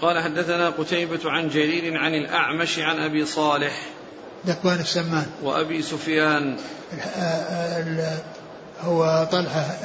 قال 0.00 0.22
حدثنا 0.22 0.70
قتيبة 0.70 1.30
عن 1.30 1.48
جرير 1.48 1.98
عن 1.98 2.14
الأعمش 2.14 2.78
عن 2.78 2.98
أبي 2.98 3.26
صالح. 3.26 3.80
ذكوان 4.46 4.80
السمان. 4.80 5.26
وأبي 5.42 5.82
سفيان. 5.82 6.56
هو 8.80 9.28
طلحة 9.32 9.78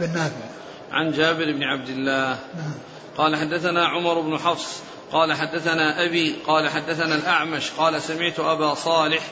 بن 0.00 0.12
نافع. 0.14 0.46
عن 0.92 1.12
جابر 1.12 1.52
بن 1.52 1.62
عبد 1.62 1.88
الله. 1.88 2.28
نعم. 2.28 2.74
قال 3.18 3.36
حدثنا 3.36 3.86
عمر 3.86 4.20
بن 4.20 4.38
حفص. 4.38 4.80
قال 5.12 5.32
حدثنا 5.32 6.04
أبي. 6.04 6.36
قال 6.46 6.68
حدثنا 6.68 7.14
الأعمش. 7.14 7.70
قال 7.70 8.02
سمعت 8.02 8.40
أبا 8.40 8.74
صالح 8.74 9.22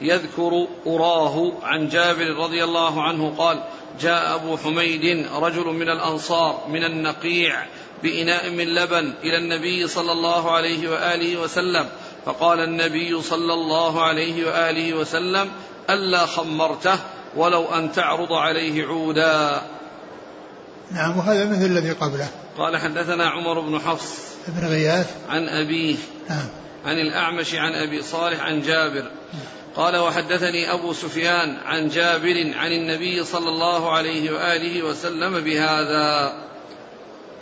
يذكر 0.00 0.66
أراه 0.86 1.52
عن 1.62 1.88
جابر 1.88 2.36
رضي 2.36 2.64
الله 2.64 3.02
عنه. 3.02 3.34
قال 3.38 3.64
جاء 4.00 4.34
أبو 4.34 4.56
حميد 4.56 5.26
رجل 5.34 5.66
من 5.66 5.88
الأنصار 5.88 6.66
من 6.68 6.84
النقيع 6.84 7.66
بإناء 8.02 8.50
من 8.50 8.64
لبن 8.74 9.14
إلى 9.22 9.38
النبي 9.38 9.88
صلى 9.88 10.12
الله 10.12 10.50
عليه 10.50 10.88
وآله 10.88 11.40
وسلم. 11.40 11.88
فقال 12.26 12.60
النبي 12.60 13.22
صلى 13.22 13.52
الله 13.52 14.02
عليه 14.02 14.46
وآله 14.46 14.94
وسلم 14.94 15.50
ألا 15.90 16.26
خمرته 16.26 16.98
ولو 17.36 17.64
أن 17.64 17.92
تعرض 17.92 18.32
عليه 18.32 18.86
عودا. 18.86 19.62
نعم 20.90 21.18
وهذا 21.18 21.44
مثل 21.44 21.64
الذي 21.64 21.90
قبله. 21.90 22.28
قال 22.58 22.76
حدثنا 22.76 23.28
عمر 23.28 23.60
بن 23.60 23.78
حفص 23.78 24.18
بن 24.48 24.68
غياث. 24.68 25.10
عن 25.28 25.48
أبيه. 25.48 25.96
نعم. 26.28 26.48
عن 26.86 26.98
الأعمش 26.98 27.54
عن 27.54 27.72
أبي 27.72 28.02
صالح 28.02 28.40
عن 28.40 28.62
جابر. 28.62 29.10
قال 29.76 29.96
وحدثني 29.96 30.72
أبو 30.72 30.92
سفيان 30.92 31.56
عن 31.66 31.88
جابر 31.88 32.52
عن 32.56 32.72
النبي 32.72 33.24
صلى 33.24 33.48
الله 33.48 33.92
عليه 33.92 34.30
وآله 34.32 34.82
وسلم 34.82 35.40
بهذا. 35.40 36.34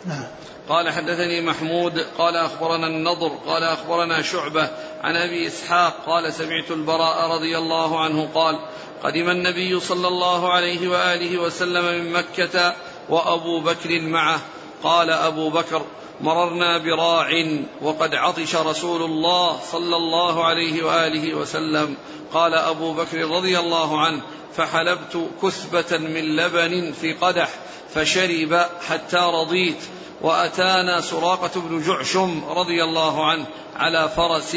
نعم. 0.06 0.24
قال 0.68 0.90
حدثني 0.90 1.40
محمود 1.40 2.06
قال 2.18 2.36
أخبرنا 2.36 2.86
النضر 2.86 3.28
قال 3.46 3.62
أخبرنا 3.62 4.22
شعبة 4.22 4.70
عن 5.02 5.16
أبي 5.16 5.46
إسحاق 5.46 5.96
قال 6.06 6.32
سمعت 6.32 6.70
البراء 6.70 7.30
رضي 7.30 7.58
الله 7.58 8.00
عنه 8.00 8.28
قال 8.34 8.58
قدم 9.04 9.30
النبي 9.30 9.80
صلى 9.80 10.08
الله 10.08 10.52
عليه 10.52 10.88
وآله 10.88 11.38
وسلم 11.38 11.84
من 11.84 12.12
مكة 12.12 12.74
وأبو 13.08 13.60
بكر 13.60 14.00
معه. 14.00 14.40
قال 14.82 15.10
أبو 15.10 15.50
بكر 15.50 15.82
مررنا 16.20 16.78
براع 16.78 17.28
وقد 17.80 18.14
عطش 18.14 18.56
رسول 18.56 19.02
الله 19.02 19.60
صلى 19.72 19.96
الله 19.96 20.44
عليه 20.44 20.82
وآله 20.82 21.34
وسلم. 21.34 21.96
قال 22.34 22.54
أبو 22.54 22.92
بكر 22.92 23.18
رضي 23.18 23.58
الله 23.58 24.00
عنه 24.00 24.20
فحلبت 24.56 25.28
كثبة 25.42 25.98
من 25.98 26.36
لبن 26.36 26.92
في 26.92 27.12
قدح 27.12 27.48
فشرب 27.94 28.66
حتى 28.88 29.16
رضيت. 29.16 29.82
وأتانا 30.22 31.00
سراقة 31.00 31.60
بن 31.60 31.82
جعشم 31.82 32.44
رضي 32.44 32.84
الله 32.84 33.26
عنه 33.26 33.46
على 33.76 34.08
فرس 34.16 34.56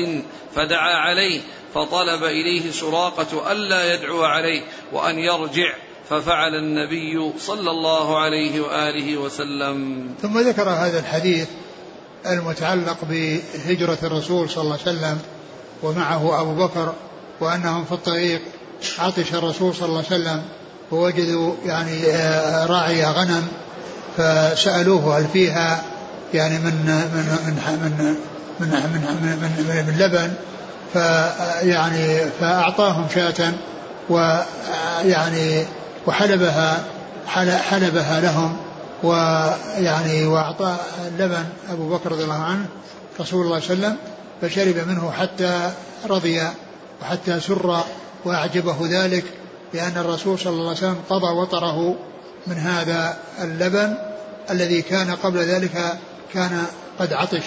فدعا 0.56 0.94
عليه 0.94 1.42
فطلب 1.74 2.24
إليه 2.24 2.72
سراقة 2.72 3.52
ألا 3.52 3.94
يدعو 3.94 4.24
عليه 4.24 4.62
وأن 4.94 5.20
يرجع 5.20 5.74
ففعل 6.10 6.56
النبي 6.56 7.32
صلى 7.40 7.72
الله 7.72 8.20
عليه 8.20 8.62
وآله 8.62 9.18
وسلم. 9.18 10.10
ثم 10.22 10.40
ذكر 10.40 10.70
هذا 10.70 11.00
الحديث 11.00 11.48
المتعلق 12.26 12.98
بهجرة 13.10 13.98
الرسول 14.04 14.50
صلى 14.50 14.64
الله 14.64 14.80
عليه 14.86 14.98
وسلم 14.98 15.20
ومعه 15.84 16.42
أبو 16.42 16.66
بكر 16.66 16.94
وأنهم 17.42 17.86
في 17.86 17.92
الطريق 17.92 18.42
عطش 19.00 19.34
الرسول 19.34 19.76
صلى 19.76 19.86
الله 19.86 20.04
عليه 20.12 20.22
وسلم 20.22 20.44
ووجدوا 20.92 21.54
يعني 21.66 22.06
آه، 22.06 22.66
راعي 22.66 23.06
غنم 23.06 23.48
فسألوه 24.18 25.18
هل 25.20 25.28
فيها 25.34 25.82
يعني 26.34 26.58
من 26.58 26.66
من 26.66 27.30
من 27.46 27.56
من 27.80 28.16
من, 28.60 28.70
من, 28.70 29.66
من, 29.68 29.86
من, 29.88 29.96
لبن 30.00 30.34
فيعني 30.94 32.20
فأعطاهم 32.40 33.08
شاة 33.16 33.54
ويعني 34.10 35.66
وحلبها 36.08 36.84
حلبها 37.70 38.20
لهم 38.20 38.58
ويعني 39.04 40.26
وأعطى 40.26 40.76
اللبن 41.08 41.46
أبو 41.72 41.90
بكر 41.90 42.12
رضي 42.12 42.24
الله 42.24 42.44
عنه 42.44 42.66
رسول 43.20 43.46
الله 43.46 43.60
صلى 43.60 43.74
الله 43.74 43.88
عليه 43.88 43.96
وسلم 43.96 43.98
فشرب 44.42 44.88
منه 44.88 45.12
حتى 45.12 45.72
رضي 46.10 46.42
وحتى 47.02 47.40
سر 47.40 47.84
وأعجبه 48.26 48.78
ذلك 48.90 49.24
لأن 49.74 49.98
الرسول 49.98 50.40
صلى 50.40 50.54
الله 50.54 50.70
عليه 50.70 50.78
وسلم 50.78 50.98
قضى 51.10 51.28
وطره 51.28 51.96
من 52.48 52.58
هذا 52.58 53.18
اللبن 53.42 53.98
الذي 54.50 54.82
كان 54.82 55.12
قبل 55.12 55.40
ذلك 55.40 55.98
كان 56.34 56.66
قد 57.00 57.14
عطش. 57.14 57.44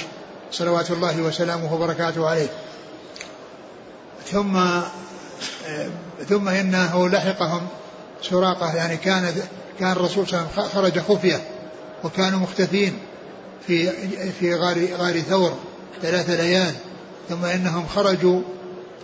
صلوات 0.53 0.91
الله 0.91 1.23
وسلامه 1.23 1.75
وبركاته 1.75 2.29
عليه. 2.29 2.49
ثم 4.27 4.61
ثم 6.29 6.49
انه 6.49 7.09
لحقهم 7.09 7.67
سراقة 8.23 8.77
يعني 8.77 8.97
كان 8.97 9.35
كان 9.81 9.93
الرسول 9.93 10.29
صلى 10.29 10.41
الله 10.41 10.51
عليه 10.53 10.69
وسلم 10.69 10.83
خرج 10.83 10.99
خفية 10.99 11.41
وكانوا 12.05 12.39
مختفين 12.39 12.99
في 13.67 13.91
في 14.41 14.55
غار 14.55 14.89
غار 14.99 15.21
ثور 15.21 15.57
ثلاث 16.03 16.31
ليال. 16.31 16.75
ثم 17.29 17.45
إنهم 17.45 17.87
خرجوا 17.87 18.41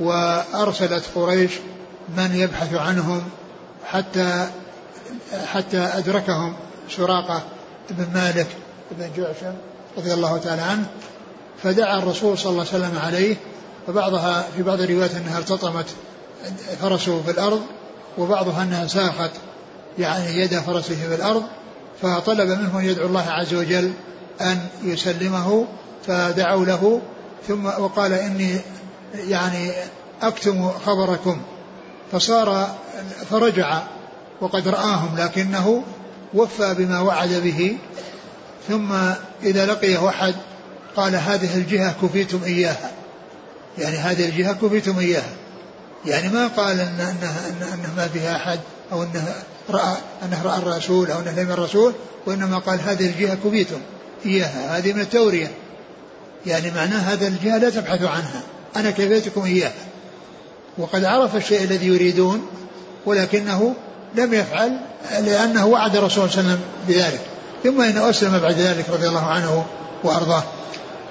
وأرسلت 0.00 1.04
قريش 1.14 1.52
من 2.16 2.34
يبحث 2.34 2.74
عنهم 2.74 3.22
حتى 3.86 4.46
حتى 5.46 5.78
أدركهم 5.78 6.54
سراقه 6.90 7.42
بن 7.90 8.06
مالك 8.14 8.46
بن 8.90 9.10
جعشم 9.16 9.54
رضي 9.96 10.14
الله 10.14 10.38
تعالى 10.38 10.62
عنه 10.62 10.86
فدعا 11.62 11.98
الرسول 11.98 12.38
صلى 12.38 12.50
الله 12.52 12.66
عليه 12.72 12.84
وسلم 12.84 12.98
عليه 12.98 13.36
وبعضها 13.88 14.46
في 14.56 14.62
بعض 14.62 14.80
الروايات 14.80 15.14
أنها 15.14 15.38
التطمت 15.38 15.86
فرسه 16.80 17.22
في 17.22 17.30
الأرض 17.30 17.62
وبعضها 18.18 18.62
أنها 18.62 18.86
ساخت 18.86 19.30
يعني 19.98 20.38
يد 20.40 20.58
فرسه 20.58 21.08
في 21.08 21.14
الأرض 21.14 21.42
فطلب 22.02 22.48
منه 22.48 22.78
أن 22.78 22.84
يدعو 22.84 23.06
الله 23.06 23.30
عز 23.30 23.54
وجل 23.54 23.92
أن 24.40 24.58
يسلمه 24.82 25.66
فدعوا 26.06 26.64
له 26.64 27.00
ثم 27.48 27.66
وقال 27.66 28.12
إني 28.12 28.60
يعني 29.14 29.72
أكتم 30.22 30.70
خبركم 30.86 31.40
فصار 32.12 32.74
فرجع 33.30 33.82
وقد 34.40 34.68
رآهم 34.68 35.18
لكنه 35.18 35.82
وفى 36.34 36.74
بما 36.74 37.00
وعد 37.00 37.28
به. 37.28 37.76
ثم 38.68 38.92
إذا 39.42 39.66
لقيه 39.66 40.08
احد 40.08 40.34
قال 40.96 41.16
هذه 41.16 41.56
الجهة 41.56 41.94
كفيتم 42.02 42.44
إياها. 42.44 42.90
يعني 43.78 43.96
هذه 43.96 44.24
الجهة 44.24 44.52
كفيتم 44.52 44.98
إياها. 44.98 45.32
يعني 46.06 46.28
ما 46.28 46.46
قال 46.46 46.80
إن 46.80 47.00
أنه, 47.00 47.54
أنه 47.74 47.94
ما 47.96 48.08
فيها 48.08 48.36
أحد 48.36 48.60
أو 48.92 49.02
أنه 49.02 49.34
رأى 49.70 49.96
أنه 50.22 50.42
رأى 50.42 50.58
الرسول 50.58 51.10
أو 51.10 51.20
أنه 51.20 51.42
لم 51.42 51.50
الرسول 51.50 51.92
وإنما 52.26 52.58
قال 52.58 52.80
هذه 52.80 53.06
الجهة 53.06 53.34
كفيتم 53.44 53.78
إياها. 54.26 54.78
هذه 54.78 54.92
من 54.92 55.00
التورية. 55.00 55.50
يعني 56.46 56.70
معناه 56.70 56.98
هذه 56.98 57.26
الجهة 57.26 57.58
لا 57.58 57.70
تبحثوا 57.70 58.08
عنها. 58.08 58.42
أنا 58.76 58.90
كفيتكم 58.90 59.44
إياها. 59.44 59.84
وقد 60.78 61.04
عرف 61.04 61.36
الشيء 61.36 61.64
الذي 61.64 61.86
يريدون 61.86 62.46
ولكنه 63.06 63.74
لم 64.14 64.34
يفعل 64.34 64.76
لأنه 65.10 65.66
وعد 65.66 65.96
الرسول 65.96 66.30
صلى 66.30 66.40
الله 66.40 66.50
عليه 66.50 66.60
وسلم 66.60 66.60
بذلك. 66.88 67.20
ثم 67.64 67.80
إنه 67.80 68.10
أسلم 68.10 68.38
بعد 68.38 68.54
ذلك 68.54 68.90
رضي 68.90 69.08
الله 69.08 69.26
عنه 69.26 69.66
وأرضاه. 70.04 70.42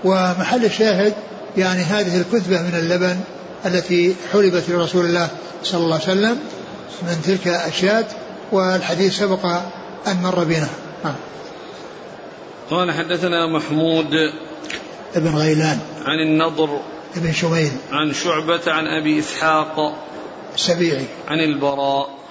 ومحل 0.03 0.65
الشاهد 0.65 1.13
يعني 1.57 1.81
هذه 1.81 2.17
الكثبة 2.17 2.61
من 2.61 2.75
اللبن 2.75 3.19
التي 3.65 4.15
حلبت 4.33 4.63
لرسول 4.69 5.05
الله 5.05 5.29
صلى 5.63 5.83
الله 5.83 5.93
عليه 5.93 6.03
وسلم 6.03 6.39
من 7.01 7.21
تلك 7.25 7.47
الشاة 7.47 8.05
والحديث 8.51 9.17
سبق 9.17 9.45
أن 10.07 10.21
مر 10.23 10.43
بنا. 10.43 10.67
نعم. 11.03 11.15
قال 12.69 12.91
حدثنا 12.91 13.47
محمود 13.47 14.13
ابن 15.15 15.35
غيلان. 15.35 15.79
عن 16.05 16.19
النضر 16.27 16.79
ابن 17.15 17.33
شميل. 17.33 17.71
عن 17.91 18.13
شعبة 18.13 18.61
عن 18.67 18.87
أبي 18.87 19.19
إسحاق 19.19 19.95
السبيعي. 20.55 21.05
عن 21.27 21.39
البراء. 21.39 22.22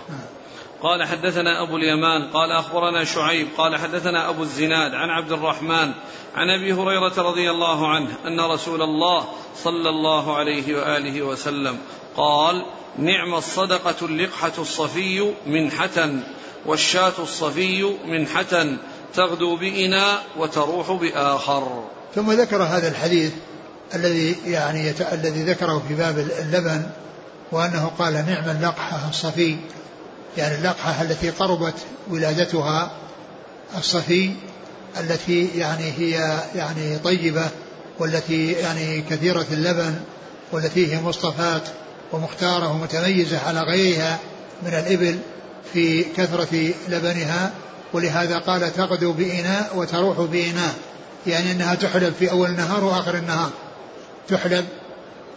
قال 0.82 1.04
حدثنا 1.04 1.62
أبو 1.62 1.76
اليمان 1.76 2.30
قال 2.30 2.52
أخبرنا 2.52 3.04
شعيب 3.04 3.48
قال 3.58 3.76
حدثنا 3.76 4.28
أبو 4.28 4.42
الزناد 4.42 4.94
عن 4.94 5.10
عبد 5.10 5.32
الرحمن 5.32 5.92
عن 6.34 6.50
أبي 6.58 6.72
هريرة 6.72 7.22
رضي 7.22 7.50
الله 7.50 7.88
عنه 7.88 8.08
أن 8.26 8.40
رسول 8.40 8.82
الله 8.82 9.28
صلى 9.56 9.88
الله 9.88 10.36
عليه 10.36 10.76
وآله 10.76 11.22
وسلم 11.22 11.78
قال 12.16 12.64
نعم 12.98 13.34
الصدقة 13.34 14.06
اللقحة 14.06 14.52
الصفي 14.58 15.32
منحة 15.46 16.10
والشاة 16.66 17.12
الصفي 17.18 17.96
منحة 18.06 18.76
تغدو 19.14 19.56
بإناء 19.56 20.24
وتروح 20.38 20.92
بآخر 20.92 21.84
ثم 22.14 22.32
ذكر 22.32 22.62
هذا 22.62 22.88
الحديث 22.88 23.32
الذي 23.94 24.36
يعني. 24.46 24.90
الذي 25.12 25.42
ذكره 25.42 25.82
في 25.88 25.94
باب 25.94 26.18
اللبن 26.18 26.86
وأنه 27.52 27.90
قال 27.98 28.12
نعم 28.12 28.56
اللقحة 28.56 29.08
الصفي 29.08 29.56
يعني 30.36 30.54
اللقحة 30.54 31.02
التي 31.02 31.30
قربت 31.30 31.74
ولادتها 32.10 32.90
الصفي 33.78 34.30
التي 35.00 35.48
يعني 35.56 35.92
هي 35.98 36.40
يعني 36.54 36.98
طيبة 36.98 37.48
والتي 37.98 38.52
يعني 38.52 39.02
كثيرة 39.10 39.46
اللبن 39.52 39.94
والتي 40.52 40.94
هي 40.94 41.00
مصطفاة 41.02 41.62
ومختارة 42.12 42.72
ومتميزة 42.72 43.38
على 43.48 43.60
غيرها 43.60 44.18
من 44.62 44.74
الإبل 44.74 45.18
في 45.72 46.02
كثرة 46.02 46.72
لبنها 46.88 47.52
ولهذا 47.92 48.38
قال 48.38 48.72
تغدو 48.72 49.12
بإناء 49.12 49.72
وتروح 49.76 50.20
بإناء 50.20 50.74
يعني 51.26 51.52
أنها 51.52 51.74
تحلب 51.74 52.14
في 52.18 52.30
أول 52.30 52.50
النهار 52.50 52.84
وآخر 52.84 53.14
النهار. 53.14 53.50
تحلب 54.28 54.64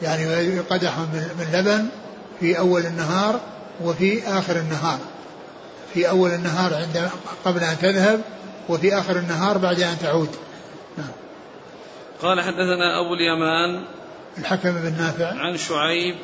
يعني 0.02 0.60
قدح 0.60 0.98
من 1.00 1.48
لبن 1.54 1.86
في 2.40 2.60
أول 2.60 2.86
النهار 2.86 3.40
وفي 3.84 4.28
آخر 4.28 4.56
النهار 4.56 5.00
في 5.94 6.10
أول 6.10 6.30
النهار 6.30 6.74
عند 6.74 7.10
قبل 7.46 7.64
أن 7.64 7.78
تذهب 7.82 8.22
وفي 8.70 8.98
آخر 8.98 9.18
النهار 9.18 9.58
بعد 9.58 9.82
أن 9.82 9.98
تعود 10.00 10.30
نعم. 10.98 11.12
قال 12.22 12.42
حدثنا 12.42 13.00
أبو 13.00 13.14
اليمان 13.14 13.84
الحكم 14.38 14.72
بن 14.72 14.94
نافع 14.98 15.40
عن 15.40 15.58
شعيب 15.58 16.16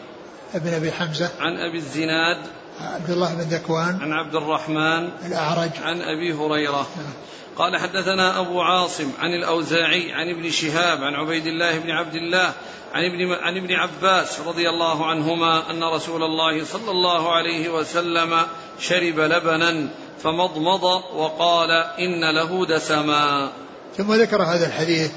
ابن 0.56 0.74
أبي 0.74 0.92
حمزة 0.92 1.30
عن 1.40 1.58
أبي 1.58 1.78
الزناد 1.78 2.38
عبد 2.82 3.10
الله 3.10 3.34
بن 3.34 3.42
ذكوان 3.42 4.00
عن 4.02 4.14
عبد 4.14 4.36
الرحمن 4.36 5.10
الأعرج 5.26 5.72
عن 5.84 6.02
أبي 6.02 6.34
هريرة 6.34 6.88
نعم. 6.98 7.14
قال 7.58 7.78
حدثنا 7.78 8.40
أبو 8.40 8.62
عاصم 8.62 9.12
عن 9.20 9.34
الأوزاعي 9.34 10.14
عن 10.14 10.30
ابن 10.30 10.52
شهاب 10.52 11.04
عن 11.04 11.14
عبيد 11.14 11.46
الله 11.46 11.80
بن 11.80 11.92
عبد 11.92 12.16
الله 12.16 12.54
عن 12.94 13.04
ابن 13.04 13.34
عن 13.34 13.58
ابن 13.58 13.74
عباس 13.74 14.40
رضي 14.40 14.70
الله 14.70 15.06
عنهما 15.06 15.72
أن 15.72 15.84
رسول 15.84 16.24
الله 16.24 16.66
صلى 16.66 16.92
الله 16.92 17.32
عليه 17.32 17.70
وسلم 17.70 18.42
شرب 18.80 19.20
لبنا 19.20 19.90
فمضمض 20.24 20.84
وقال 21.16 21.72
إن 22.00 22.36
له 22.36 22.66
دسما. 22.66 23.52
ثم 23.98 24.14
ذكر 24.14 24.44
هذا 24.44 24.68
الحديث 24.68 25.12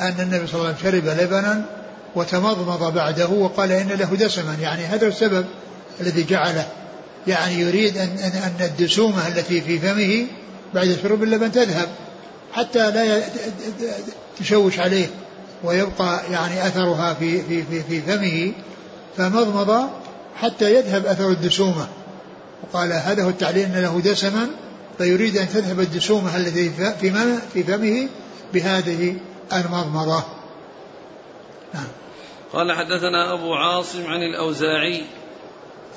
أن 0.00 0.16
النبي 0.20 0.46
صلى 0.46 0.54
الله 0.54 0.66
عليه 0.66 0.78
وسلم 0.78 0.92
شرب 0.92 1.20
لبنا 1.20 1.64
وتمضمض 2.14 2.94
بعده 2.94 3.28
وقال 3.28 3.72
إن 3.72 3.88
له 3.88 4.16
دسما. 4.16 4.56
يعني 4.60 4.84
هذا 4.84 5.06
السبب 5.06 5.46
الذي 6.00 6.24
جعله. 6.24 6.68
يعني 7.26 7.54
يريد 7.54 7.96
ان 7.96 8.08
ان, 8.08 8.32
أن 8.32 8.66
الدسومة 8.66 9.28
التي 9.28 9.60
في 9.60 9.78
فمه 9.78 10.26
بعد 10.74 10.98
شرب 11.02 11.22
اللبن 11.22 11.52
تذهب 11.52 11.88
حتى 12.52 12.90
لا 12.90 13.22
تشوش 14.40 14.78
عليه. 14.78 15.06
ويبقى 15.64 16.32
يعني 16.32 16.66
أثرها 16.66 17.14
في, 17.14 17.42
في, 17.42 17.62
في, 17.62 17.82
في 17.82 18.00
فمه 18.00 18.52
فمضمض 19.16 19.90
حتى 20.36 20.74
يذهب 20.74 21.06
أثر 21.06 21.28
الدسومة. 21.28 21.88
وقال 22.62 22.92
هذا 22.92 23.24
هو 23.24 23.28
التعليل 23.28 23.64
أن 23.64 23.82
له 23.82 24.00
دسما 24.00 24.48
فيريد 24.98 25.36
أن 25.36 25.48
تذهب 25.48 25.80
الدسومة 25.80 26.36
التي 26.36 26.70
في 26.70 26.94
في 27.52 27.62
فمه 27.62 28.08
بهذه 28.54 29.16
المضمضة. 29.52 30.24
نعم. 31.74 31.88
قال 32.52 32.72
حدثنا 32.72 33.32
أبو 33.32 33.54
عاصم 33.54 34.06
عن 34.06 34.22
الأوزاعي. 34.22 35.04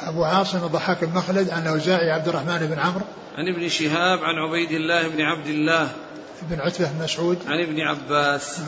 أبو 0.02 0.24
عاصم 0.24 0.58
الضحاك 0.58 1.04
بن 1.04 1.14
مخلد 1.14 1.50
عن 1.50 1.64
الأوزاعي 1.64 2.12
عبد 2.12 2.28
الرحمن 2.28 2.58
بن 2.58 2.80
عمرو. 2.80 3.06
عن 3.38 3.48
ابن 3.48 3.70
شهاب 3.70 4.20
عن 4.24 4.36
عبيد 4.36 4.72
الله 4.72 5.08
بن 5.08 5.22
عبد 5.22 5.48
الله. 5.48 5.90
بن 6.42 6.60
عتبة 6.60 6.90
بن 6.92 7.04
مسعود. 7.04 7.38
عن 7.48 7.60
ابن 7.60 7.82
عباس. 7.82 8.60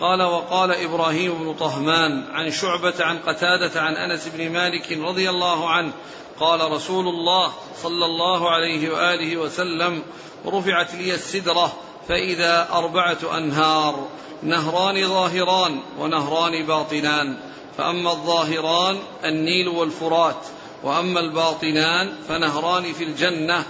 قال 0.00 0.22
وقال 0.22 0.70
إبراهيم 0.70 1.34
بن 1.34 1.54
طهمان 1.54 2.24
عن 2.32 2.50
شعبة 2.50 2.94
عن 3.00 3.18
قتادة 3.18 3.82
عن 3.82 3.94
أنس 3.96 4.28
بن 4.28 4.50
مالك 4.50 4.92
رضي 4.92 5.30
الله 5.30 5.70
عنه 5.70 5.92
قال 6.40 6.72
رسول 6.72 7.08
الله 7.08 7.52
صلى 7.82 8.04
الله 8.04 8.50
عليه 8.50 8.90
وآله 8.90 9.36
وسلم 9.36 10.02
رفعت 10.46 10.94
لي 10.94 11.14
السدرة 11.14 11.72
فإذا 12.08 12.68
أربعة 12.72 13.18
أنهار 13.36 14.08
نهران 14.42 15.08
ظاهران 15.08 15.80
ونهران 15.98 16.66
باطنان 16.66 17.36
فأما 17.78 18.10
الظاهران 18.12 18.98
النيل 19.24 19.68
والفرات 19.68 20.46
وأما 20.82 21.20
الباطنان 21.20 22.12
فنهران 22.28 22.92
في 22.92 23.04
الجنة 23.04 23.64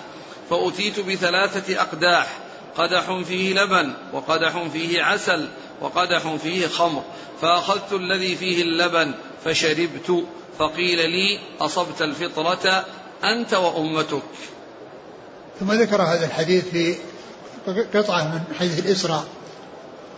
فأتيت 0.51 1.01
بثلاثة 1.01 1.81
أقداح 1.81 2.39
قدح 2.77 3.23
فيه 3.23 3.55
لبن 3.55 3.95
وقدح 4.13 4.63
فيه 4.73 5.03
عسل 5.03 5.49
وقدح 5.81 6.37
فيه 6.37 6.67
خمر 6.67 7.03
فأخذت 7.41 7.93
الذي 7.93 8.37
فيه 8.37 8.63
اللبن 8.63 9.15
فشربت 9.45 10.25
فقيل 10.59 11.11
لي 11.11 11.39
أصبت 11.61 12.03
الفطرة 12.03 12.85
أنت 13.25 13.55
وأمتك. 13.55 14.23
ثم 15.61 15.73
ذكر 15.73 16.03
هذا 16.03 16.27
الحديث 16.27 16.65
في 16.69 16.95
قطعة 17.95 18.25
من 18.25 18.55
حديث 18.59 18.79
الإسراء 18.87 19.25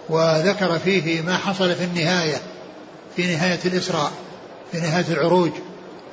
وذكر 0.09 0.79
فيه 0.79 1.23
ما 1.23 1.37
حصل 1.37 1.75
في 1.75 1.85
النهاية 1.85 2.43
في 3.17 3.27
نهاية 3.27 3.61
الإسراء 3.65 4.13
في 4.73 4.79
نهاية 4.81 5.05
العروج 5.09 5.51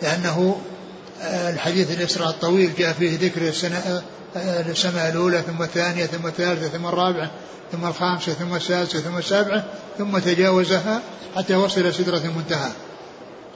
لأنه 0.01 0.61
آه، 1.21 1.49
الحديث 1.49 1.91
الإسراء 1.91 2.29
الطويل 2.29 2.71
جاء 2.77 2.93
فيه 2.93 3.17
ذكر 3.17 3.41
السنة 3.41 4.03
السماء 4.35 5.09
الأولى 5.09 5.41
ثم 5.41 5.63
الثانية 5.63 6.05
ثم 6.05 6.27
الثالثة 6.27 6.67
ثم 6.77 6.85
الرابعة 6.85 7.31
ثم 7.71 7.85
الخامسة 7.85 8.33
ثم 8.33 8.55
السادسة 8.55 8.99
ثم 8.99 9.17
السابعة 9.17 9.63
ثم 9.97 10.17
تجاوزها 10.17 11.01
حتى 11.35 11.55
وصل 11.55 11.93
سدرة 11.93 12.17
المنتهى. 12.17 12.69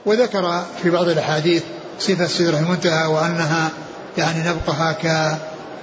وذكر 0.06 0.64
في 0.82 0.90
بعض 0.90 1.08
الأحاديث 1.08 1.62
صفة 1.98 2.26
سدرة 2.26 2.58
المنتهى 2.58 3.06
وأنها 3.06 3.70
يعني 4.18 4.48
نبقها 4.48 4.92
ك 4.92 5.36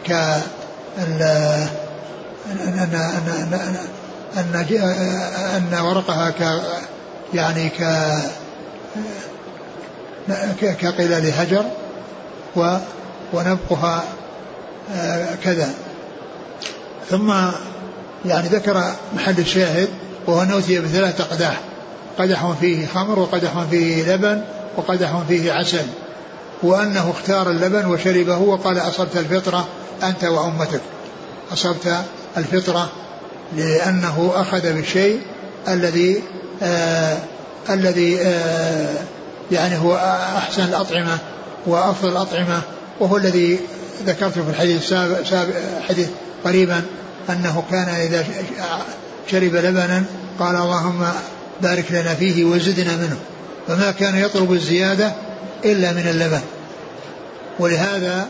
ك 0.07 0.11
أن 0.97 1.21
أن 2.51 2.79
أن 4.37 4.55
أن, 4.55 4.55
أن 5.73 5.79
ورقها 5.79 6.29
ك 6.29 6.61
يعني 7.33 7.69
ك 7.69 8.11
كقلال 10.61 11.31
هجر 11.33 11.65
و 12.55 12.77
ونبقها 13.33 14.03
كذا. 15.43 15.73
ثم 17.09 17.33
يعني 18.25 18.47
ذكر 18.47 18.83
محل 19.15 19.39
الشاهد 19.39 19.87
وهو 20.27 20.41
أنه 20.41 20.57
أتي 20.57 20.79
بثلاثة 20.79 21.23
أقداح 21.23 21.59
قدح 22.19 22.51
فيه 22.59 22.87
خمر 22.87 23.19
وقدح 23.19 23.63
فيه 23.71 24.13
لبن 24.13 24.41
وقدح 24.77 25.21
فيه 25.27 25.53
عسل. 25.53 25.85
وأنه 26.63 27.11
اختار 27.11 27.49
اللبن 27.49 27.85
وشربه 27.85 28.37
وقال 28.37 28.77
أصبت 28.77 29.17
الفطرة 29.17 29.67
أنت 30.03 30.23
وأمتك. 30.23 30.81
أصبت 31.53 31.95
الفطرة 32.37 32.89
لأنه 33.57 34.31
أخذ 34.35 34.73
بالشيء 34.73 35.19
الذي 35.67 36.23
آه 36.63 37.17
الذي 37.69 38.21
آه 38.21 38.95
يعني 39.51 39.77
هو 39.77 39.95
أحسن 40.37 40.63
الأطعمة 40.63 41.17
وأفضل 41.67 42.09
الأطعمة 42.09 42.61
وهو 42.99 43.17
الذي 43.17 43.59
ذكرته 44.05 44.43
في 44.43 44.49
الحديث 44.49 44.81
السابق 44.81 45.23
حديث 45.89 46.07
قريبا 46.43 46.81
أنه 47.29 47.63
كان 47.71 47.89
إذا 47.89 48.25
شرب 49.31 49.55
لبنا 49.55 50.03
قال 50.39 50.55
اللهم 50.55 51.05
بارك 51.61 51.91
لنا 51.91 52.15
فيه 52.15 52.45
وزدنا 52.45 52.95
منه 52.95 53.17
فما 53.67 53.91
كان 53.91 54.17
يطلب 54.17 54.53
الزيادة 54.53 55.11
إلا 55.65 55.91
من 55.91 56.07
اللبن. 56.07 56.41
ولهذا 57.59 58.27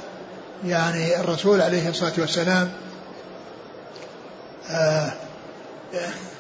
يعني 0.66 1.20
الرسول 1.20 1.62
عليه 1.62 1.90
الصلاة 1.90 2.14
والسلام 2.18 2.70
آه، 4.70 5.12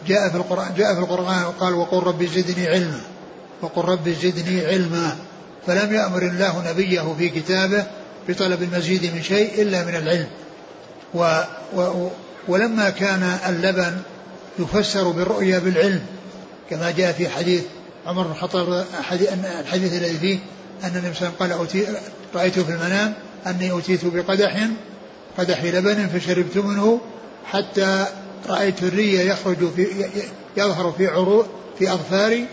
جاء 0.07 0.29
في 0.29 0.35
القرآن 0.35 0.73
جاء 0.77 0.93
في 0.93 0.99
القرآن 0.99 1.45
وقال 1.45 1.73
وقل 1.73 2.03
رب 2.03 2.23
زدني 2.23 2.67
علما 2.67 3.01
وقل 3.61 3.81
رب 3.81 4.09
زدني 4.09 4.65
علما 4.65 5.15
فلم 5.67 5.93
يأمر 5.93 6.21
الله 6.21 6.71
نبيه 6.71 7.15
في 7.17 7.29
كتابه 7.29 7.85
بطلب 8.29 8.63
المزيد 8.63 9.15
من 9.15 9.23
شيء 9.23 9.61
إلا 9.61 9.85
من 9.85 9.95
العلم. 9.95 10.27
و 11.13 11.41
و 11.75 12.09
ولما 12.47 12.89
كان 12.89 13.37
اللبن 13.49 13.97
يفسر 14.59 15.11
بالرؤيا 15.11 15.59
بالعلم 15.59 16.01
كما 16.69 16.91
جاء 16.91 17.11
في 17.11 17.29
حديث 17.29 17.63
عمر 18.07 18.23
بن 18.23 18.31
الخطاب 18.31 18.85
الحديث 19.59 19.93
الذي 19.93 20.17
فيه 20.17 20.39
أن 20.83 20.95
النبي 20.95 21.15
صلى 21.15 21.29
الله 21.29 21.35
عليه 21.41 21.55
وسلم 21.55 21.85
قال 21.85 21.95
رأيت 22.35 22.59
في 22.59 22.71
المنام 22.71 23.13
أني 23.47 23.79
أتيت 23.79 24.05
بقدح 24.05 24.67
قدح 25.37 25.63
لبن 25.63 26.07
فشربت 26.07 26.57
منه 26.57 27.01
حتى 27.45 28.05
رأيت 28.49 28.83
الري 28.83 29.27
يخرج 29.27 29.71
في 29.75 29.87
يظهر 30.57 30.91
في 30.91 31.07
عروق 31.07 31.45
في 31.79 31.93
أظفاري 31.93 32.45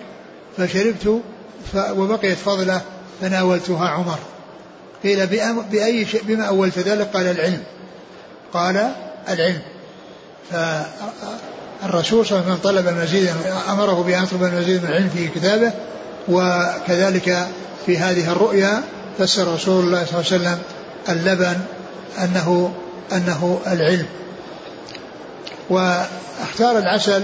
فشربت 0.56 1.20
وبقيت 1.74 2.38
فضلة 2.38 2.80
فناولتها 3.20 3.88
عمر. 3.88 4.18
قيل 5.02 5.26
بأي 5.70 6.06
شيء 6.06 6.22
بما 6.22 6.44
أولت 6.44 6.78
ذلك 6.78 7.08
قال 7.14 7.26
العلم. 7.26 7.62
قال 8.52 8.92
العلم. 9.28 9.60
فالرسول 10.50 12.26
صلى 12.26 12.38
الله 12.38 12.50
عليه 12.50 12.60
وسلم 12.60 12.72
طلب 12.72 12.88
المزيد 12.88 13.28
أمره 13.68 14.02
بأن 14.02 14.22
يطلب 14.22 14.44
المزيد 14.44 14.82
من 14.82 14.88
العلم 14.88 15.08
في 15.08 15.28
كتابه 15.28 15.72
وكذلك 16.28 17.46
في 17.86 17.98
هذه 17.98 18.32
الرؤيا 18.32 18.82
فسر 19.18 19.54
رسول 19.54 19.84
الله 19.84 20.04
صلى 20.04 20.20
الله 20.20 20.32
عليه 20.32 20.42
وسلم 20.42 20.58
اللبن 21.08 21.56
أنه 22.18 22.72
أنه 23.12 23.60
العلم. 23.66 24.06
واختار 25.70 26.78
العسل 26.78 27.22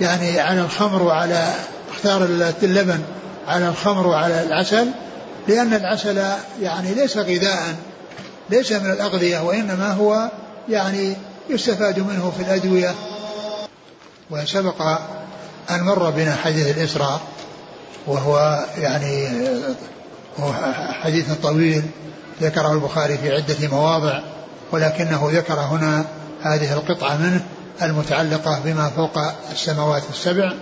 يعني 0.00 0.40
على 0.40 0.60
الخمر 0.60 1.02
وعلى 1.02 1.48
اختار 1.92 2.24
اللبن 2.62 3.00
على 3.48 3.68
الخمر 3.68 4.06
وعلى 4.06 4.42
العسل 4.42 4.86
لأن 5.48 5.74
العسل 5.74 6.24
يعني 6.62 6.94
ليس 6.94 7.16
غذاء 7.16 7.74
ليس 8.50 8.72
من 8.72 8.90
الأغذية 8.90 9.38
وإنما 9.38 9.92
هو 9.92 10.30
يعني 10.68 11.16
يستفاد 11.50 11.98
منه 11.98 12.32
في 12.36 12.42
الأدوية. 12.42 12.94
وسبق 14.30 14.82
أن 15.70 15.82
مر 15.82 16.10
بنا 16.10 16.34
حديث 16.34 16.76
الإسراء 16.76 17.20
وهو 18.06 18.64
يعني 18.78 19.28
هو 20.38 20.52
حديث 21.02 21.32
طويل 21.42 21.82
ذكره 22.42 22.72
البخاري 22.72 23.18
في 23.18 23.34
عدة 23.34 23.68
مواضع 23.68 24.20
ولكنه 24.72 25.30
ذكر 25.32 25.60
هنا 25.60 26.04
هذه 26.42 26.72
القطعة 26.72 27.16
منه 27.16 27.44
المتعلقة 27.82 28.60
بما 28.64 28.88
فوق 28.88 29.18
السماوات 29.52 30.02
السبع 30.10 30.52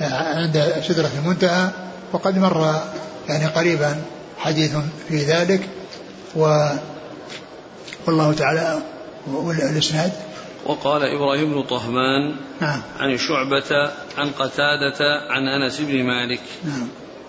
عند 0.00 0.82
سدرة 0.88 1.10
المنتهى 1.18 1.68
وقد 2.12 2.38
مر 2.38 2.82
يعني 3.28 3.46
قريبا 3.46 4.02
حديث 4.38 4.76
في 5.08 5.16
ذلك 5.16 5.68
و 6.36 6.68
والله 8.06 8.32
تعالى 8.32 8.82
والإسناد. 9.26 10.12
وقال 10.66 11.02
إبراهيم 11.02 11.54
بن 11.54 11.62
طهمان 11.62 12.36
نعم. 12.60 12.82
عن 12.98 13.18
شعبة 13.18 13.92
عن 14.18 14.30
قتادة 14.30 14.98
عن 15.30 15.48
أنس 15.48 15.80
بن 15.80 16.02
مالك. 16.02 16.40
نعم. 16.64 16.88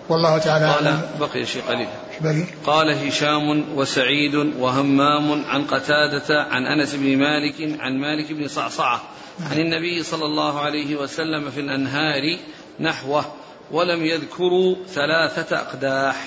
والله 0.10 0.38
تعالى 0.38 0.66
قال 0.66 1.00
بقي 1.20 1.46
شيء 1.46 1.62
قليل 1.62 1.88
بقي؟ 2.22 2.46
قال 2.66 3.08
هشام 3.08 3.66
وسعيد 3.76 4.36
وهمام 4.36 5.46
عن 5.46 5.64
قتادة 5.64 6.44
عن 6.44 6.66
أنس 6.66 6.96
بن 6.96 7.18
مالك 7.18 7.80
عن 7.80 7.98
مالك 7.98 8.32
بن 8.32 8.48
صعصعة. 8.48 9.02
نعم. 9.40 9.52
عن 9.52 9.60
النبي 9.60 10.04
صلى 10.04 10.26
الله 10.26 10.60
عليه 10.60 10.96
وسلم 10.96 11.50
في 11.50 11.60
الأنهار 11.60 12.38
نحوه. 12.80 13.26
ولم 13.72 14.06
يذكروا 14.06 14.76
ثلاثة 14.94 15.58
أقداح. 15.58 16.26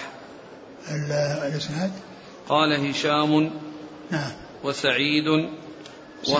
الإسناد؟ 1.48 1.90
قال 2.48 2.88
هشام 2.90 3.50
نعم. 4.10 4.30
وسعيد 4.64 5.28
و... 5.28 6.36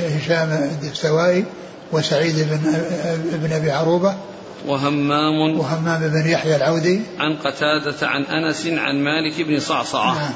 هشام 0.00 0.52
الدستوائي 0.52 1.44
وسعيد 1.92 2.34
بن 2.38 2.74
ابن 3.34 3.52
أبي 3.52 3.70
عروبة 3.70 4.16
وهمام 4.66 5.58
وهمام 5.58 6.08
بن 6.08 6.30
يحيى 6.30 6.56
العودي. 6.56 7.00
عن 7.18 7.36
قتادة 7.36 8.08
عن 8.08 8.22
أنس 8.22 8.66
عن 8.66 9.04
مالك 9.04 9.40
بن 9.40 9.60
صعصعة. 9.60 10.14
نعم. 10.14 10.32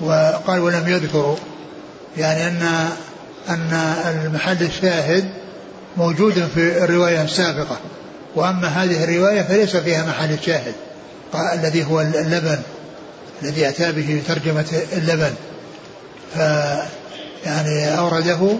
وقال 0.00 0.60
ولم 0.60 0.88
يذكروا. 0.88 1.36
يعني 2.16 2.46
أن 2.46 2.88
أن 3.48 3.72
المحل 4.24 4.62
الشاهد 4.62 5.30
موجود 5.96 6.32
في 6.32 6.84
الرواية 6.84 7.22
السابقة. 7.22 7.76
وأما 8.34 8.68
هذه 8.68 9.04
الرواية 9.04 9.42
فليس 9.42 9.76
فيها 9.76 10.06
محل 10.06 10.32
الشاهد 10.32 10.74
الذي 11.54 11.84
هو 11.84 12.00
اللبن 12.00 12.58
الذي 13.42 13.68
أتى 13.68 13.92
به 13.92 14.06
في 14.06 14.20
ترجمة 14.20 14.66
اللبن. 14.92 15.34
ف 16.34 16.38
يعني 17.46 17.98
أورده 17.98 18.56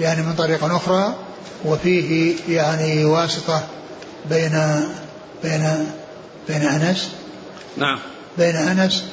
يعني 0.00 0.22
من 0.22 0.34
طريق 0.34 0.64
أخرى 0.64 1.14
وفيه 1.64 2.34
يعني 2.48 3.04
واسطة 3.04 3.62
بين 4.30 4.84
بين 5.42 5.86
بين 6.48 6.62
أنس. 6.62 7.08
نعم. 7.76 7.98
بين 8.38 8.56
أنس 8.56 9.04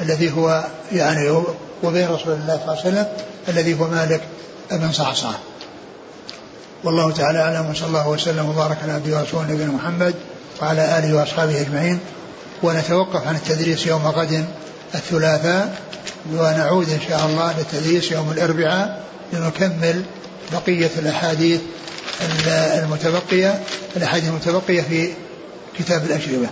الذي 0.00 0.32
هو 0.32 0.64
يعني 0.92 1.44
وبين 1.82 2.08
رسول 2.08 2.32
الله 2.32 2.56
صلى 2.56 2.62
الله 2.62 2.70
عليه 2.70 2.80
وسلم 2.80 3.06
الذي 3.48 3.80
هو 3.80 3.88
مالك 3.88 4.20
بن 4.70 4.92
صعصع. 4.92 5.32
والله 6.84 7.12
تعالى 7.12 7.38
أعلم 7.38 7.70
وصلى 7.70 7.86
الله 7.86 8.08
وسلم 8.08 8.48
وبارك 8.48 8.78
على 8.82 8.92
عبده 8.92 9.18
ورسوله 9.18 9.52
نبينا 9.52 9.72
محمد 9.72 10.14
وعلى 10.62 10.98
آله 10.98 11.16
وأصحابه 11.16 11.60
أجمعين 11.60 11.98
ونتوقف 12.62 13.26
عن 13.26 13.34
التدريس 13.34 13.86
يوم 13.86 14.06
غد 14.06 14.44
الثلاثاء 14.94 15.82
ونعود 16.32 16.88
إن 16.90 17.00
شاء 17.08 17.26
الله 17.26 17.58
للتدريس 17.58 18.12
يوم 18.12 18.30
الأربعاء 18.32 19.04
لنكمل 19.32 20.02
بقية 20.52 20.90
الأحاديث 20.98 21.60
المتبقية 22.50 23.62
الأحاديث 23.96 24.28
المتبقية 24.28 24.82
في 24.82 25.12
كتاب 25.78 26.04
الأشربة. 26.04 26.48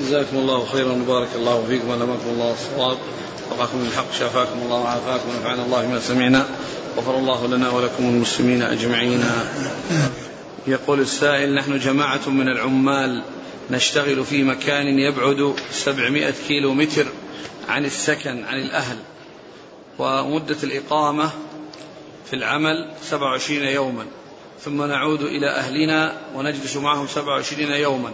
جزاكم 0.00 0.36
الله 0.36 0.64
خيرا 0.66 0.92
وبارك 0.92 1.28
الله 1.34 1.64
فيكم 1.68 1.88
ولمكم 1.88 2.28
الله 2.32 2.52
الصواب 2.52 2.98
وقاكم 3.50 3.80
الحق 3.80 4.12
شافاكم 4.12 4.58
الله 4.62 4.76
وعافاكم 4.76 5.28
ونفعنا 5.28 5.64
الله 5.64 5.86
ما 5.86 6.00
سمعنا 6.00 6.46
غفر 6.96 7.18
الله 7.18 7.46
لنا 7.46 7.70
ولكم 7.70 8.04
المسلمين 8.04 8.62
أجمعين. 8.62 9.24
يقول 10.66 11.00
السائل 11.00 11.54
نحن 11.54 11.78
جماعة 11.78 12.28
من 12.28 12.48
العمال 12.48 13.22
نشتغل 13.70 14.24
في 14.24 14.42
مكان 14.42 14.98
يبعد 14.98 15.54
700 15.70 16.34
كيلو 16.48 16.74
متر 16.74 17.06
عن 17.68 17.84
السكن 17.84 18.44
عن 18.44 18.58
الأهل. 18.58 18.96
ومدة 19.98 20.56
الإقامة 20.62 21.30
في 22.26 22.36
العمل 22.36 22.90
27 23.02 23.64
يوما. 23.64 24.06
ثم 24.64 24.82
نعود 24.82 25.22
إلى 25.22 25.50
أهلنا 25.50 26.12
ونجلس 26.34 26.76
معهم 26.76 27.06
27 27.06 27.70
يوما. 27.70 28.12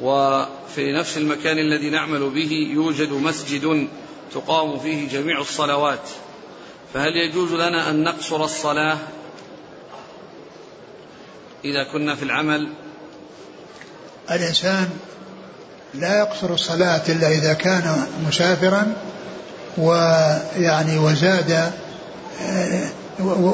وفي 0.00 0.92
نفس 0.92 1.18
المكان 1.18 1.58
الذي 1.58 1.90
نعمل 1.90 2.30
به 2.30 2.70
يوجد 2.74 3.12
مسجد 3.12 3.88
تقام 4.34 4.78
فيه 4.78 5.08
جميع 5.08 5.40
الصلوات 5.40 6.08
فهل 6.94 7.16
يجوز 7.16 7.52
لنا 7.52 7.90
أن 7.90 8.04
نقصر 8.04 8.44
الصلاة 8.44 8.98
إذا 11.64 11.84
كنا 11.92 12.14
في 12.14 12.22
العمل؟ 12.22 12.68
الإنسان 14.30 14.88
لا 15.94 16.18
يقصر 16.18 16.54
الصلاة 16.54 17.02
إلا 17.08 17.28
إذا 17.28 17.52
كان 17.52 18.06
مسافرا 18.28 18.92
ويعني 19.78 20.98
وزاد 20.98 21.72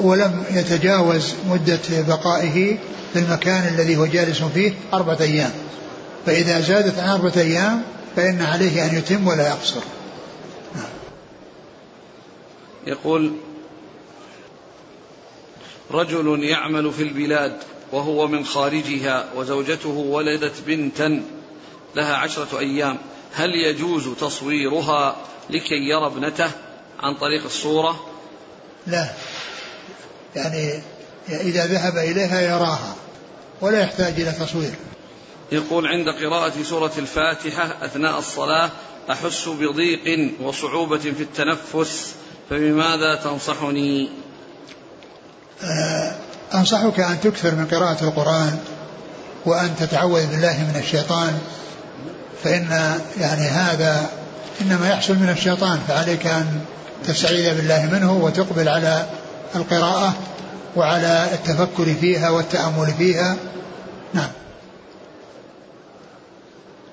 ولم 0.03 0.45
يتجاوز 0.51 1.35
مدة 1.49 1.81
بقائه 1.91 2.77
في 3.13 3.19
المكان 3.19 3.75
الذي 3.75 3.97
هو 3.97 4.07
جالس 4.07 4.43
فيه 4.43 4.73
أربعة 4.95 5.19
أيام. 5.21 5.51
فإذا 6.27 6.61
زادت 6.61 6.99
عن 6.99 7.09
أربعة 7.09 7.33
أيام 7.37 7.83
فإن 8.17 8.43
عليه 8.43 8.85
أن 8.85 8.99
يتم 8.99 9.27
ولا 9.27 9.49
يقصر. 9.49 9.81
يقول 12.87 13.33
رجل 15.91 16.45
يعمل 16.45 16.93
في 16.93 17.03
البلاد 17.03 17.57
وهو 17.93 18.27
من 18.27 18.45
خارجها 18.45 19.29
وزوجته 19.37 19.89
ولدت 19.89 20.55
بنتا 20.67 21.23
لها 21.97 22.17
عشرة 22.17 22.59
أيام 22.59 22.99
هل 23.33 23.51
يجوز 23.51 24.09
تصويرها 24.21 25.17
لكي 25.51 25.89
يرى 25.89 26.07
ابنته 26.07 26.51
عن 27.01 27.15
طريق 27.15 27.45
الصورة؟ 27.45 28.07
لا. 28.87 29.09
يعني 30.37 30.83
إذا 31.29 31.67
ذهب 31.67 31.97
إليها 31.97 32.41
يراها 32.41 32.97
ولا 33.61 33.81
يحتاج 33.81 34.21
إلى 34.21 34.33
تصوير. 34.33 34.75
يقول 35.53 35.87
عند 35.87 36.09
قراءة 36.09 36.63
سورة 36.63 36.93
الفاتحة 36.99 37.85
أثناء 37.85 38.19
الصلاة 38.19 38.71
أحس 39.11 39.49
بضيق 39.49 40.31
وصعوبة 40.41 40.99
في 40.99 41.23
التنفس 41.23 42.15
فبماذا 42.51 43.15
تنصحني؟ 43.15 44.09
آه 45.65 46.15
أنصحك 46.55 47.01
أن 47.01 47.21
تكثر 47.21 47.55
من 47.55 47.67
قراءة 47.67 48.05
القرآن 48.05 48.59
وأن 49.47 49.77
تتعوذ 49.79 50.27
بالله 50.27 50.59
من 50.59 50.81
الشيطان 50.83 51.39
فإن 52.45 52.99
يعني 53.21 53.43
هذا 53.43 54.11
إنما 54.61 54.91
يحصل 54.91 55.15
من 55.15 55.29
الشيطان 55.29 55.79
فعليك 55.89 56.27
أن 56.27 56.61
تستعيذ 57.07 57.57
بالله 57.57 57.91
منه 57.93 58.13
وتقبل 58.13 58.69
على 58.69 59.07
القراءة 59.57 60.15
وعلى 60.77 61.29
التفكر 61.33 61.95
فيها 62.01 62.31
والتأمل 62.31 62.95
فيها. 62.99 63.37
نعم. 64.15 64.31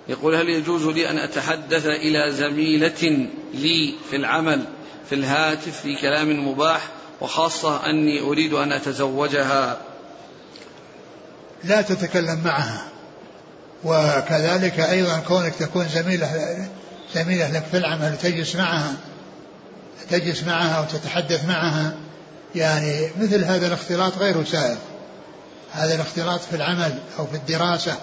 يقول 0.08 0.36
هل 0.36 0.50
يجوز 0.50 0.86
لي 0.86 1.10
أن 1.10 1.18
أتحدث 1.18 1.86
إلى 1.86 2.32
زميلة 2.32 3.28
لي 3.54 3.94
في 4.10 4.16
العمل؟ 4.16 4.66
في 5.10 5.16
الهاتف 5.16 5.82
في 5.82 5.96
كلام 5.96 6.48
مباح 6.48 6.82
وخاصة 7.22 7.86
أني 7.86 8.22
أريد 8.22 8.54
أن 8.54 8.72
أتزوجها. 8.72 9.78
لا 11.64 11.82
تتكلم 11.82 12.42
معها. 12.46 12.84
وكذلك 13.84 14.80
أيضا 14.80 15.20
كونك 15.20 15.56
تكون 15.56 15.88
زميلة 15.90 16.58
زميلة 17.16 17.52
لك 17.52 17.64
في 17.72 17.78
العمل 17.78 18.14
وتجلس 18.14 18.56
معها 18.56 18.94
تجلس 20.10 20.44
معها 20.44 20.82
وتتحدث 20.82 21.46
معها. 21.46 21.94
يعني 22.56 23.10
مثل 23.20 23.44
هذا 23.44 23.68
الاختلاط 23.68 24.18
غير 24.18 24.46
سائغ 24.46 24.78
هذا 25.72 25.96
الاختلاط 25.96 26.40
في 26.40 26.56
العمل 26.56 27.00
أو 27.20 27.26
في 27.26 27.36
الدراسة 27.36 27.98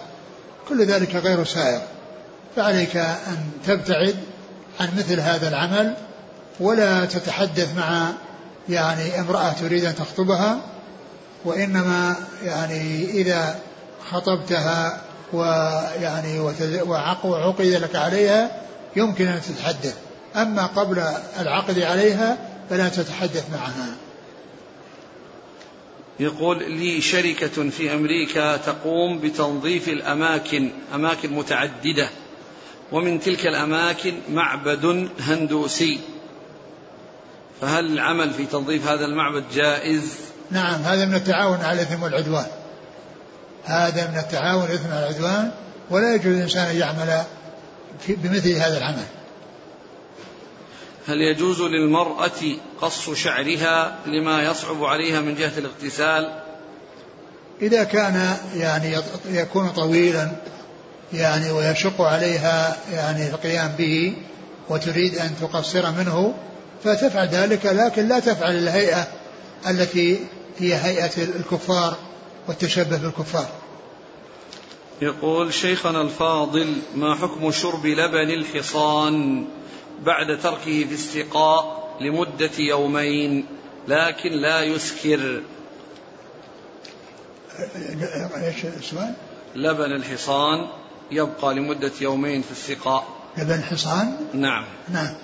كل 0.69 0.85
ذلك 0.85 1.17
غير 1.17 1.45
سائغ 1.45 1.81
فعليك 2.57 2.97
أن 2.97 3.51
تبتعد 3.67 4.17
عن 4.81 4.89
مثل 4.99 5.21
هذا 5.21 5.49
العمل 5.49 5.95
ولا 6.61 7.05
تتحدث 7.05 7.77
مع 7.77 8.13
يعني 8.69 9.21
امرأة 9.21 9.53
تريد 9.53 9.85
أن 9.85 9.95
تخطبها 9.95 10.61
وإنما 11.45 12.17
يعني 12.45 13.05
إذا 13.05 13.61
خطبتها 14.11 15.03
ويعني 15.33 16.41
وعقد 17.25 17.67
لك 17.67 17.97
عليها 17.97 18.63
يمكن 18.97 19.27
أن 19.27 19.41
تتحدث. 19.41 19.97
أما 20.37 20.67
قبل 20.67 21.03
العقد 21.41 21.79
عليها 21.79 22.39
فلا 22.71 22.89
تتحدث 22.89 23.51
معها. 23.53 23.87
يقول 26.21 26.73
لي 26.73 27.01
شركة 27.01 27.71
في 27.71 27.95
أمريكا 27.95 28.57
تقوم 28.57 29.19
بتنظيف 29.19 29.89
الأماكن 29.89 30.71
أماكن 30.95 31.33
متعددة 31.33 32.09
ومن 32.93 33.21
تلك 33.21 33.47
الأماكن 33.47 34.15
معبد 34.29 35.09
هندوسي. 35.21 36.01
فهل 37.61 37.93
العمل 37.93 38.33
في 38.33 38.47
تنظيف 38.47 38.89
هذا 38.89 39.05
المعبد 39.05 39.45
جائز؟ 39.55 40.15
نعم 40.51 40.83
هذا 40.83 41.05
من 41.05 41.15
التعاون 41.15 41.61
على 41.61 41.83
الإثم 41.83 42.03
والعدوان. 42.03 42.47
هذا 43.65 44.11
من 44.11 44.19
التعاون 44.19 44.65
الإثم 44.65 44.89
والعدوان 44.89 45.51
ولا 45.91 46.15
يجوز 46.15 46.37
الإنسان 46.37 46.67
أن 46.67 46.77
يعمل 46.77 47.23
بمثل 48.09 48.53
هذا 48.53 48.79
العمل. 48.79 49.07
هل 51.09 51.21
يجوز 51.21 51.63
للمرأة 51.63 52.57
قص 52.81 53.11
شعرها 53.11 53.97
لما 54.07 54.43
يصعب 54.43 54.85
عليها 54.85 55.21
من 55.21 55.35
جهة 55.35 55.59
الاغتسال؟ 55.59 56.41
إذا 57.63 57.85
كان 57.85 58.37
يعني 58.57 58.97
يكون 59.31 59.69
طويلا 59.69 60.31
يعني 61.13 61.51
ويشق 61.51 62.01
عليها 62.01 62.77
يعني 62.93 63.29
القيام 63.29 63.73
به 63.79 64.17
وتريد 64.69 65.19
أن 65.19 65.31
تقصر 65.41 65.91
منه 65.91 66.35
فتفعل 66.85 67.29
ذلك 67.29 67.67
لكن 67.67 68.09
لا 68.09 68.19
تفعل 68.19 68.59
الهيئة 68.59 69.09
التي 69.71 70.27
هي 70.59 70.75
هيئة 70.75 71.25
الكفار 71.25 71.97
والتشبه 72.49 72.97
بالكفار. 72.97 73.49
يقول 75.03 75.55
شيخنا 75.55 76.03
الفاضل 76.03 76.77
ما 76.95 77.15
حكم 77.15 77.51
شرب 77.51 77.87
لبن 77.87 78.31
الحصان 78.31 79.47
بعد 80.05 80.39
تركه 80.43 80.85
في 80.85 80.95
استقاء 80.95 81.97
لمدة 82.01 82.51
يومين 82.59 83.47
لكن 83.89 84.31
لا 84.33 84.61
يسكر؟ 84.61 85.43
إيش؟ 88.37 88.67
لبن 89.55 89.93
الحصان 89.93 90.67
يبقى 91.11 91.55
لمدة 91.55 91.93
يومين 92.01 92.43
في 92.43 92.51
السقاء 92.51 93.09
لبن 93.39 93.55
الحصان؟ 93.55 94.17
نعم. 94.33 94.65
نعم. 94.89 95.15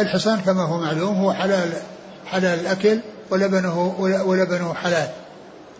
الحصان 0.00 0.40
كما 0.40 0.62
هو 0.62 0.78
معلوم 0.78 1.16
هو 1.16 1.32
حلال 1.32 1.72
حلال 2.26 2.60
الأكل 2.60 3.00
ولبنه 3.30 3.94
ولبنه 4.24 4.74
حلال. 4.74 5.08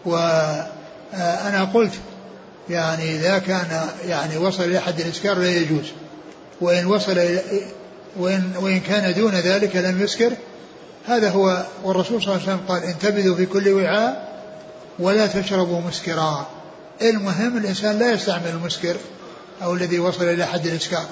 وأنا 0.05 1.65
قلت 1.75 1.93
يعني 2.71 3.17
إذا 3.17 3.39
كان 3.39 3.89
يعني 4.07 4.37
وصل 4.37 4.63
إلى 4.63 4.81
حد 4.81 5.01
الإسكار 5.01 5.39
لا 5.39 5.57
يجوز. 5.57 5.85
وإن 6.61 6.87
وصل 6.87 7.19
وإن, 8.17 8.53
وإن 8.61 8.81
كان 8.81 9.15
دون 9.15 9.35
ذلك 9.35 9.77
لم 9.77 10.03
يسكر. 10.03 10.33
هذا 11.09 11.31
هو 11.31 11.67
والرسول 11.85 12.23
صلى 12.23 12.35
الله 12.35 12.43
عليه 12.43 12.53
وسلم 12.53 12.67
قال 12.69 12.83
انتبذوا 12.83 13.37
في 13.37 13.47
كل 13.47 13.69
وعاء 13.69 14.33
ولا 14.99 15.27
تشربوا 15.27 15.81
مسكرا. 15.81 16.47
المهم 17.03 17.57
الإنسان 17.57 17.99
لا 17.99 18.13
يستعمل 18.13 18.49
المسكر 18.49 18.97
أو 19.63 19.75
الذي 19.75 19.99
وصل 19.99 20.25
إلى 20.25 20.47
حد 20.47 20.67
الإسكار. 20.67 21.07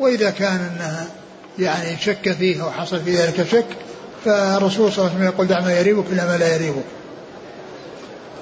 وإذا 0.00 0.30
كان 0.30 0.70
أنها 0.74 1.06
يعني 1.58 1.96
شك 2.00 2.32
فيه 2.32 2.64
أو 2.64 2.70
حصل 2.70 3.00
في 3.00 3.16
ذلك 3.16 3.46
شك 3.50 3.66
فالرسول 4.24 4.92
صلى 4.92 4.98
الله 4.98 5.14
عليه 5.14 5.16
وسلم 5.16 5.34
يقول 5.34 5.46
دع 5.46 5.60
ما 5.60 5.78
يريبك 5.78 6.04
إلا 6.12 6.26
ما 6.26 6.36
لا 6.36 6.54
يريبك. 6.54 6.84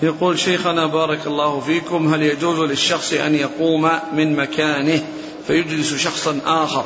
يقول 0.02 0.38
شيخنا 0.38 0.86
بارك 0.86 1.26
الله 1.26 1.60
فيكم 1.60 2.14
هل 2.14 2.22
يجوز 2.22 2.58
للشخص 2.58 3.12
أن 3.12 3.34
يقوم 3.34 3.90
من 4.12 4.36
مكانه 4.36 5.02
فيجلس 5.46 5.94
شخصا 5.94 6.38
آخر؟ 6.46 6.84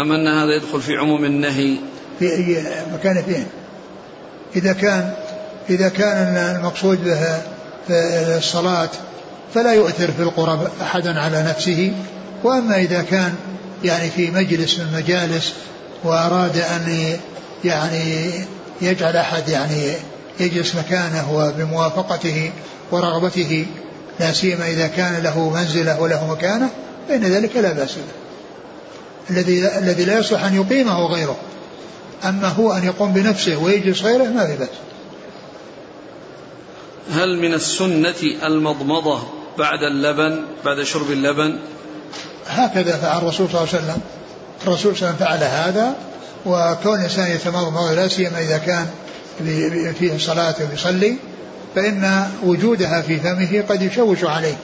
أم 0.00 0.12
أن 0.12 0.28
هذا 0.28 0.56
يدخل 0.56 0.80
في 0.80 0.96
عموم 0.96 1.24
النهي؟ 1.24 1.76
في 2.18 2.32
أي 2.32 2.64
مكان 2.94 3.22
فين 3.22 3.46
إذا 4.56 4.72
كان 4.72 5.12
إذا 5.70 5.88
كان 5.88 6.36
المقصود 6.56 7.04
به 7.04 7.42
الصلاة 8.36 8.88
فلا 9.54 9.72
يؤثر 9.72 10.10
في 10.12 10.22
القرب 10.22 10.68
أحدا 10.82 11.20
على 11.20 11.42
نفسه 11.42 11.92
وأما 12.44 12.76
إذا 12.76 13.02
كان 13.02 13.34
يعني 13.84 14.10
في 14.10 14.30
مجلس 14.30 14.78
من 14.78 14.92
مجالس 14.96 15.52
وأراد 16.04 16.56
أن 16.56 17.18
يعني 17.64 18.30
يجعل 18.82 19.16
أحد 19.16 19.48
يعني 19.48 19.92
يجلس 20.40 20.74
مكانه 20.74 21.32
وبموافقته 21.32 22.52
ورغبته. 22.90 23.66
لا 24.20 24.32
سيما 24.32 24.70
إذا 24.70 24.86
كان 24.86 25.22
له 25.22 25.50
منزلة 25.50 26.00
وله 26.00 26.30
مكانة 26.30 26.70
فإن 27.08 27.24
ذلك 27.24 27.56
لا 27.56 27.72
بأس 27.72 27.92
به. 27.92 28.16
الذي 29.30 29.78
الذي 29.78 30.04
لا 30.04 30.18
يصلح 30.18 30.44
أن 30.44 30.54
يقيمه 30.54 31.06
غيره. 31.06 31.36
أما 32.24 32.48
هو 32.48 32.72
أن 32.72 32.84
يقوم 32.84 33.12
بنفسه 33.12 33.56
ويجلس 33.56 34.02
غيره 34.02 34.24
ما 34.24 34.46
في 34.46 34.56
بأس. 34.56 34.68
هل 37.10 37.38
من 37.38 37.54
السنة 37.54 38.22
المضمضة 38.44 39.22
بعد 39.58 39.82
اللبن 39.82 40.44
بعد 40.64 40.82
شرب 40.82 41.10
اللبن 41.10 41.58
هكذا 42.48 42.96
فعل 42.96 43.18
الرسول 43.18 43.48
صلى 43.48 43.60
الله 43.60 43.68
عليه 43.72 43.84
وسلم. 43.84 44.00
الرسول 44.62 44.96
صلى 44.96 45.10
الله 45.10 45.26
عليه 45.26 45.36
وسلم 45.36 45.48
فعل 45.48 45.64
هذا 45.64 45.94
وكون 46.46 46.98
الإنسان 46.98 47.30
يتمضمض 47.30 47.92
لا 47.92 48.08
سيما 48.08 48.38
إذا 48.40 48.58
كان 48.58 48.86
فيه 49.98 50.18
صلاة 50.18 50.54
ويصلي 50.70 51.16
فإن 51.74 52.28
وجودها 52.44 53.00
في 53.00 53.20
فمه 53.20 53.64
قد 53.68 53.82
يشوش 53.82 54.24
عليه. 54.24 54.56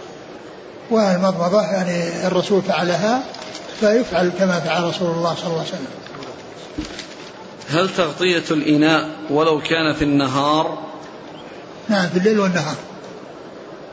والمضمضة 0.91 1.62
يعني 1.62 2.26
الرسول 2.26 2.62
فعلها 2.62 3.22
فيفعل 3.80 4.30
كما 4.39 4.61
فعل 4.61 4.85
رسول 4.85 5.11
الله 5.11 5.35
صلى 5.35 5.47
الله 5.47 5.59
عليه 5.59 5.68
وسلم. 5.68 5.87
هل 7.70 7.89
تغطية 7.97 8.45
الإناء 8.51 9.09
ولو 9.30 9.61
كان 9.61 9.95
في 9.95 10.05
النهار؟ 10.05 10.78
نعم 11.89 12.09
في 12.09 12.18
الليل 12.18 12.41
والنهار. 12.41 12.76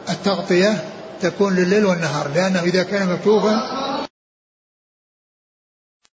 التغطية 0.09 0.83
تكون 1.21 1.55
لليل 1.55 1.85
والنهار 1.85 2.27
لأنه 2.35 2.59
إذا 2.59 2.83
كان 2.83 3.09
مكتوفا 3.09 3.61